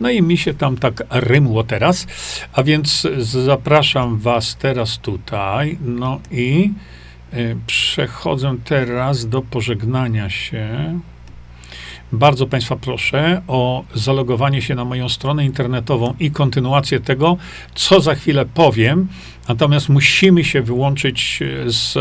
No 0.00 0.10
i 0.10 0.22
mi 0.22 0.38
się 0.38 0.54
tam 0.54 0.76
tak 0.76 1.02
rymło 1.10 1.64
teraz, 1.64 2.06
a 2.52 2.62
więc 2.62 3.06
zapraszam 3.44 4.18
Was 4.18 4.56
teraz 4.56 4.98
tutaj. 4.98 5.78
No 5.80 6.20
i 6.30 6.70
y, 7.34 7.56
przechodzę 7.66 8.56
teraz 8.64 9.28
do 9.28 9.42
pożegnania 9.42 10.30
się. 10.30 10.98
Bardzo 12.12 12.46
Państwa 12.46 12.76
proszę 12.76 13.42
o 13.48 13.84
zalogowanie 13.94 14.62
się 14.62 14.74
na 14.74 14.84
moją 14.84 15.08
stronę 15.08 15.44
internetową 15.44 16.14
i 16.20 16.30
kontynuację 16.30 17.00
tego, 17.00 17.36
co 17.74 18.00
za 18.00 18.14
chwilę 18.14 18.44
powiem. 18.54 19.08
Natomiast 19.48 19.88
musimy 19.88 20.44
się 20.44 20.62
wyłączyć 20.62 21.40
z, 21.66 21.98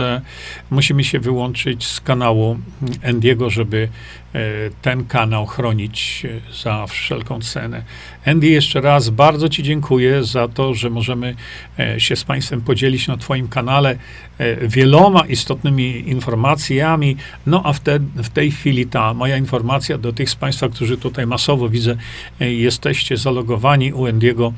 musimy 0.71 1.03
się 1.03 1.19
wyłączyć 1.19 1.85
z 1.85 2.01
kanału 2.01 2.57
Endiego, 3.01 3.49
żeby 3.49 3.89
e, 4.35 4.39
ten 4.81 5.05
kanał 5.05 5.45
chronić 5.45 6.23
za 6.63 6.87
wszelką 6.87 7.41
cenę. 7.41 7.83
Andy, 8.25 8.47
jeszcze 8.47 8.81
raz 8.81 9.09
bardzo 9.09 9.49
Ci 9.49 9.63
dziękuję 9.63 10.23
za 10.23 10.47
to, 10.47 10.73
że 10.73 10.89
możemy 10.89 11.35
e, 11.79 11.99
się 11.99 12.15
z 12.15 12.23
Państwem 12.23 12.61
podzielić 12.61 13.07
na 13.07 13.17
Twoim 13.17 13.47
kanale 13.47 13.97
e, 14.37 14.67
wieloma 14.67 15.25
istotnymi 15.25 16.09
informacjami. 16.09 17.17
No 17.45 17.61
a 17.65 17.73
w, 17.73 17.79
te, 17.79 17.99
w 17.99 18.29
tej 18.29 18.51
chwili 18.51 18.85
ta 18.85 19.13
moja 19.13 19.37
informacja 19.37 19.97
do 19.97 20.13
tych 20.13 20.29
z 20.29 20.35
Państwa, 20.35 20.69
którzy 20.69 20.97
tutaj 20.97 21.27
masowo 21.27 21.69
widzę, 21.69 21.95
jesteście 22.39 23.17
zalogowani 23.17 23.93
u 23.93 24.07
Endiego, 24.07 24.53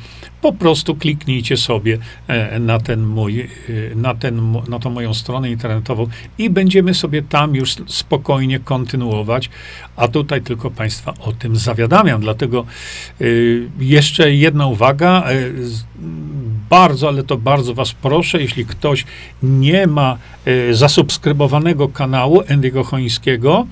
po 0.52 0.54
prostu 0.54 0.95
kliknijcie 0.95 1.58
sobie 1.58 1.98
na 2.60 2.78
na 2.78 2.84
ten 2.84 3.04
mój, 3.04 3.50
y, 3.70 3.93
na, 3.95 4.16
ten, 4.16 4.54
na 4.70 4.80
tą 4.80 4.89
moją 4.89 5.14
stronę 5.14 5.52
internetową 5.52 6.08
i 6.38 6.50
będziemy 6.50 6.93
sobie 6.93 7.22
tam 7.22 7.56
już 7.56 7.76
spokojnie 7.88 8.60
kontynuować, 8.60 9.50
a 9.95 10.08
tutaj 10.08 10.41
tylko 10.41 10.72
Państwa 10.72 11.14
o 11.20 11.32
tym 11.32 11.56
zawiadamiam. 11.56 12.22
Dlatego 12.22 12.66
y, 13.22 13.70
jeszcze 13.80 14.34
jedna 14.34 14.68
uwaga. 14.68 15.24
Bardzo, 16.70 17.08
ale 17.08 17.24
to 17.24 17.38
bardzo 17.38 17.74
Was 17.74 17.93
proszę, 17.93 18.41
jeśli 18.41 18.66
ktoś 18.66 19.06
nie 19.43 19.88
ma 19.88 20.18
zasubskrybowanego 20.72 21.89
kanału 21.89 22.41
Endiego 22.48 22.84
Chońskiego, 22.84 23.68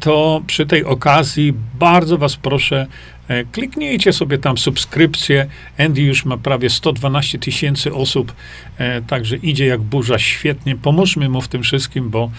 to 0.00 0.42
przy 0.46 0.66
tej 0.66 0.84
okazji 0.84 1.54
bardzo 1.78 2.18
Was 2.18 2.36
proszę, 2.36 2.86
e, 3.28 3.44
kliknijcie 3.44 4.12
sobie 4.12 4.38
tam 4.38 4.58
subskrypcję. 4.58 5.46
Andy 5.78 6.02
już 6.02 6.24
ma 6.24 6.36
prawie 6.36 6.70
112 6.70 7.38
tysięcy 7.38 7.94
osób, 7.94 8.32
e, 8.78 9.02
także 9.02 9.36
idzie 9.36 9.66
jak 9.66 9.80
burza 9.80 10.18
świetnie. 10.18 10.76
Pomóżmy 10.76 11.28
mu 11.28 11.40
w 11.40 11.48
tym 11.48 11.62
wszystkim, 11.62 12.10
bo 12.10 12.30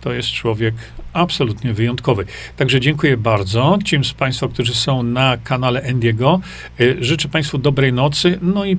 to 0.00 0.12
jest 0.12 0.28
człowiek 0.28 0.74
absolutnie 1.12 1.72
wyjątkowy. 1.72 2.24
Także 2.56 2.80
dziękuję 2.80 3.16
bardzo. 3.16 3.78
Ci 3.84 4.04
z 4.04 4.12
Państwa, 4.12 4.48
którzy 4.48 4.74
są 4.74 5.02
na 5.02 5.36
kanale 5.36 5.82
Endiego, 5.82 6.40
e, 6.80 7.04
życzę 7.04 7.28
Państwu 7.28 7.58
dobrej 7.58 7.92
nocy. 7.92 8.38
No 8.42 8.64
i 8.64 8.76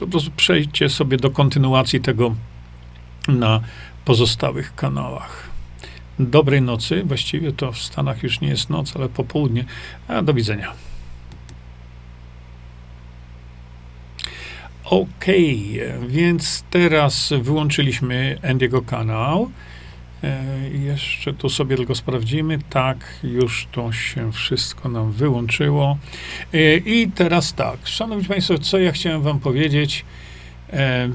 po 0.00 0.06
prostu 0.06 0.30
przejdźcie 0.36 0.88
sobie 0.88 1.16
do 1.16 1.30
kontynuacji 1.30 2.00
tego 2.00 2.34
na 3.28 3.60
pozostałych 4.04 4.74
kanałach. 4.74 5.53
Dobrej 6.18 6.62
nocy. 6.62 7.02
Właściwie 7.04 7.52
to 7.52 7.72
w 7.72 7.78
Stanach 7.78 8.22
już 8.22 8.40
nie 8.40 8.48
jest 8.48 8.70
noc, 8.70 8.96
ale 8.96 9.08
popołudnie. 9.08 9.64
A 10.08 10.22
do 10.22 10.34
widzenia. 10.34 10.72
OK, 14.84 15.24
więc 16.08 16.64
teraz 16.70 17.32
wyłączyliśmy 17.42 18.38
Endiego 18.42 18.82
kanał. 18.82 19.50
E, 20.24 20.68
jeszcze 20.70 21.32
tu 21.32 21.48
sobie 21.48 21.76
tylko 21.76 21.94
sprawdzimy. 21.94 22.58
Tak, 22.70 23.18
już 23.22 23.68
to 23.72 23.92
się 23.92 24.32
wszystko 24.32 24.88
nam 24.88 25.12
wyłączyło. 25.12 25.98
E, 26.54 26.76
I 26.76 27.08
teraz 27.10 27.54
tak, 27.54 27.78
szanowni 27.84 28.24
Państwo, 28.24 28.58
co 28.58 28.78
ja 28.78 28.92
chciałem 28.92 29.22
Wam 29.22 29.40
powiedzieć? 29.40 30.04
E, 30.72 31.08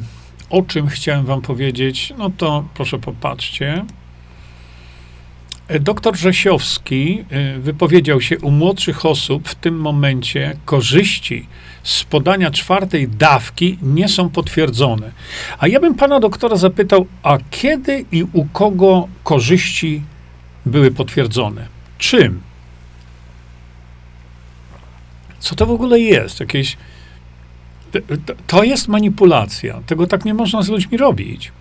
o 0.50 0.62
czym 0.62 0.88
chciałem 0.88 1.26
Wam 1.26 1.42
powiedzieć? 1.42 2.14
No 2.18 2.30
to 2.38 2.66
proszę 2.74 3.00
popatrzcie. 3.00 3.86
Doktor 5.80 6.18
Rzesiowski 6.18 7.26
y, 7.56 7.60
wypowiedział 7.60 8.22
się 8.22 8.40
u 8.40 8.52
młodszych 8.52 9.06
osób 9.06 9.50
w 9.50 9.56
tym 9.56 9.80
momencie 9.80 10.58
korzyści 10.66 11.48
z 11.84 12.04
podania 12.04 12.52
czwartej 12.52 13.08
dawki 13.08 13.78
nie 13.82 14.08
są 14.08 14.30
potwierdzone. 14.30 15.12
A 15.60 15.68
ja 15.68 15.80
bym 15.80 15.96
pana 15.96 16.20
doktora 16.20 16.56
zapytał, 16.56 17.06
a 17.24 17.38
kiedy 17.52 18.06
i 18.12 18.24
u 18.34 18.46
kogo 18.46 19.08
korzyści 19.24 20.02
były 20.66 20.92
potwierdzone? 20.92 21.68
Czym? 21.98 22.42
Co 25.40 25.56
to 25.56 25.66
w 25.66 25.72
ogóle 25.72 26.00
jest? 26.00 26.40
Jakieś. 26.40 26.78
To 28.48 28.64
jest 28.64 28.88
manipulacja. 28.88 29.82
Tego 29.86 30.08
tak 30.08 30.26
nie 30.26 30.34
można 30.34 30.62
z 30.62 30.70
ludźmi 30.70 30.98
robić. 30.98 31.52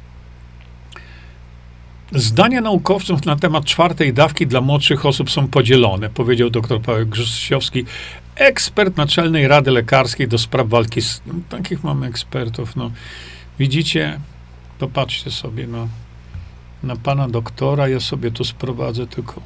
Zdania 2.12 2.61
naukowców 2.61 3.26
na 3.26 3.36
temat 3.36 3.64
czwartej 3.64 4.12
dawki 4.12 4.46
dla 4.46 4.61
młodszych 4.61 5.06
osób 5.06 5.30
są 5.30 5.48
podzielone, 5.48 6.11
powiedział 6.11 6.50
dr 6.50 6.82
Paweł 6.82 7.06
Grzesiowski, 7.06 7.84
ekspert 8.36 8.96
Naczelnej 8.96 9.48
Rady 9.48 9.70
Lekarskiej 9.70 10.28
do 10.28 10.38
spraw 10.38 10.68
walki 10.68 11.02
z... 11.02 11.22
No, 11.26 11.34
takich 11.48 11.84
mamy 11.84 12.06
ekspertów, 12.06 12.76
no. 12.76 12.90
Widzicie? 13.59 14.20
Popatrzcie 14.78 15.30
sobie, 15.30 15.66
no. 15.66 15.88
Na 16.82 16.96
pana 16.96 17.28
doktora 17.28 17.88
ja 17.88 18.00
sobie 18.00 18.30
tu 18.30 18.44
sprowadzę 18.44 19.06
tylko 19.06 19.42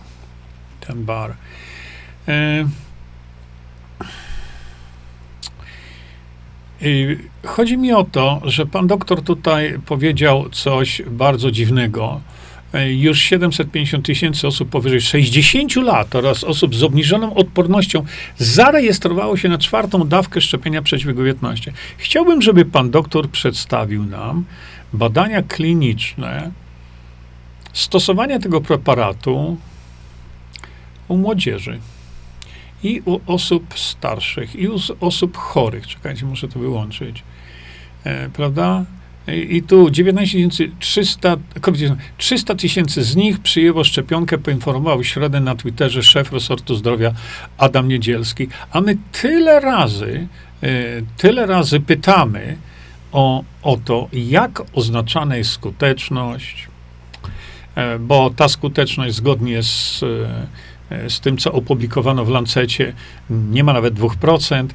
ten 0.81 1.05
bar. 1.05 1.37
E... 2.29 2.65
Chodzi 7.47 7.79
mi 7.79 7.93
o 7.93 8.05
to, 8.05 8.41
że 8.45 8.67
pan 8.67 8.87
doktor 8.87 9.23
tutaj 9.23 9.79
powiedział 9.87 10.49
coś 10.51 11.03
bardzo 11.07 11.51
dziwnego 11.51 12.21
już 12.81 13.19
750 13.19 14.07
tysięcy 14.07 14.47
osób 14.47 14.69
powyżej 14.69 15.01
60 15.01 15.77
lat 15.77 16.15
oraz 16.15 16.45
osób 16.45 16.75
z 16.75 16.83
obniżoną 16.83 17.35
odpornością 17.35 18.05
zarejestrowało 18.39 19.37
się 19.37 19.49
na 19.49 19.59
czwartą 19.59 20.09
dawkę 20.09 20.41
szczepienia 20.41 20.83
przeciwko 20.83 21.15
19. 21.15 21.73
Chciałbym, 21.97 22.43
żeby 22.43 22.65
pan 22.65 22.91
doktor 22.91 23.31
przedstawił 23.31 24.05
nam 24.05 24.45
badania 24.93 25.43
kliniczne 25.43 26.51
stosowania 27.73 28.39
tego 28.39 28.61
preparatu 28.61 29.57
u 31.09 31.17
młodzieży 31.17 31.79
i 32.83 33.03
u 33.05 33.21
osób 33.27 33.79
starszych, 33.79 34.57
i 34.57 34.69
u 34.69 34.77
osób 35.01 35.37
chorych. 35.37 35.87
Czekajcie, 35.87 36.27
muszę 36.27 36.49
to 36.49 36.59
wyłączyć. 36.59 37.23
E, 38.05 38.29
prawda? 38.29 38.85
I 39.29 39.63
tu 39.63 39.91
19 39.91 40.49
300, 40.79 41.37
300 42.19 42.55
tysięcy 42.55 43.03
z 43.03 43.17
nich 43.17 43.39
przyjęło 43.39 43.85
szczepionkę, 43.85 44.39
poinformował 44.39 45.05
środę 45.05 45.41
na 45.41 45.55
Twitterze 45.55 46.03
szef 46.03 46.33
resortu 46.33 46.75
zdrowia 46.75 47.13
Adam 47.59 47.89
Niedzielski. 47.89 48.49
A 48.71 48.81
my 48.81 48.97
tyle 49.13 49.61
razy, 49.61 50.27
e, 50.63 50.69
tyle 51.17 51.47
razy 51.47 51.81
pytamy 51.81 52.57
o, 53.13 53.45
o 53.63 53.77
to, 53.85 54.09
jak 54.13 54.63
oznaczana 54.73 55.37
jest 55.37 55.51
skuteczność, 55.51 56.69
e, 57.75 57.99
bo 57.99 58.31
ta 58.31 58.49
skuteczność 58.49 59.15
zgodnie 59.15 59.63
z, 59.63 60.03
e, 60.91 61.11
z 61.11 61.21
tym, 61.21 61.37
co 61.37 61.53
opublikowano 61.53 62.25
w 62.25 62.29
Lancecie, 62.29 62.93
nie 63.31 63.65
ma 63.65 63.73
nawet 63.73 63.95
2%. 63.95 64.75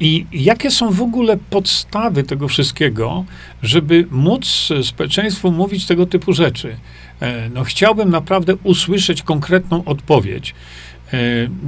I 0.00 0.26
jakie 0.32 0.70
są 0.70 0.90
w 0.90 1.02
ogóle 1.02 1.36
podstawy 1.50 2.22
tego 2.22 2.48
wszystkiego, 2.48 3.24
żeby 3.62 4.06
móc 4.10 4.68
społeczeństwu 4.82 5.52
mówić 5.52 5.86
tego 5.86 6.06
typu 6.06 6.32
rzeczy? 6.32 6.76
E, 7.20 7.48
no, 7.48 7.64
chciałbym 7.64 8.10
naprawdę 8.10 8.56
usłyszeć 8.56 9.22
konkretną 9.22 9.84
odpowiedź. 9.84 10.54
E, 11.12 11.18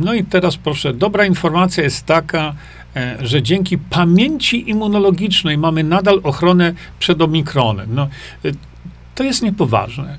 no 0.00 0.14
i 0.14 0.24
teraz 0.24 0.56
proszę, 0.56 0.94
dobra 0.94 1.26
informacja 1.26 1.84
jest 1.84 2.06
taka, 2.06 2.54
e, 2.96 3.16
że 3.20 3.42
dzięki 3.42 3.78
pamięci 3.78 4.70
immunologicznej 4.70 5.58
mamy 5.58 5.84
nadal 5.84 6.20
ochronę 6.22 6.74
przed 6.98 7.22
omikronem. 7.22 7.94
No, 7.94 8.08
to 9.14 9.24
jest 9.24 9.42
niepoważne. 9.42 10.18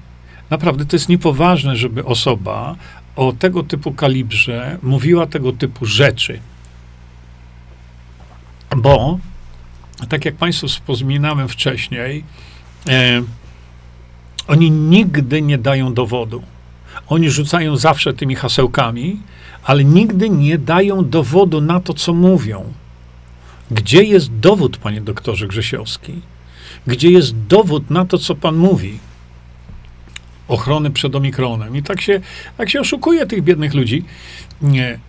Naprawdę 0.49 0.85
to 0.85 0.95
jest 0.95 1.09
niepoważne, 1.09 1.75
żeby 1.75 2.05
osoba 2.05 2.75
o 3.15 3.33
tego 3.39 3.63
typu 3.63 3.91
kalibrze 3.91 4.77
mówiła 4.83 5.27
tego 5.27 5.51
typu 5.51 5.85
rzeczy. 5.85 6.39
Bo, 8.81 9.19
tak 10.09 10.25
jak 10.25 10.35
Państwu 10.35 10.67
wspominałem 10.67 11.47
wcześniej, 11.47 12.23
e, 12.89 13.21
oni 14.47 14.71
nigdy 14.71 15.41
nie 15.41 15.57
dają 15.57 15.93
dowodu. 15.93 16.43
Oni 17.07 17.29
rzucają 17.29 17.77
zawsze 17.77 18.13
tymi 18.13 18.35
hasełkami, 18.35 19.19
ale 19.63 19.83
nigdy 19.83 20.29
nie 20.29 20.57
dają 20.57 21.09
dowodu 21.09 21.61
na 21.61 21.79
to, 21.79 21.93
co 21.93 22.13
mówią. 22.13 22.73
Gdzie 23.71 24.03
jest 24.03 24.33
dowód, 24.39 24.77
panie 24.77 25.01
doktorze 25.01 25.47
Grzesiowski? 25.47 26.21
Gdzie 26.87 27.09
jest 27.09 27.37
dowód 27.37 27.89
na 27.89 28.05
to, 28.05 28.17
co 28.17 28.35
pan 28.35 28.55
mówi? 28.55 28.99
Ochrony 30.47 30.91
przed 30.91 31.15
omikronem. 31.15 31.75
I 31.75 31.83
tak 31.83 32.01
się, 32.01 32.21
tak 32.57 32.69
się 32.69 32.79
oszukuje 32.79 33.25
tych 33.25 33.43
biednych 33.43 33.73
ludzi. 33.73 34.03
Nie. 34.61 34.99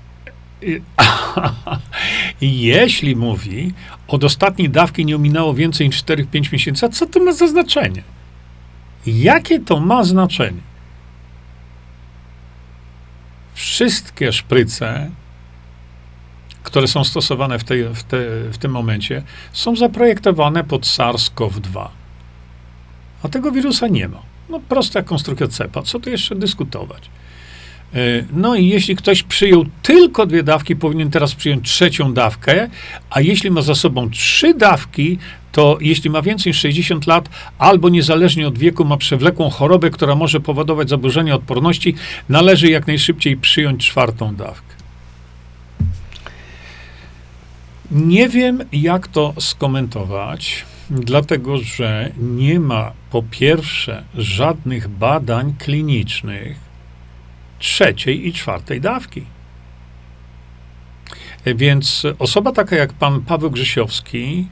Jeśli 2.40 3.16
mówi, 3.16 3.72
od 4.08 4.24
ostatniej 4.24 4.70
dawki 4.70 5.04
nie 5.04 5.16
ominęło 5.16 5.54
więcej 5.54 5.86
niż 5.86 6.04
4-5 6.04 6.52
miesięcy, 6.52 6.86
a 6.86 6.88
co 6.88 7.06
to 7.06 7.20
ma 7.24 7.32
za 7.32 7.48
znaczenie? 7.48 8.02
Jakie 9.06 9.60
to 9.60 9.80
ma 9.80 10.04
znaczenie? 10.04 10.60
Wszystkie 13.54 14.32
szpryce, 14.32 15.10
które 16.62 16.88
są 16.88 17.04
stosowane 17.04 17.58
w, 17.58 17.64
tej, 17.64 17.84
w, 17.84 18.02
te, 18.02 18.18
w 18.52 18.58
tym 18.58 18.72
momencie, 18.72 19.22
są 19.52 19.76
zaprojektowane 19.76 20.64
pod 20.64 20.82
SARS-CoV-2. 20.82 21.88
A 23.22 23.28
tego 23.28 23.52
wirusa 23.52 23.88
nie 23.88 24.08
ma. 24.08 24.22
No 24.48 24.60
prosta 24.60 25.02
konstrukcja 25.02 25.48
cepa. 25.48 25.82
Co 25.82 26.00
tu 26.00 26.10
jeszcze 26.10 26.34
dyskutować? 26.34 27.10
E, 27.94 27.98
no 28.32 28.54
i 28.54 28.68
jeśli 28.68 28.96
ktoś 28.96 29.22
przyjął 29.22 29.64
tylko 29.82 30.26
dwie 30.26 30.42
dawki, 30.42 30.76
powinien 30.76 31.10
teraz 31.10 31.34
przyjąć 31.34 31.70
trzecią 31.70 32.14
dawkę, 32.14 32.68
a 33.10 33.20
jeśli 33.20 33.50
ma 33.50 33.62
za 33.62 33.74
sobą 33.74 34.10
trzy 34.10 34.54
dawki, 34.54 35.18
to 35.52 35.78
jeśli 35.80 36.10
ma 36.10 36.22
więcej 36.22 36.50
niż 36.50 36.60
60 36.60 37.06
lat, 37.06 37.28
albo 37.58 37.88
niezależnie 37.88 38.48
od 38.48 38.58
wieku 38.58 38.84
ma 38.84 38.96
przewlekłą 38.96 39.50
chorobę, 39.50 39.90
która 39.90 40.14
może 40.14 40.40
powodować 40.40 40.88
zaburzenia 40.88 41.34
odporności, 41.34 41.94
należy 42.28 42.70
jak 42.70 42.86
najszybciej 42.86 43.36
przyjąć 43.36 43.86
czwartą 43.86 44.34
dawkę. 44.34 44.72
Nie 47.90 48.28
wiem, 48.28 48.64
jak 48.72 49.08
to 49.08 49.34
skomentować, 49.38 50.64
dlatego 50.90 51.58
że 51.58 52.12
nie 52.18 52.60
ma 52.60 52.92
po 53.10 53.22
pierwsze 53.30 54.04
żadnych 54.14 54.88
badań 54.88 55.54
klinicznych 55.58 56.71
trzeciej 57.62 58.28
i 58.28 58.32
czwartej 58.32 58.80
dawki. 58.80 59.24
Więc 61.46 62.06
osoba 62.18 62.52
taka 62.52 62.76
jak 62.76 62.92
pan 62.92 63.20
Paweł 63.20 63.50
Grzesiowski, 63.50 64.46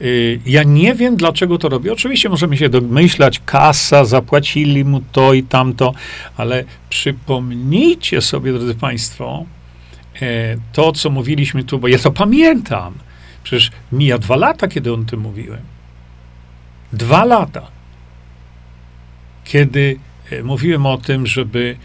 y, 0.00 0.40
ja 0.46 0.62
nie 0.62 0.94
wiem, 0.94 1.16
dlaczego 1.16 1.58
to 1.58 1.68
robi. 1.68 1.90
Oczywiście 1.90 2.28
możemy 2.28 2.56
się 2.56 2.68
domyślać, 2.68 3.40
kasa, 3.46 4.04
zapłacili 4.04 4.84
mu 4.84 5.00
to 5.12 5.34
i 5.34 5.42
tamto, 5.42 5.94
ale 6.36 6.64
przypomnijcie 6.88 8.20
sobie, 8.20 8.52
drodzy 8.52 8.74
Państwo, 8.74 9.44
e, 10.22 10.56
to, 10.72 10.92
co 10.92 11.10
mówiliśmy 11.10 11.64
tu, 11.64 11.78
bo 11.78 11.88
ja 11.88 11.98
to 11.98 12.10
pamiętam. 12.10 12.94
Przecież 13.42 13.70
mija 13.92 14.18
dwa 14.18 14.36
lata, 14.36 14.68
kiedy 14.68 14.92
on 14.92 15.06
tym 15.06 15.20
mówiłem. 15.20 15.60
Dwa 16.92 17.24
lata. 17.24 17.66
Kiedy 19.44 19.98
e, 20.30 20.42
mówiłem 20.42 20.86
o 20.86 20.98
tym, 20.98 21.26
żeby, 21.26 21.76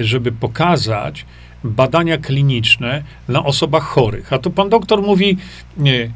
żeby 0.00 0.32
pokazać, 0.32 1.26
badania 1.64 2.18
kliniczne 2.18 3.02
na 3.28 3.44
osobach 3.44 3.82
chorych. 3.82 4.32
A 4.32 4.38
tu 4.38 4.50
pan 4.50 4.68
doktor 4.68 5.02
mówi, 5.02 5.36
nie, 5.76 6.10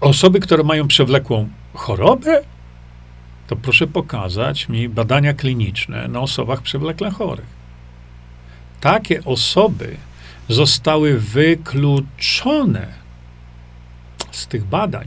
osoby, 0.00 0.40
które 0.40 0.62
mają 0.62 0.88
przewlekłą 0.88 1.48
chorobę, 1.74 2.42
to 3.46 3.56
proszę 3.56 3.86
pokazać 3.86 4.68
mi 4.68 4.88
badania 4.88 5.34
kliniczne 5.34 6.08
na 6.08 6.20
osobach 6.20 6.62
przewlekle 6.62 7.10
chorych. 7.10 7.58
Takie 8.80 9.24
osoby 9.24 9.96
zostały 10.48 11.18
wykluczone 11.18 12.86
z 14.30 14.46
tych 14.46 14.64
badań. 14.64 15.06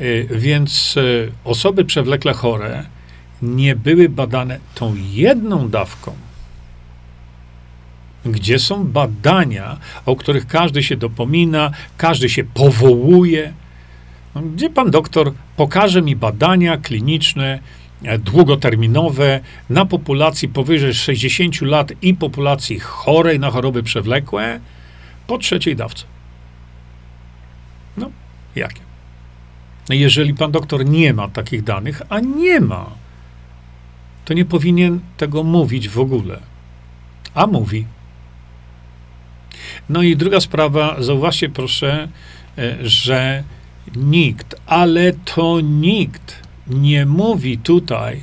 E, 0.00 0.24
więc 0.24 0.94
e, 0.96 1.02
osoby 1.44 1.84
przewlekle 1.84 2.32
chore 2.32 2.84
nie 3.42 3.76
były 3.76 4.08
badane 4.08 4.58
tą 4.74 4.94
jedną 5.12 5.68
dawką 5.68 6.12
gdzie 8.24 8.58
są 8.58 8.86
badania, 8.86 9.76
o 10.06 10.16
których 10.16 10.46
każdy 10.46 10.82
się 10.82 10.96
dopomina, 10.96 11.70
każdy 11.96 12.28
się 12.28 12.44
powołuje. 12.44 13.52
No, 14.34 14.42
gdzie 14.42 14.70
pan 14.70 14.90
doktor 14.90 15.32
pokaże 15.56 16.02
mi 16.02 16.16
badania 16.16 16.76
kliniczne, 16.76 17.58
e, 18.02 18.18
długoterminowe 18.18 19.40
na 19.70 19.86
populacji 19.86 20.48
powyżej 20.48 20.94
60 20.94 21.62
lat 21.62 21.92
i 22.02 22.14
populacji 22.14 22.80
chorej 22.80 23.40
na 23.40 23.50
choroby 23.50 23.82
przewlekłe 23.82 24.60
po 25.26 25.38
trzeciej 25.38 25.76
dawce? 25.76 26.04
No, 27.96 28.10
jakie? 28.56 28.80
Jeżeli 29.88 30.34
pan 30.34 30.52
doktor 30.52 30.86
nie 30.86 31.14
ma 31.14 31.28
takich 31.28 31.64
danych, 31.64 32.02
a 32.08 32.20
nie 32.20 32.60
ma, 32.60 32.90
to 34.24 34.34
nie 34.34 34.44
powinien 34.44 35.00
tego 35.16 35.42
mówić 35.42 35.88
w 35.88 35.98
ogóle. 35.98 36.40
A 37.34 37.46
mówi. 37.46 37.86
No 39.88 40.02
i 40.02 40.16
druga 40.16 40.40
sprawa, 40.40 40.96
zauważcie 41.02 41.48
proszę, 41.48 42.08
e, 42.58 42.76
że 42.82 43.44
nikt, 43.96 44.54
ale 44.66 45.12
to 45.12 45.60
nikt 45.60 46.42
nie 46.66 47.06
mówi 47.06 47.58
tutaj 47.58 48.22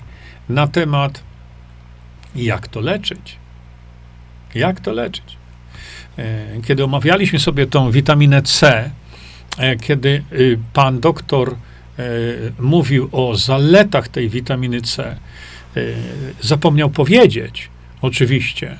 na 0.49 0.67
temat, 0.67 1.23
jak 2.35 2.67
to 2.67 2.79
leczyć. 2.79 3.35
Jak 4.55 4.79
to 4.79 4.93
leczyć? 4.93 5.37
E, 6.17 6.61
kiedy 6.67 6.83
omawialiśmy 6.83 7.39
sobie 7.39 7.67
tą 7.67 7.91
witaminę 7.91 8.41
C, 8.41 8.89
e, 9.57 9.75
kiedy 9.75 10.23
y, 10.31 10.59
pan 10.73 10.99
doktor 10.99 11.55
mówił 12.59 13.09
o 13.11 13.35
zaletach 13.35 14.07
tej 14.07 14.29
witaminy 14.29 14.81
C, 14.81 15.17
zapomniał 16.41 16.89
powiedzieć, 16.89 17.69
oczywiście, 18.01 18.77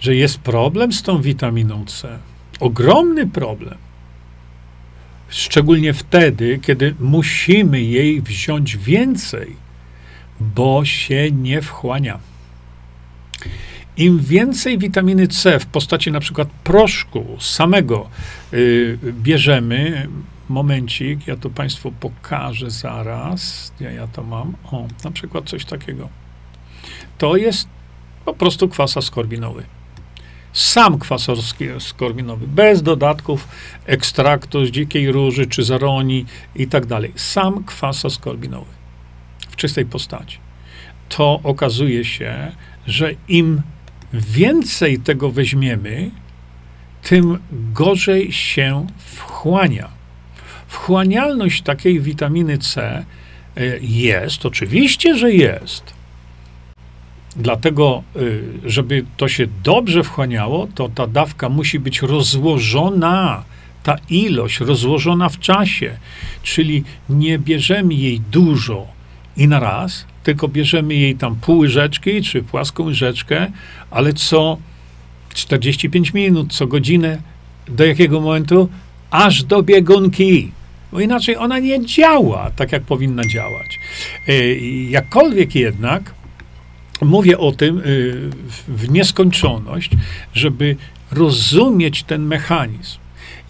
że 0.00 0.14
jest 0.14 0.38
problem 0.38 0.92
z 0.92 1.02
tą 1.02 1.22
witaminą 1.22 1.84
C. 1.84 2.18
Ogromny 2.60 3.26
problem. 3.26 3.74
Szczególnie 5.28 5.92
wtedy, 5.92 6.58
kiedy 6.62 6.94
musimy 7.00 7.82
jej 7.82 8.22
wziąć 8.22 8.76
więcej, 8.76 9.56
bo 10.40 10.84
się 10.84 11.30
nie 11.30 11.62
wchłania. 11.62 12.18
Im 13.96 14.20
więcej 14.20 14.78
witaminy 14.78 15.28
C 15.28 15.60
w 15.60 15.66
postaci 15.66 16.12
na 16.12 16.20
przykład 16.20 16.48
proszku 16.64 17.36
samego 17.40 18.08
yy, 18.52 18.98
bierzemy, 19.12 20.08
momencik, 20.48 21.26
ja 21.26 21.36
to 21.36 21.50
Państwu 21.50 21.92
pokażę 21.92 22.70
zaraz, 22.70 23.72
ja, 23.80 23.90
ja 23.90 24.06
to 24.06 24.22
mam, 24.22 24.54
o, 24.72 24.86
na 25.04 25.10
przykład 25.10 25.44
coś 25.44 25.64
takiego. 25.64 26.08
To 27.18 27.36
jest 27.36 27.68
po 28.24 28.34
prostu 28.34 28.68
kwas 28.68 28.96
askorbinowy 28.96 29.64
sam 30.54 30.98
kwas 30.98 31.28
skorbinowy, 31.78 32.46
bez 32.46 32.82
dodatków 32.82 33.48
ekstraktu 33.86 34.66
z 34.66 34.70
dzikiej 34.70 35.12
róży 35.12 35.46
czy 35.46 35.64
zaroni 35.64 36.26
i 36.54 36.66
tak 36.66 36.86
dalej. 36.86 37.12
Sam 37.16 37.64
kwas 37.64 38.12
skorbinowy 38.12 38.70
w 39.50 39.56
czystej 39.56 39.86
postaci. 39.86 40.38
To 41.08 41.40
okazuje 41.42 42.04
się, 42.04 42.52
że 42.86 43.10
im 43.28 43.62
więcej 44.12 44.98
tego 44.98 45.30
weźmiemy, 45.30 46.10
tym 47.02 47.38
gorzej 47.52 48.32
się 48.32 48.86
wchłania. 48.98 49.88
Wchłanialność 50.74 51.62
takiej 51.62 52.00
witaminy 52.00 52.58
C 52.58 53.04
e, 53.56 53.62
jest, 53.80 54.46
oczywiście, 54.46 55.18
że 55.18 55.32
jest 55.32 55.94
Dlatego, 57.36 58.02
y, 58.16 58.42
żeby 58.64 59.04
to 59.16 59.28
się 59.28 59.46
dobrze 59.64 60.04
wchłaniało, 60.04 60.68
to 60.74 60.88
ta 60.88 61.06
dawka 61.06 61.48
musi 61.48 61.78
być 61.78 62.02
rozłożona, 62.02 63.44
ta 63.82 63.96
ilość 64.10 64.60
rozłożona 64.60 65.28
w 65.28 65.38
czasie. 65.38 65.96
Czyli 66.42 66.84
nie 67.08 67.38
bierzemy 67.38 67.94
jej 67.94 68.20
dużo 68.20 68.86
i 69.36 69.48
na 69.48 69.60
raz, 69.60 70.06
tylko 70.22 70.48
bierzemy 70.48 70.94
jej 70.94 71.16
tam 71.16 71.36
pół 71.36 71.58
łyżeczki 71.58 72.22
czy 72.22 72.42
płaską 72.42 72.84
łyżeczkę, 72.84 73.52
ale 73.90 74.12
co 74.12 74.58
45 75.34 76.14
minut, 76.14 76.52
co 76.52 76.66
godzinę. 76.66 77.18
Do 77.68 77.84
jakiego 77.84 78.20
momentu? 78.20 78.68
Aż 79.10 79.44
do 79.44 79.62
biegunki. 79.62 80.52
Bo 80.94 81.00
inaczej 81.00 81.36
ona 81.36 81.58
nie 81.58 81.86
działa 81.86 82.50
tak, 82.56 82.72
jak 82.72 82.82
powinna 82.82 83.22
działać. 83.28 83.78
Y, 84.28 84.60
jakkolwiek 84.90 85.54
jednak 85.54 86.14
mówię 87.02 87.38
o 87.38 87.52
tym 87.52 87.78
y, 87.78 87.82
w 88.68 88.90
nieskończoność, 88.90 89.90
żeby 90.34 90.76
rozumieć 91.12 92.02
ten 92.02 92.22
mechanizm. 92.22 92.98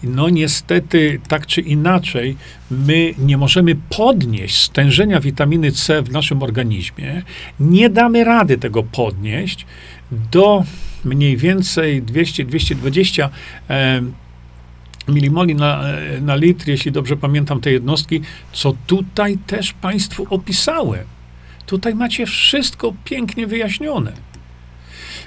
No 0.03 0.29
niestety, 0.29 1.19
tak 1.27 1.47
czy 1.47 1.61
inaczej, 1.61 2.37
my 2.71 3.13
nie 3.17 3.37
możemy 3.37 3.75
podnieść 3.89 4.55
stężenia 4.55 5.19
witaminy 5.19 5.71
C 5.71 6.01
w 6.01 6.11
naszym 6.11 6.43
organizmie. 6.43 7.21
Nie 7.59 7.89
damy 7.89 8.23
rady 8.23 8.57
tego 8.57 8.83
podnieść 8.83 9.65
do 10.11 10.63
mniej 11.03 11.37
więcej 11.37 12.03
200-220 12.03 13.29
e, 13.69 14.01
milimoli 15.07 15.55
na, 15.55 15.83
na 16.21 16.35
litr, 16.35 16.67
jeśli 16.67 16.91
dobrze 16.91 17.17
pamiętam 17.17 17.61
te 17.61 17.71
jednostki, 17.71 18.21
co 18.53 18.73
tutaj 18.87 19.37
też 19.37 19.73
Państwu 19.73 20.27
opisałem. 20.29 21.03
Tutaj 21.65 21.95
macie 21.95 22.25
wszystko 22.25 22.93
pięknie 23.03 23.47
wyjaśnione. 23.47 24.11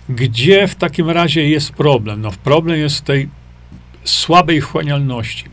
Gdzie 0.09 0.69
w 0.69 0.75
takim 0.75 1.11
razie 1.11 1.49
jest 1.49 1.73
problem? 1.73 2.21
No, 2.21 2.31
problem 2.45 2.79
jest 2.79 2.99
w 2.99 3.03
tej 3.03 3.29
słabej 4.05 4.61
wchłanialności. 4.61 5.45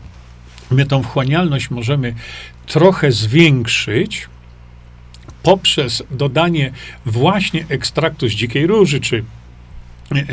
My 0.70 0.86
tą 0.86 1.02
wchłanialność 1.02 1.70
możemy 1.70 2.14
trochę 2.66 3.12
zwiększyć 3.12 4.28
poprzez 5.42 6.02
dodanie 6.10 6.72
właśnie 7.06 7.64
ekstraktu 7.68 8.28
z 8.28 8.32
dzikiej 8.32 8.66
róży 8.66 9.00
czy, 9.00 9.24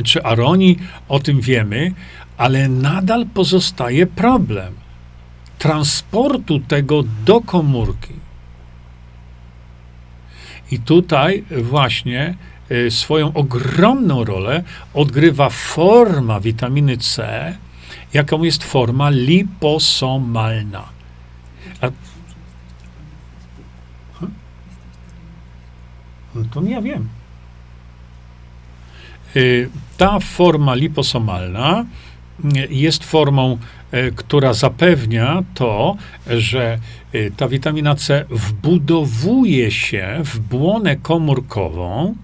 czy 0.04 0.24
aronii, 0.24 0.80
o 1.10 1.20
tym 1.20 1.41
wiemy, 1.41 1.91
ale 2.38 2.67
nadal 2.69 3.25
pozostaje 3.25 4.07
problem 4.07 4.84
transportu 5.57 6.59
tego 6.59 7.03
do 7.25 7.41
komórki. 7.41 8.13
I 10.71 10.79
tutaj 10.79 11.43
właśnie 11.61 12.36
y, 12.71 12.91
swoją 12.91 13.34
ogromną 13.34 14.23
rolę 14.23 14.63
odgrywa 14.93 15.49
forma 15.49 16.39
witaminy 16.39 16.97
C, 16.97 17.27
jaką 18.13 18.43
jest 18.43 18.63
forma 18.63 19.09
liposomalna. 19.09 20.84
A... 21.81 21.88
No 26.36 26.45
to 26.51 26.61
ja 26.63 26.81
wiem. 26.81 27.09
Y, 29.36 29.69
ta 29.97 30.19
forma 30.19 30.75
liposomalna 30.75 31.86
jest 32.69 33.03
formą, 33.03 33.57
e, 33.91 34.11
która 34.11 34.53
zapewnia 34.53 35.43
to, 35.53 35.97
że 36.27 36.79
e, 37.13 37.31
ta 37.31 37.47
witamina 37.47 37.95
C 37.95 38.25
wbudowuje 38.29 39.71
się 39.71 40.21
w 40.23 40.39
błonę 40.39 40.95
komórkową 40.95 42.15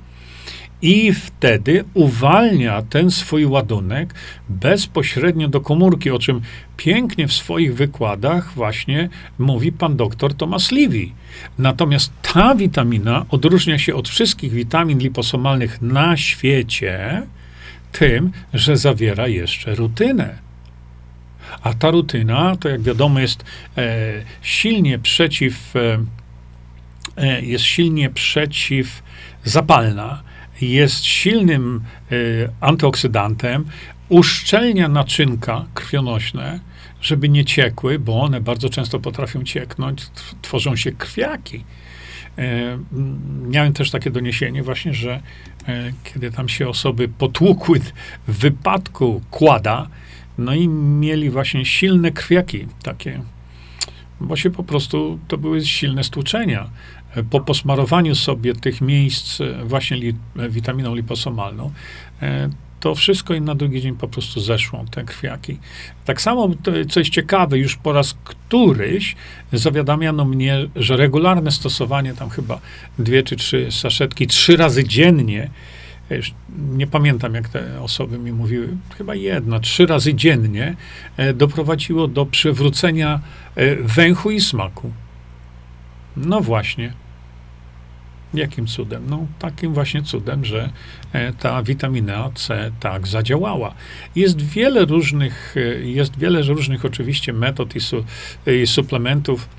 i 0.82 1.14
wtedy 1.14 1.84
uwalnia 1.94 2.82
ten 2.82 3.12
swój 3.12 3.46
ładunek 3.46 4.14
bezpośrednio 4.50 5.48
do 5.48 5.62
komórki, 5.62 6.12
o 6.12 6.20
czym 6.20 6.42
pięknie 6.78 7.28
w 7.28 7.34
swoich 7.34 7.76
wykładach 7.76 8.54
właśnie 8.54 9.10
mówi 9.40 9.72
pan 9.72 9.98
doktor 9.98 10.34
Thomas 10.34 10.72
Levy. 10.72 11.06
Natomiast 11.58 12.12
ta 12.22 12.56
witamina 12.56 13.26
odróżnia 13.30 13.80
się 13.80 13.96
od 13.96 14.10
wszystkich 14.10 14.52
witamin 14.52 15.00
liposomalnych 15.00 15.82
na 15.82 16.18
świecie 16.18 17.22
tym, 17.92 18.32
że 18.54 18.78
zawiera 18.78 19.28
jeszcze 19.28 19.76
rutynę. 19.76 20.50
A 21.62 21.74
ta 21.74 21.92
rutyna, 21.92 22.56
to 22.56 22.70
jak 22.70 22.82
wiadomo, 22.82 23.20
jest 23.20 23.44
e, 23.78 23.98
silnie 24.42 25.00
przeciw, 25.00 25.76
e, 25.76 26.00
e 27.18 27.42
jest 27.42 27.64
silnie 27.64 28.10
przeciwzapalna, 28.10 30.24
jest 30.62 31.06
silnym 31.06 31.82
e, 32.12 32.16
antyoksydantem, 32.62 33.66
uszczelnia 34.10 34.88
naczynka 34.88 35.66
krwionośne, 35.74 36.60
żeby 37.02 37.30
nie 37.30 37.46
ciekły, 37.46 38.00
bo 38.00 38.22
one 38.22 38.42
bardzo 38.42 38.70
często 38.70 39.00
potrafią 39.00 39.44
cieknąć, 39.44 40.06
tworzą 40.42 40.76
się 40.76 40.92
krwiaki. 40.92 41.64
E, 42.40 42.80
miałem 43.50 43.74
też 43.74 43.92
takie 43.92 44.12
doniesienie 44.12 44.64
właśnie, 44.64 44.94
że 44.94 45.22
e, 45.68 45.92
kiedy 46.04 46.32
tam 46.32 46.50
się 46.50 46.70
osoby 46.70 47.08
potłukły 47.08 47.80
w 48.28 48.40
wypadku 48.40 49.22
kłada, 49.32 49.88
no 50.38 50.54
i 50.54 50.68
mieli 50.68 51.30
właśnie 51.30 51.66
silne 51.66 52.12
krwiaki 52.12 52.68
takie, 52.84 53.22
bo 54.22 54.36
się 54.36 54.50
po 54.50 54.64
prostu, 54.64 55.20
to 55.28 55.38
były 55.38 55.66
silne 55.66 56.04
stłuczenia. 56.04 56.70
E, 57.16 57.24
po 57.24 57.40
posmarowaniu 57.42 58.16
sobie 58.16 58.54
tych 58.54 58.82
miejsc 58.82 59.40
właśnie 59.66 59.98
li, 59.98 60.16
witaminą 60.50 60.96
liposomalną, 60.96 61.72
to 62.80 62.96
wszystko 62.96 63.34
im 63.34 63.46
na 63.46 63.56
drugi 63.56 63.82
dzień 63.82 63.96
po 63.96 64.08
prostu 64.08 64.40
zeszło, 64.42 64.86
te 64.92 65.04
krwiaki. 65.04 65.58
Tak 66.06 66.22
samo, 66.22 66.50
co 66.90 67.00
jest 67.00 67.12
ciekawe, 67.12 67.58
już 67.58 67.76
po 67.76 67.94
raz 67.94 68.16
któryś 68.24 69.16
zawiadamiano 69.54 70.26
mnie, 70.26 70.68
że 70.76 70.98
regularne 70.98 71.52
stosowanie, 71.52 72.14
tam 72.14 72.30
chyba 72.30 72.60
dwie 73.00 73.24
czy 73.24 73.36
trzy 73.36 73.68
saszetki, 73.72 74.28
trzy 74.28 74.58
razy 74.58 74.84
dziennie, 74.84 75.50
nie 76.58 76.88
pamiętam, 76.88 77.36
jak 77.36 77.50
te 77.50 77.82
osoby 77.82 78.20
mi 78.20 78.32
mówiły, 78.32 78.68
chyba 78.98 79.16
jedna, 79.16 79.60
trzy 79.60 79.86
razy 79.86 80.14
dziennie, 80.14 80.76
e, 81.18 81.34
doprowadziło 81.34 82.08
do 82.08 82.26
przywrócenia 82.26 83.20
e, 83.56 83.76
węchu 83.76 84.32
i 84.32 84.42
smaku. 84.42 84.92
No 86.18 86.42
właśnie. 86.42 86.94
Jakim 88.34 88.68
cudem? 88.68 89.10
No, 89.10 89.28
takim 89.40 89.74
właśnie 89.74 90.04
cudem, 90.04 90.46
że 90.46 90.70
e, 91.14 91.34
ta 91.34 91.64
witamina 91.64 92.30
C 92.36 92.72
tak 92.80 93.08
zadziałała. 93.08 93.74
Jest 94.16 94.42
wiele 94.42 94.86
różnych, 94.86 95.56
e, 95.58 95.90
jest 95.90 96.20
wiele 96.20 96.42
różnych 96.42 96.86
oczywiście 96.86 97.34
metod 97.34 97.76
i, 97.76 97.80
su, 97.80 98.06
i 98.48 98.68
suplementów, 98.68 99.50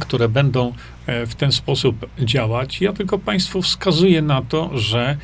które 0.00 0.28
będą 0.28 0.72
e, 1.06 1.26
w 1.26 1.34
ten 1.34 1.52
sposób 1.52 2.06
działać. 2.18 2.80
Ja 2.80 2.92
tylko 2.92 3.18
Państwu 3.18 3.62
wskazuję 3.62 4.22
na 4.22 4.42
to, 4.42 4.78
że, 4.78 5.16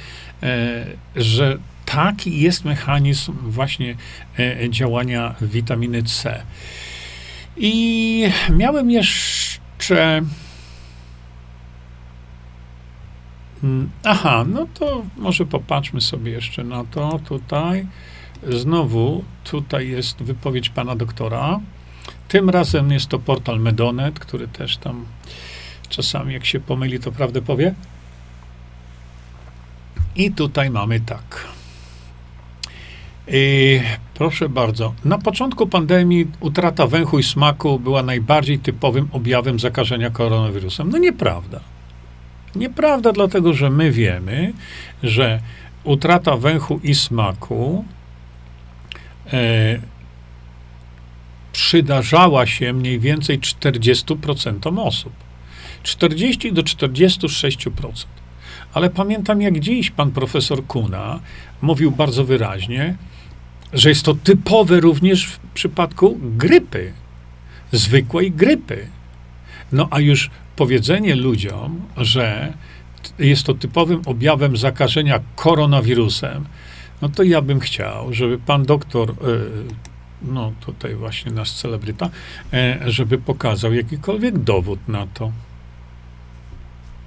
że 1.17 1.59
taki 1.85 2.41
jest 2.41 2.65
mechanizm 2.65 3.33
właśnie 3.43 3.97
działania 4.69 5.35
witaminy 5.41 6.03
C. 6.03 6.43
I 7.57 8.25
miałem 8.51 8.91
jeszcze 8.91 10.23
Mm, 13.54 13.54
aha, 14.05 14.45
no 14.49 14.67
to 14.75 15.05
może 15.17 15.47
popatrzmy 15.47 16.01
sobie 16.01 16.33
jeszcze 16.33 16.65
na 16.65 16.85
to 16.85 17.21
tutaj. 17.29 17.87
Znowu 18.49 19.25
tutaj 19.45 19.89
jest 19.89 20.23
wypowiedź 20.23 20.71
pana 20.71 20.97
doktora. 20.97 21.61
Tym 22.29 22.51
razem 22.51 22.93
jest 22.93 23.09
to 23.09 23.19
portal 23.19 23.61
Medonet, 23.61 24.19
który 24.19 24.49
też 24.49 24.77
tam 24.77 25.05
czasami 25.89 26.35
jak 26.35 26.45
się 26.45 26.61
pomyli, 26.61 27.01
to 27.01 27.13
prawdę 27.13 27.43
powie. 27.43 27.75
I 30.17 30.33
tutaj 30.33 30.71
mamy 30.71 31.01
tak. 31.01 31.47
I 33.29 33.81
proszę 34.15 34.49
bardzo. 34.49 34.95
Na 35.05 35.19
początku 35.19 35.67
pandemii 35.67 36.27
utrata 36.41 36.87
węchu 36.87 37.19
i 37.19 37.23
smaku 37.23 37.79
była 37.79 38.03
najbardziej 38.03 38.59
typowym 38.59 39.09
objawem 39.13 39.59
zakażenia 39.59 40.11
koronawirusem. 40.11 40.91
No 40.91 40.99
nieprawda. 40.99 41.74
Nieprawda, 42.57 43.13
dlatego 43.13 43.53
że 43.53 43.71
my 43.71 43.91
wiemy, 43.91 44.53
że 45.03 45.41
utrata 45.85 46.37
węchu 46.37 46.81
i 46.83 46.95
smaku 46.95 47.85
e, 49.33 49.79
przydarzała 51.53 52.47
się 52.47 52.73
mniej 52.73 53.01
więcej 53.01 53.41
40% 53.41 54.81
osób. 54.81 55.13
40 55.83 56.53
do 56.53 56.63
46%. 56.63 58.07
Ale 58.75 58.91
pamiętam 58.91 59.43
jak 59.43 59.61
dziś 59.61 59.91
pan 59.91 60.11
profesor 60.11 60.67
Kuna 60.67 61.21
mówił 61.63 61.91
bardzo 61.91 62.25
wyraźnie, 62.25 62.97
że 63.73 63.89
jest 63.89 64.05
to 64.05 64.15
typowe 64.15 64.81
również 64.81 65.27
w 65.27 65.39
przypadku 65.39 66.19
grypy, 66.23 66.93
zwykłej 67.73 68.33
grypy. 68.33 68.87
No 69.73 69.89
a 69.91 70.01
już 70.01 70.31
powiedzenie 70.57 71.15
ludziom, 71.15 71.81
że 71.97 72.53
jest 73.19 73.47
to 73.47 73.55
typowym 73.55 74.03
objawem 74.07 74.57
zakażenia 74.57 75.21
koronawirusem, 75.37 76.45
no 77.03 77.09
to 77.09 77.23
ja 77.23 77.43
bym 77.43 77.61
chciał, 77.61 78.13
żeby 78.13 78.39
pan 78.39 78.63
doktor, 78.63 79.11
e, 79.11 79.15
no 80.23 80.53
tutaj 80.61 80.95
właśnie 80.95 81.33
nasz 81.33 81.53
celebryta, 81.53 82.11
e, 82.53 82.81
żeby 82.87 83.19
pokazał 83.19 83.75
jakikolwiek 83.75 84.39
dowód 84.39 84.89
na 84.89 85.07
to. 85.07 85.33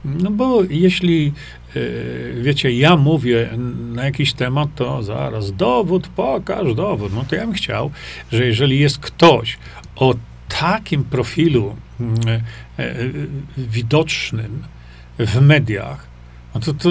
No 0.06 0.32
bo 0.32 0.64
jeśli, 0.70 1.34
e, 1.76 1.80
wiecie, 2.42 2.72
ja 2.72 2.98
mówię 2.98 3.50
na 3.94 4.06
jakiś 4.06 4.34
temat, 4.34 4.70
to 4.76 5.04
zaraz 5.04 5.56
dowód, 5.56 6.08
pokaż 6.08 6.76
dowód. 6.76 7.14
No 7.14 7.26
to 7.30 7.36
ja 7.36 7.42
bym 7.42 7.54
chciał, 7.54 7.92
że 8.32 8.46
jeżeli 8.46 8.80
jest 8.80 8.98
ktoś 8.98 9.58
o 9.96 10.14
takim 10.48 11.04
profilu 11.04 11.76
E, 12.00 12.84
e, 12.84 12.96
widocznym 13.58 14.64
w 15.20 15.42
mediach, 15.42 16.08
no 16.56 16.62
to, 16.62 16.74
to 16.74 16.90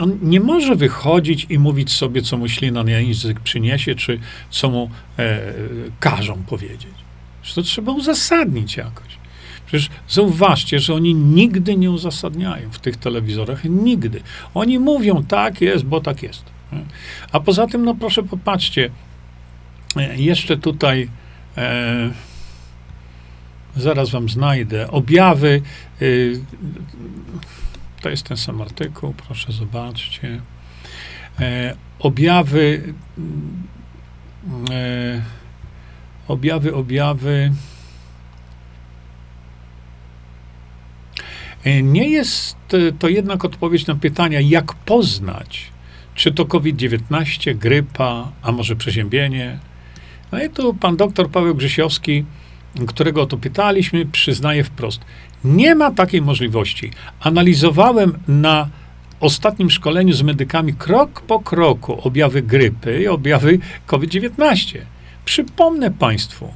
on 0.00 0.18
nie 0.22 0.40
może 0.40 0.76
wychodzić 0.76 1.46
i 1.48 1.58
mówić 1.58 1.92
sobie, 1.92 2.22
co 2.22 2.36
mu 2.36 2.48
ślina 2.48 2.84
na 2.84 2.90
język 2.90 3.40
przyniesie, 3.40 3.94
czy 3.94 4.20
co 4.50 4.70
mu 4.70 4.90
e, 5.18 5.40
każą 6.00 6.42
powiedzieć. 6.42 6.94
Przecież 7.42 7.54
to 7.54 7.62
trzeba 7.62 7.92
uzasadnić 7.92 8.76
jakoś. 8.76 9.18
Przecież 9.66 9.88
zauważcie, 10.08 10.78
że 10.78 10.94
oni 10.94 11.14
nigdy 11.14 11.76
nie 11.76 11.90
uzasadniają 11.90 12.70
w 12.70 12.78
tych 12.78 12.96
telewizorach. 12.96 13.64
Nigdy. 13.64 14.22
Oni 14.54 14.78
mówią, 14.78 15.24
tak 15.24 15.60
jest, 15.60 15.84
bo 15.84 16.00
tak 16.00 16.22
jest. 16.22 16.44
A 17.32 17.40
poza 17.40 17.66
tym, 17.66 17.84
no 17.84 17.94
proszę 17.94 18.22
popatrzcie, 18.22 18.90
e, 19.96 20.16
jeszcze 20.16 20.56
tutaj 20.56 21.08
e, 21.56 22.10
Zaraz 23.76 24.10
wam 24.10 24.28
znajdę. 24.28 24.90
Objawy. 24.90 25.62
Y, 26.02 26.40
to 28.02 28.10
jest 28.10 28.22
ten 28.22 28.36
sam 28.36 28.62
artykuł, 28.62 29.14
proszę 29.26 29.52
zobaczcie. 29.52 30.40
E, 31.40 31.76
objawy. 31.98 32.94
E, 34.70 35.22
objawy, 36.28 36.74
objawy. 36.74 37.52
E, 41.64 41.82
nie 41.82 42.08
jest 42.08 42.56
to 42.98 43.08
jednak 43.08 43.44
odpowiedź 43.44 43.86
na 43.86 43.94
pytania, 43.94 44.40
jak 44.40 44.74
poznać, 44.74 45.70
czy 46.14 46.32
to 46.32 46.46
COVID-19, 46.46 47.54
grypa, 47.54 48.32
a 48.42 48.52
może 48.52 48.76
przeziębienie. 48.76 49.58
No 50.32 50.44
i 50.44 50.50
tu 50.50 50.74
pan 50.74 50.96
doktor 50.96 51.30
Paweł 51.30 51.54
Grzesiowski 51.54 52.24
którego 52.86 53.22
o 53.22 53.26
to 53.26 53.36
pytaliśmy, 53.36 54.06
przyznaje 54.06 54.64
wprost. 54.64 55.00
Nie 55.44 55.74
ma 55.74 55.90
takiej 55.90 56.22
możliwości. 56.22 56.90
Analizowałem 57.20 58.18
na 58.28 58.68
ostatnim 59.20 59.70
szkoleniu 59.70 60.12
z 60.12 60.22
medykami 60.22 60.74
krok 60.74 61.20
po 61.20 61.40
kroku 61.40 62.00
objawy 62.02 62.42
grypy 62.42 63.02
i 63.02 63.08
objawy 63.08 63.58
COVID-19. 63.86 64.78
Przypomnę 65.24 65.90
Państwu, 65.90 66.48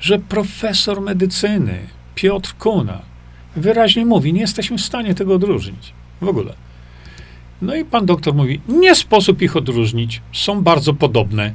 że 0.00 0.18
profesor 0.18 1.00
medycyny 1.00 1.78
Piotr 2.14 2.54
Kuna 2.58 3.02
wyraźnie 3.56 4.06
mówi, 4.06 4.32
nie 4.32 4.40
jesteśmy 4.40 4.78
w 4.78 4.80
stanie 4.80 5.14
tego 5.14 5.34
odróżnić. 5.34 5.92
W 6.20 6.28
ogóle. 6.28 6.54
No 7.62 7.74
i 7.74 7.84
pan 7.84 8.06
doktor 8.06 8.34
mówi, 8.34 8.60
nie 8.68 8.94
sposób 8.94 9.42
ich 9.42 9.56
odróżnić, 9.56 10.22
są 10.32 10.62
bardzo 10.62 10.94
podobne. 10.94 11.52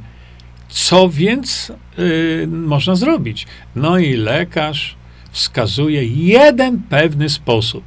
Co 0.76 1.08
więc 1.08 1.72
y, 1.98 2.48
można 2.50 2.94
zrobić? 2.94 3.46
No 3.76 3.98
i 3.98 4.16
lekarz 4.16 4.96
wskazuje 5.30 6.04
jeden 6.04 6.82
pewny 6.82 7.28
sposób. 7.28 7.84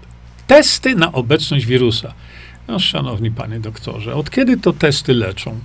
Testy 0.47 0.95
na 0.95 1.11
obecność 1.11 1.65
wirusa. 1.65 2.13
No, 2.67 2.79
szanowni 2.79 3.31
panie 3.31 3.59
doktorze, 3.59 4.15
od 4.15 4.29
kiedy 4.29 4.57
to 4.57 4.73
testy 4.73 5.13
leczą? 5.13 5.59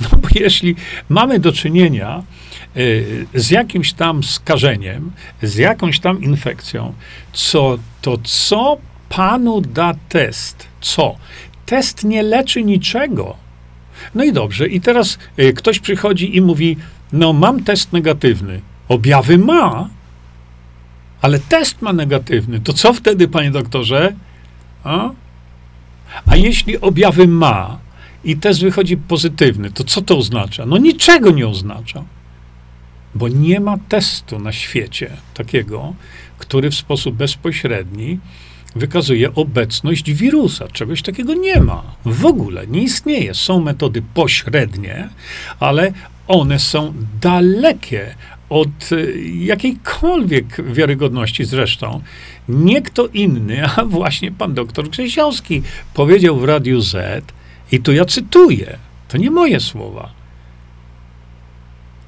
No 0.00 0.08
bo 0.18 0.28
jeśli 0.34 0.76
mamy 1.08 1.38
do 1.38 1.52
czynienia 1.52 2.22
y, 2.76 3.26
z 3.34 3.50
jakimś 3.50 3.92
tam 3.92 4.24
skażeniem, 4.24 5.12
z 5.42 5.56
jakąś 5.56 6.00
tam 6.00 6.22
infekcją, 6.22 6.94
co, 7.32 7.78
to 8.00 8.18
co 8.24 8.78
panu 9.08 9.60
da 9.60 9.94
test? 10.08 10.66
Co? 10.80 11.16
Test 11.66 12.04
nie 12.04 12.22
leczy 12.22 12.62
niczego. 12.62 13.41
No 14.14 14.24
i 14.24 14.32
dobrze, 14.32 14.68
i 14.68 14.80
teraz 14.80 15.18
y, 15.38 15.52
ktoś 15.52 15.78
przychodzi 15.78 16.36
i 16.36 16.40
mówi: 16.40 16.76
No, 17.12 17.32
mam 17.32 17.64
test 17.64 17.92
negatywny. 17.92 18.60
Objawy 18.88 19.38
ma, 19.38 19.88
ale 21.20 21.38
test 21.38 21.82
ma 21.82 21.92
negatywny. 21.92 22.60
To 22.60 22.72
co 22.72 22.92
wtedy, 22.92 23.28
panie 23.28 23.50
doktorze? 23.50 24.14
A, 24.84 25.10
A 26.26 26.36
jeśli 26.36 26.80
objawy 26.80 27.28
ma 27.28 27.78
i 28.24 28.36
test 28.36 28.60
wychodzi 28.60 28.96
pozytywny, 28.96 29.70
to 29.70 29.84
co 29.84 30.02
to 30.02 30.18
oznacza? 30.18 30.66
No 30.66 30.78
niczego 30.78 31.30
nie 31.30 31.48
oznacza. 31.48 32.04
Bo 33.14 33.28
nie 33.28 33.60
ma 33.60 33.78
testu 33.88 34.38
na 34.38 34.52
świecie 34.52 35.10
takiego, 35.34 35.94
który 36.38 36.70
w 36.70 36.74
sposób 36.74 37.16
bezpośredni 37.16 38.18
wykazuje 38.76 39.34
obecność 39.34 40.12
wirusa. 40.12 40.68
Czegoś 40.68 41.02
takiego 41.02 41.34
nie 41.34 41.60
ma. 41.60 41.82
W 42.04 42.26
ogóle 42.26 42.66
nie 42.66 42.82
istnieje. 42.82 43.34
Są 43.34 43.60
metody 43.60 44.02
pośrednie, 44.14 45.08
ale 45.60 45.92
one 46.28 46.58
są 46.58 46.94
dalekie 47.20 48.14
od 48.48 48.92
y, 48.92 49.22
jakiejkolwiek 49.38 50.72
wiarygodności 50.72 51.44
zresztą. 51.44 52.00
Nie 52.48 52.82
kto 52.82 53.06
inny, 53.06 53.68
a 53.76 53.84
właśnie 53.84 54.32
pan 54.32 54.54
doktor 54.54 54.88
Grzesiowski 54.88 55.62
powiedział 55.94 56.36
w 56.36 56.44
Radiu 56.44 56.80
Z, 56.80 57.24
i 57.72 57.80
tu 57.80 57.92
ja 57.92 58.04
cytuję, 58.04 58.78
to 59.08 59.18
nie 59.18 59.30
moje 59.30 59.60
słowa, 59.60 60.21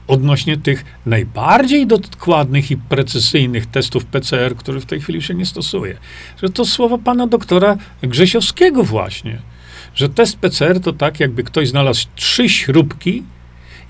odnośnie 0.07 0.57
tych 0.57 0.85
najbardziej 1.07 1.87
dokładnych 1.87 2.71
i 2.71 2.77
precyzyjnych 2.77 3.67
testów 3.67 4.05
PCR, 4.05 4.57
które 4.57 4.81
w 4.81 4.87
tej 4.87 5.01
chwili 5.01 5.23
się 5.23 5.35
nie 5.35 5.47
stosuje. 5.47 5.97
Że 6.43 6.49
to 6.49 6.65
słowa 6.65 6.99
pana 6.99 7.27
doktora 7.27 7.77
Grzesiowskiego 8.03 8.85
właśnie, 8.85 9.39
że 9.95 10.09
test 10.09 10.37
PCR 10.37 10.81
to 10.81 10.93
tak, 10.93 11.21
jakby 11.21 11.45
ktoś 11.45 11.69
znalazł 11.69 12.07
trzy 12.15 12.49
śrubki 12.49 13.23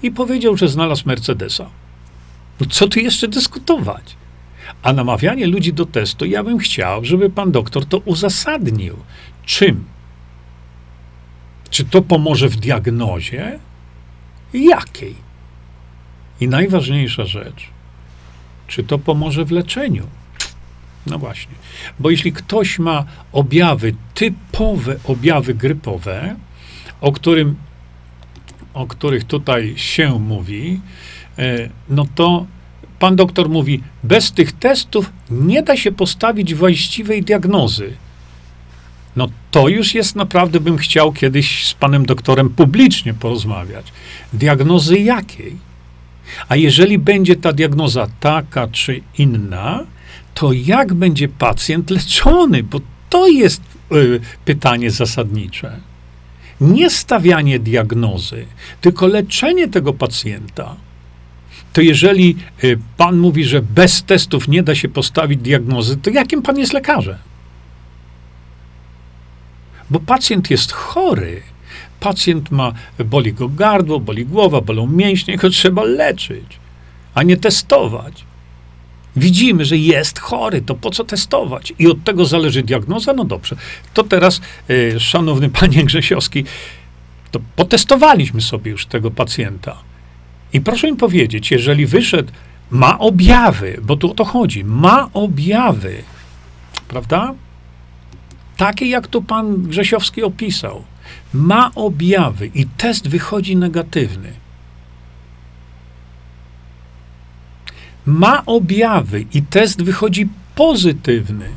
i 0.03 0.11
powiedział, 0.11 0.57
że 0.57 0.69
znalazł 0.69 1.03
Mercedesa. 1.07 1.71
No 2.61 2.67
co 2.71 2.89
tu 2.89 3.01
jeszcze 3.01 3.29
dyskutować? 3.29 4.17
A 4.83 4.93
namawianie 4.93 5.47
ludzi 5.47 5.73
do 5.73 5.87
testu, 5.87 6.25
ja 6.25 6.45
bym 6.45 6.59
chciał, 6.59 7.05
żeby 7.05 7.31
pan 7.31 7.53
doktor 7.53 7.87
to 7.87 7.99
uzasadnił. 7.99 8.97
Czym? 9.45 9.85
Czy 11.71 11.85
to 11.85 12.03
pomoże 12.03 12.49
w 12.49 12.57
diagnozie? 12.57 13.59
Jakiej? 14.55 15.15
I 16.45 16.49
najważniejsza 16.49 17.24
rzecz, 17.24 17.68
czy 18.66 18.84
to 18.84 18.99
pomoże 18.99 19.45
w 19.45 19.51
leczeniu? 19.51 20.07
No 21.07 21.18
właśnie, 21.18 21.55
bo 21.99 22.11
jeśli 22.11 22.32
ktoś 22.32 22.78
ma 22.78 23.05
objawy, 23.32 23.95
typowe 24.14 24.97
objawy 25.05 25.55
grypowe, 25.55 26.36
o, 27.01 27.12
którym, 27.12 27.57
o 28.74 28.86
których 28.86 29.24
tutaj 29.24 29.74
się 29.76 30.18
mówi, 30.18 30.80
e, 31.38 31.68
no 31.88 32.05
to 32.14 32.47
pan 32.99 33.16
doktor 33.16 33.49
mówi, 33.49 33.82
bez 34.03 34.32
tych 34.32 34.53
testów 34.53 35.12
nie 35.30 35.62
da 35.62 35.76
się 35.76 35.92
postawić 35.92 36.55
właściwej 36.55 37.22
diagnozy. 37.22 37.97
No 39.16 39.28
to 39.51 39.68
już 39.68 39.95
jest 39.95 40.16
naprawdę, 40.16 40.61
bym 40.61 40.76
chciał 40.76 41.12
kiedyś 41.12 41.66
z 41.66 41.74
panem 41.74 42.07
doktorem 42.07 42.51
publicznie 42.51 43.14
porozmawiać. 43.14 43.92
Diagnozy 44.32 44.99
jakiej? 44.99 45.74
A 46.49 46.57
jeżeli 46.57 46.99
będzie 46.99 47.37
ta 47.37 47.53
diagnoza 47.53 48.07
taka 48.20 48.68
czy 48.68 49.01
inna, 49.18 49.85
to 50.35 50.53
jak 50.53 50.95
będzie 50.95 51.29
pacjent 51.29 51.91
leczony? 51.91 52.62
Bo 52.62 52.81
to 53.11 53.27
jest 53.27 53.62
y, 53.93 54.20
pytanie 54.45 54.91
zasadnicze. 54.91 55.77
Nie 56.61 56.91
stawianie 56.91 57.59
diagnozy, 57.59 58.47
tylko 58.81 59.07
leczenie 59.07 59.68
tego 59.68 59.93
pacjenta. 59.93 60.77
To 61.72 61.81
jeżeli 61.81 62.37
y, 62.64 62.79
pan 62.97 63.18
mówi, 63.18 63.45
że 63.45 63.62
bez 63.62 64.03
testów 64.03 64.49
nie 64.49 64.62
da 64.62 64.75
się 64.75 64.89
postawić 64.89 65.41
diagnozy, 65.41 65.97
to 65.97 66.11
jakim 66.11 66.43
pan 66.43 66.59
jest 66.59 66.72
lekarzem? 66.72 67.16
Bo 69.91 70.01
pacjent 70.01 70.51
jest 70.51 70.72
chory 70.72 71.43
pacjent 72.05 72.50
ma, 72.50 72.72
boli 73.05 73.32
go 73.32 73.48
gardło, 73.48 74.00
boli 74.00 74.26
głowa, 74.26 74.61
bolą 74.61 74.86
mięśnie, 74.86 75.36
go 75.36 75.50
trzeba 75.50 75.82
leczyć, 75.82 76.59
a 77.14 77.22
nie 77.22 77.36
testować. 77.36 78.24
Widzimy, 79.16 79.64
że 79.64 79.76
jest 79.76 80.18
chory, 80.18 80.62
to 80.62 80.74
po 80.74 80.90
co 80.90 81.05
testować? 81.05 81.72
I 81.78 81.86
od 81.86 82.05
tego 82.05 82.24
zależy 82.24 82.62
diagnoza? 82.62 83.12
No 83.12 83.24
dobrze. 83.24 83.57
To 83.94 84.05
teraz, 84.05 84.40
y, 84.70 85.00
szanowny 85.00 85.50
panie 85.61 85.84
Grzesiowski, 85.84 86.44
to 87.30 87.40
potestowaliśmy 87.57 88.40
sobie 88.40 88.70
już 88.70 88.86
tego 88.86 89.11
pacjenta. 89.11 89.76
I 90.52 90.61
proszę 90.61 90.92
mi 90.92 90.96
powiedzieć, 90.96 91.50
jeżeli 91.50 91.86
wyszedł, 91.86 92.32
ma 92.70 92.98
objawy, 92.98 93.80
bo 93.82 93.96
tu 93.96 94.11
o 94.11 94.14
to 94.14 94.24
chodzi, 94.24 94.64
ma 94.64 95.11
objawy, 95.12 96.02
prawda? 96.88 97.34
Takie, 98.57 98.86
jak 98.86 99.07
tu 99.07 99.22
pan 99.22 99.62
Grzesiowski 99.62 100.22
opisał 100.22 100.84
ma 101.34 101.70
objawy 101.74 102.50
i 102.55 102.66
test 102.66 103.09
wychodzi 103.09 103.57
negatywny, 103.57 104.32
ma 108.07 108.42
objawy 108.46 109.26
i 109.32 109.42
test 109.42 109.82
wychodzi 109.82 110.28
pozytywny, 110.55 111.48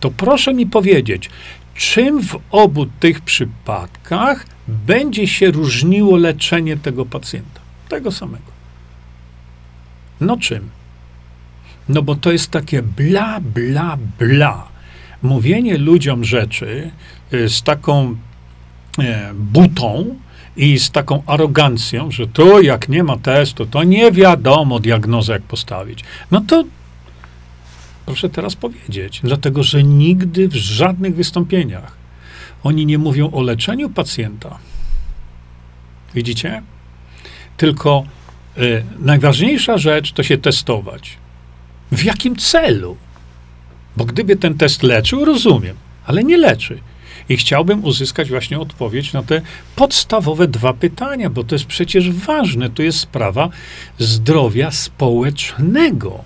to 0.00 0.10
proszę 0.10 0.54
mi 0.54 0.66
powiedzieć, 0.66 1.30
czym 1.74 2.22
w 2.22 2.38
obu 2.50 2.86
tych 2.86 3.20
przypadkach 3.20 4.46
będzie 4.68 5.26
się 5.26 5.50
różniło 5.50 6.16
leczenie 6.16 6.76
tego 6.76 7.06
pacjenta? 7.06 7.60
Tego 7.88 8.12
samego. 8.12 8.56
No 10.20 10.36
czym? 10.36 10.70
No 11.88 12.02
bo 12.02 12.14
to 12.14 12.32
jest 12.32 12.50
takie 12.50 12.82
bla, 12.82 13.40
bla, 13.40 13.98
bla. 14.18 14.75
Mówienie 15.22 15.78
ludziom 15.78 16.24
rzeczy 16.24 16.90
y, 17.32 17.48
z 17.48 17.62
taką 17.62 18.16
E, 18.98 19.34
butą 19.34 20.16
i 20.56 20.78
z 20.78 20.90
taką 20.90 21.22
arogancją, 21.26 22.10
że 22.10 22.26
to 22.26 22.60
jak 22.60 22.88
nie 22.88 23.04
ma 23.04 23.16
testu, 23.16 23.66
to 23.66 23.84
nie 23.84 24.12
wiadomo 24.12 24.78
diagnozę 24.78 25.32
jak 25.32 25.42
postawić. 25.42 26.04
No 26.30 26.40
to 26.40 26.64
proszę 28.06 28.28
teraz 28.28 28.56
powiedzieć, 28.56 29.20
dlatego 29.24 29.62
że 29.62 29.82
nigdy 29.82 30.48
w 30.48 30.54
żadnych 30.54 31.14
wystąpieniach 31.14 31.96
oni 32.62 32.86
nie 32.86 32.98
mówią 32.98 33.30
o 33.30 33.42
leczeniu 33.42 33.90
pacjenta. 33.90 34.58
Widzicie? 36.14 36.62
Tylko 37.56 38.04
y, 38.58 38.84
najważniejsza 38.98 39.78
rzecz 39.78 40.12
to 40.12 40.22
się 40.22 40.38
testować. 40.38 41.18
W 41.92 42.04
jakim 42.04 42.36
celu? 42.36 42.96
Bo 43.96 44.04
gdyby 44.04 44.36
ten 44.36 44.54
test 44.54 44.82
leczył, 44.82 45.24
rozumiem, 45.24 45.76
ale 46.06 46.24
nie 46.24 46.36
leczy. 46.36 46.78
I 47.28 47.36
chciałbym 47.36 47.84
uzyskać 47.84 48.28
właśnie 48.28 48.58
odpowiedź 48.58 49.12
na 49.12 49.22
te 49.22 49.42
podstawowe 49.76 50.48
dwa 50.48 50.72
pytania, 50.72 51.30
bo 51.30 51.44
to 51.44 51.54
jest 51.54 51.64
przecież 51.64 52.10
ważne. 52.10 52.70
To 52.70 52.82
jest 52.82 53.00
sprawa 53.00 53.48
zdrowia 53.98 54.70
społecznego. 54.70 56.24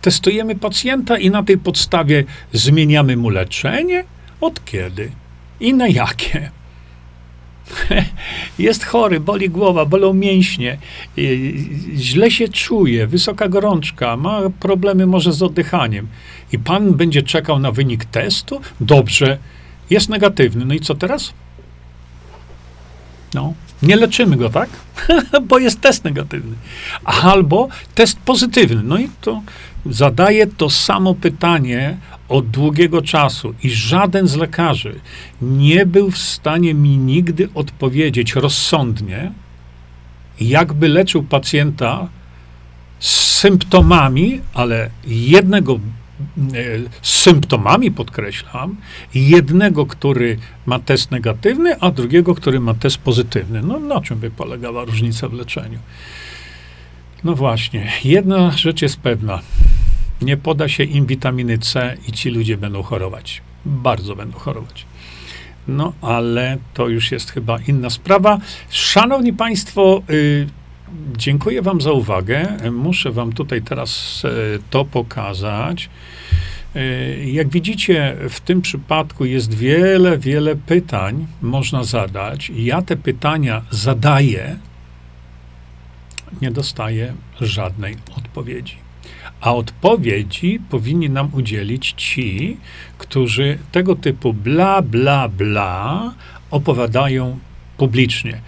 Testujemy 0.00 0.56
pacjenta 0.56 1.18
i 1.18 1.30
na 1.30 1.42
tej 1.42 1.58
podstawie 1.58 2.24
zmieniamy 2.52 3.16
mu 3.16 3.28
leczenie? 3.28 4.04
Od 4.40 4.64
kiedy? 4.64 5.10
I 5.60 5.74
na 5.74 5.88
jakie? 5.88 6.50
Jest 8.58 8.84
chory, 8.84 9.20
boli 9.20 9.50
głowa, 9.50 9.84
bolą 9.84 10.14
mięśnie, 10.14 10.78
źle 11.96 12.30
się 12.30 12.48
czuje, 12.48 13.06
wysoka 13.06 13.48
gorączka, 13.48 14.16
ma 14.16 14.40
problemy 14.60 15.06
może 15.06 15.32
z 15.32 15.42
oddychaniem. 15.42 16.08
I 16.52 16.58
pan 16.58 16.94
będzie 16.94 17.22
czekał 17.22 17.58
na 17.58 17.72
wynik 17.72 18.04
testu? 18.04 18.60
Dobrze, 18.80 19.38
jest 19.90 20.08
negatywny. 20.08 20.64
No 20.64 20.74
i 20.74 20.80
co 20.80 20.94
teraz? 20.94 21.34
No, 23.34 23.54
Nie 23.84 23.96
leczymy 23.96 24.36
go, 24.36 24.50
tak? 24.50 24.70
Bo 25.48 25.58
jest 25.58 25.80
test 25.80 26.04
negatywny. 26.04 26.56
Albo 27.04 27.68
test 27.94 28.18
pozytywny. 28.18 28.82
No 28.82 28.98
i 28.98 29.08
to 29.20 29.42
zadaję 29.86 30.46
to 30.46 30.70
samo 30.70 31.14
pytanie 31.14 31.96
od 32.28 32.50
długiego 32.50 33.02
czasu 33.02 33.54
i 33.62 33.70
żaden 33.70 34.28
z 34.28 34.36
lekarzy 34.36 35.00
nie 35.42 35.86
był 35.86 36.10
w 36.10 36.18
stanie 36.18 36.74
mi 36.74 36.98
nigdy 36.98 37.48
odpowiedzieć 37.54 38.34
rozsądnie, 38.34 39.32
jakby 40.40 40.88
leczył 40.88 41.22
pacjenta 41.22 42.08
z 42.98 43.10
symptomami, 43.10 44.40
ale 44.54 44.90
jednego 45.06 45.78
z 47.02 47.22
symptomami, 47.22 47.90
podkreślam, 47.90 48.76
jednego, 49.14 49.86
który 49.86 50.38
ma 50.66 50.78
test 50.78 51.10
negatywny, 51.10 51.80
a 51.80 51.90
drugiego, 51.90 52.34
który 52.34 52.60
ma 52.60 52.74
test 52.74 52.98
pozytywny. 52.98 53.62
No 53.62 53.80
na 53.80 54.00
czym 54.00 54.18
by 54.18 54.30
polegała 54.30 54.84
różnica 54.84 55.28
w 55.28 55.32
leczeniu? 55.32 55.78
No 57.24 57.34
właśnie, 57.34 57.92
jedna 58.04 58.50
rzecz 58.50 58.82
jest 58.82 58.96
pewna. 58.96 59.40
Nie 60.22 60.36
poda 60.36 60.68
się 60.68 60.84
im 60.84 61.06
witaminy 61.06 61.58
C 61.58 61.96
i 62.08 62.12
ci 62.12 62.30
ludzie 62.30 62.56
będą 62.56 62.82
chorować. 62.82 63.42
Bardzo 63.64 64.16
będą 64.16 64.38
chorować. 64.38 64.86
No, 65.68 65.92
ale 66.02 66.58
to 66.74 66.88
już 66.88 67.12
jest 67.12 67.30
chyba 67.30 67.58
inna 67.68 67.90
sprawa. 67.90 68.38
Szanowni 68.70 69.32
Państwo, 69.32 70.02
y, 70.10 70.46
dziękuję 71.16 71.62
Wam 71.62 71.80
za 71.80 71.92
uwagę. 71.92 72.56
Muszę 72.72 73.12
Wam 73.12 73.32
tutaj 73.32 73.62
teraz 73.62 74.22
e, 74.24 74.28
to 74.70 74.84
pokazać. 74.84 75.90
E, 76.74 76.80
jak 77.24 77.48
widzicie, 77.48 78.16
w 78.28 78.40
tym 78.40 78.62
przypadku 78.62 79.24
jest 79.24 79.54
wiele, 79.54 80.18
wiele 80.18 80.56
pytań 80.56 81.26
można 81.42 81.84
zadać. 81.84 82.52
Ja 82.56 82.82
te 82.82 82.96
pytania 82.96 83.62
zadaję, 83.70 84.58
nie 86.42 86.50
dostaję 86.50 87.14
żadnej 87.40 87.96
odpowiedzi. 88.16 88.76
A 89.40 89.54
odpowiedzi 89.54 90.60
powinni 90.70 91.10
nam 91.10 91.30
udzielić 91.34 91.94
ci, 91.96 92.56
którzy 92.98 93.58
tego 93.72 93.96
typu 93.96 94.32
bla, 94.32 94.82
bla, 94.82 95.28
bla 95.28 96.14
opowiadają 96.50 97.38
publicznie. 97.76 98.40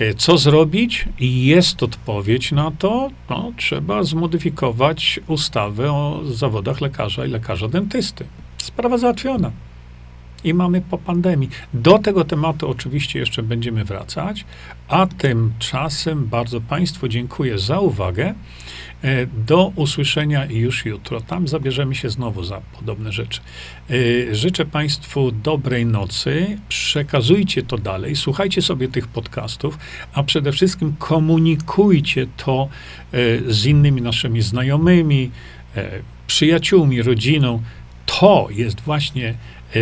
E, 0.00 0.14
co 0.14 0.38
zrobić? 0.38 1.08
Jest 1.20 1.82
odpowiedź 1.82 2.52
na 2.52 2.70
to, 2.70 3.10
no, 3.30 3.52
trzeba 3.56 4.02
zmodyfikować 4.02 5.20
ustawę 5.26 5.92
o 5.92 6.20
zawodach 6.24 6.80
lekarza 6.80 7.26
i 7.26 7.28
lekarza 7.28 7.68
dentysty. 7.68 8.24
Sprawa 8.58 8.98
załatwiona. 8.98 9.50
I 10.44 10.54
mamy 10.54 10.80
po 10.80 10.98
pandemii. 10.98 11.48
Do 11.74 11.98
tego 11.98 12.24
tematu 12.24 12.68
oczywiście 12.70 13.18
jeszcze 13.18 13.42
będziemy 13.42 13.84
wracać, 13.84 14.44
a 14.88 15.06
tymczasem 15.06 16.26
bardzo 16.26 16.60
Państwu 16.60 17.08
dziękuję 17.08 17.58
za 17.58 17.80
uwagę. 17.80 18.34
E, 19.02 19.26
do 19.26 19.72
usłyszenia 19.76 20.44
już 20.44 20.84
jutro. 20.84 21.20
Tam 21.20 21.48
zabierzemy 21.48 21.94
się 21.94 22.10
znowu 22.10 22.44
za 22.44 22.60
podobne 22.60 23.12
rzeczy. 23.12 23.40
E, 24.30 24.34
życzę 24.34 24.64
Państwu 24.64 25.32
dobrej 25.32 25.86
nocy. 25.86 26.58
Przekazujcie 26.68 27.62
to 27.62 27.78
dalej. 27.78 28.16
Słuchajcie 28.16 28.62
sobie 28.62 28.88
tych 28.88 29.08
podcastów, 29.08 29.78
a 30.12 30.22
przede 30.22 30.52
wszystkim 30.52 30.94
komunikujcie 30.98 32.26
to 32.36 32.68
e, 33.12 33.18
z 33.52 33.66
innymi 33.66 34.02
naszymi 34.02 34.42
znajomymi, 34.42 35.30
przyjaciółmi, 36.26 37.02
rodziną. 37.02 37.62
To 38.06 38.48
jest 38.50 38.80
właśnie 38.80 39.34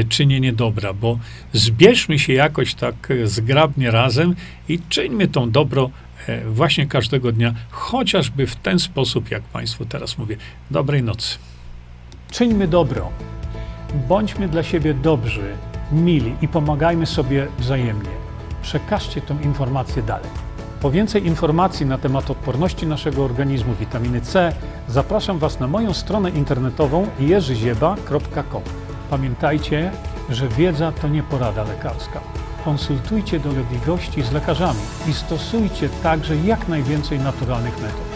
czynienie 0.09 0.53
dobra, 0.53 0.93
bo 0.93 1.19
zbierzmy 1.53 2.19
się 2.19 2.33
jakoś 2.33 2.75
tak 2.75 3.09
zgrabnie 3.25 3.91
razem 3.91 4.35
i 4.69 4.79
czyńmy 4.89 5.29
tą 5.29 5.51
dobro 5.51 5.91
E, 6.29 6.45
właśnie 6.45 6.87
każdego 6.87 7.33
dnia, 7.33 7.55
chociażby 7.71 8.47
w 8.47 8.57
ten 8.57 8.79
sposób, 8.79 9.31
jak 9.31 9.43
Państwu 9.43 9.85
teraz 9.85 10.19
mówię. 10.19 10.37
Dobrej 10.71 11.03
nocy. 11.03 11.39
Czyńmy 12.31 12.69
dobro. 12.69 13.11
Bądźmy 14.09 14.49
dla 14.49 14.63
siebie 14.63 14.95
dobrzy, 14.95 15.55
mili 15.93 16.35
i 16.43 16.49
pomagajmy 16.49 17.07
sobie 17.07 17.47
wzajemnie. 17.59 18.11
Przekażcie 18.63 19.21
tę 19.21 19.37
informację 19.43 20.03
dalej. 20.03 20.31
Po 20.81 20.91
więcej 20.91 21.27
informacji 21.27 21.87
na 21.87 21.99
temat 21.99 22.31
odporności 22.31 22.87
naszego 22.87 23.25
organizmu 23.25 23.75
witaminy 23.75 24.21
C 24.21 24.53
zapraszam 24.89 25.39
Was 25.39 25.61
na 25.61 25.67
moją 25.67 25.95
stronę 25.95 26.31
internetową 26.31 27.07
jerzyzieba.com. 27.21 28.63
Pamiętajcie, 29.11 29.91
że 30.31 30.49
wiedza 30.49 30.93
to 30.93 31.09
nie 31.09 31.23
porada 31.23 31.65
lekarska 31.65 32.21
konsultujcie 32.65 33.41
dolegliwości 33.41 34.23
z 34.23 34.33
lekarzami 34.33 34.81
i 35.09 35.13
stosujcie 35.15 35.89
także 36.03 36.37
jak 36.37 36.69
najwięcej 36.69 37.19
naturalnych 37.19 37.83
metod. 37.83 38.08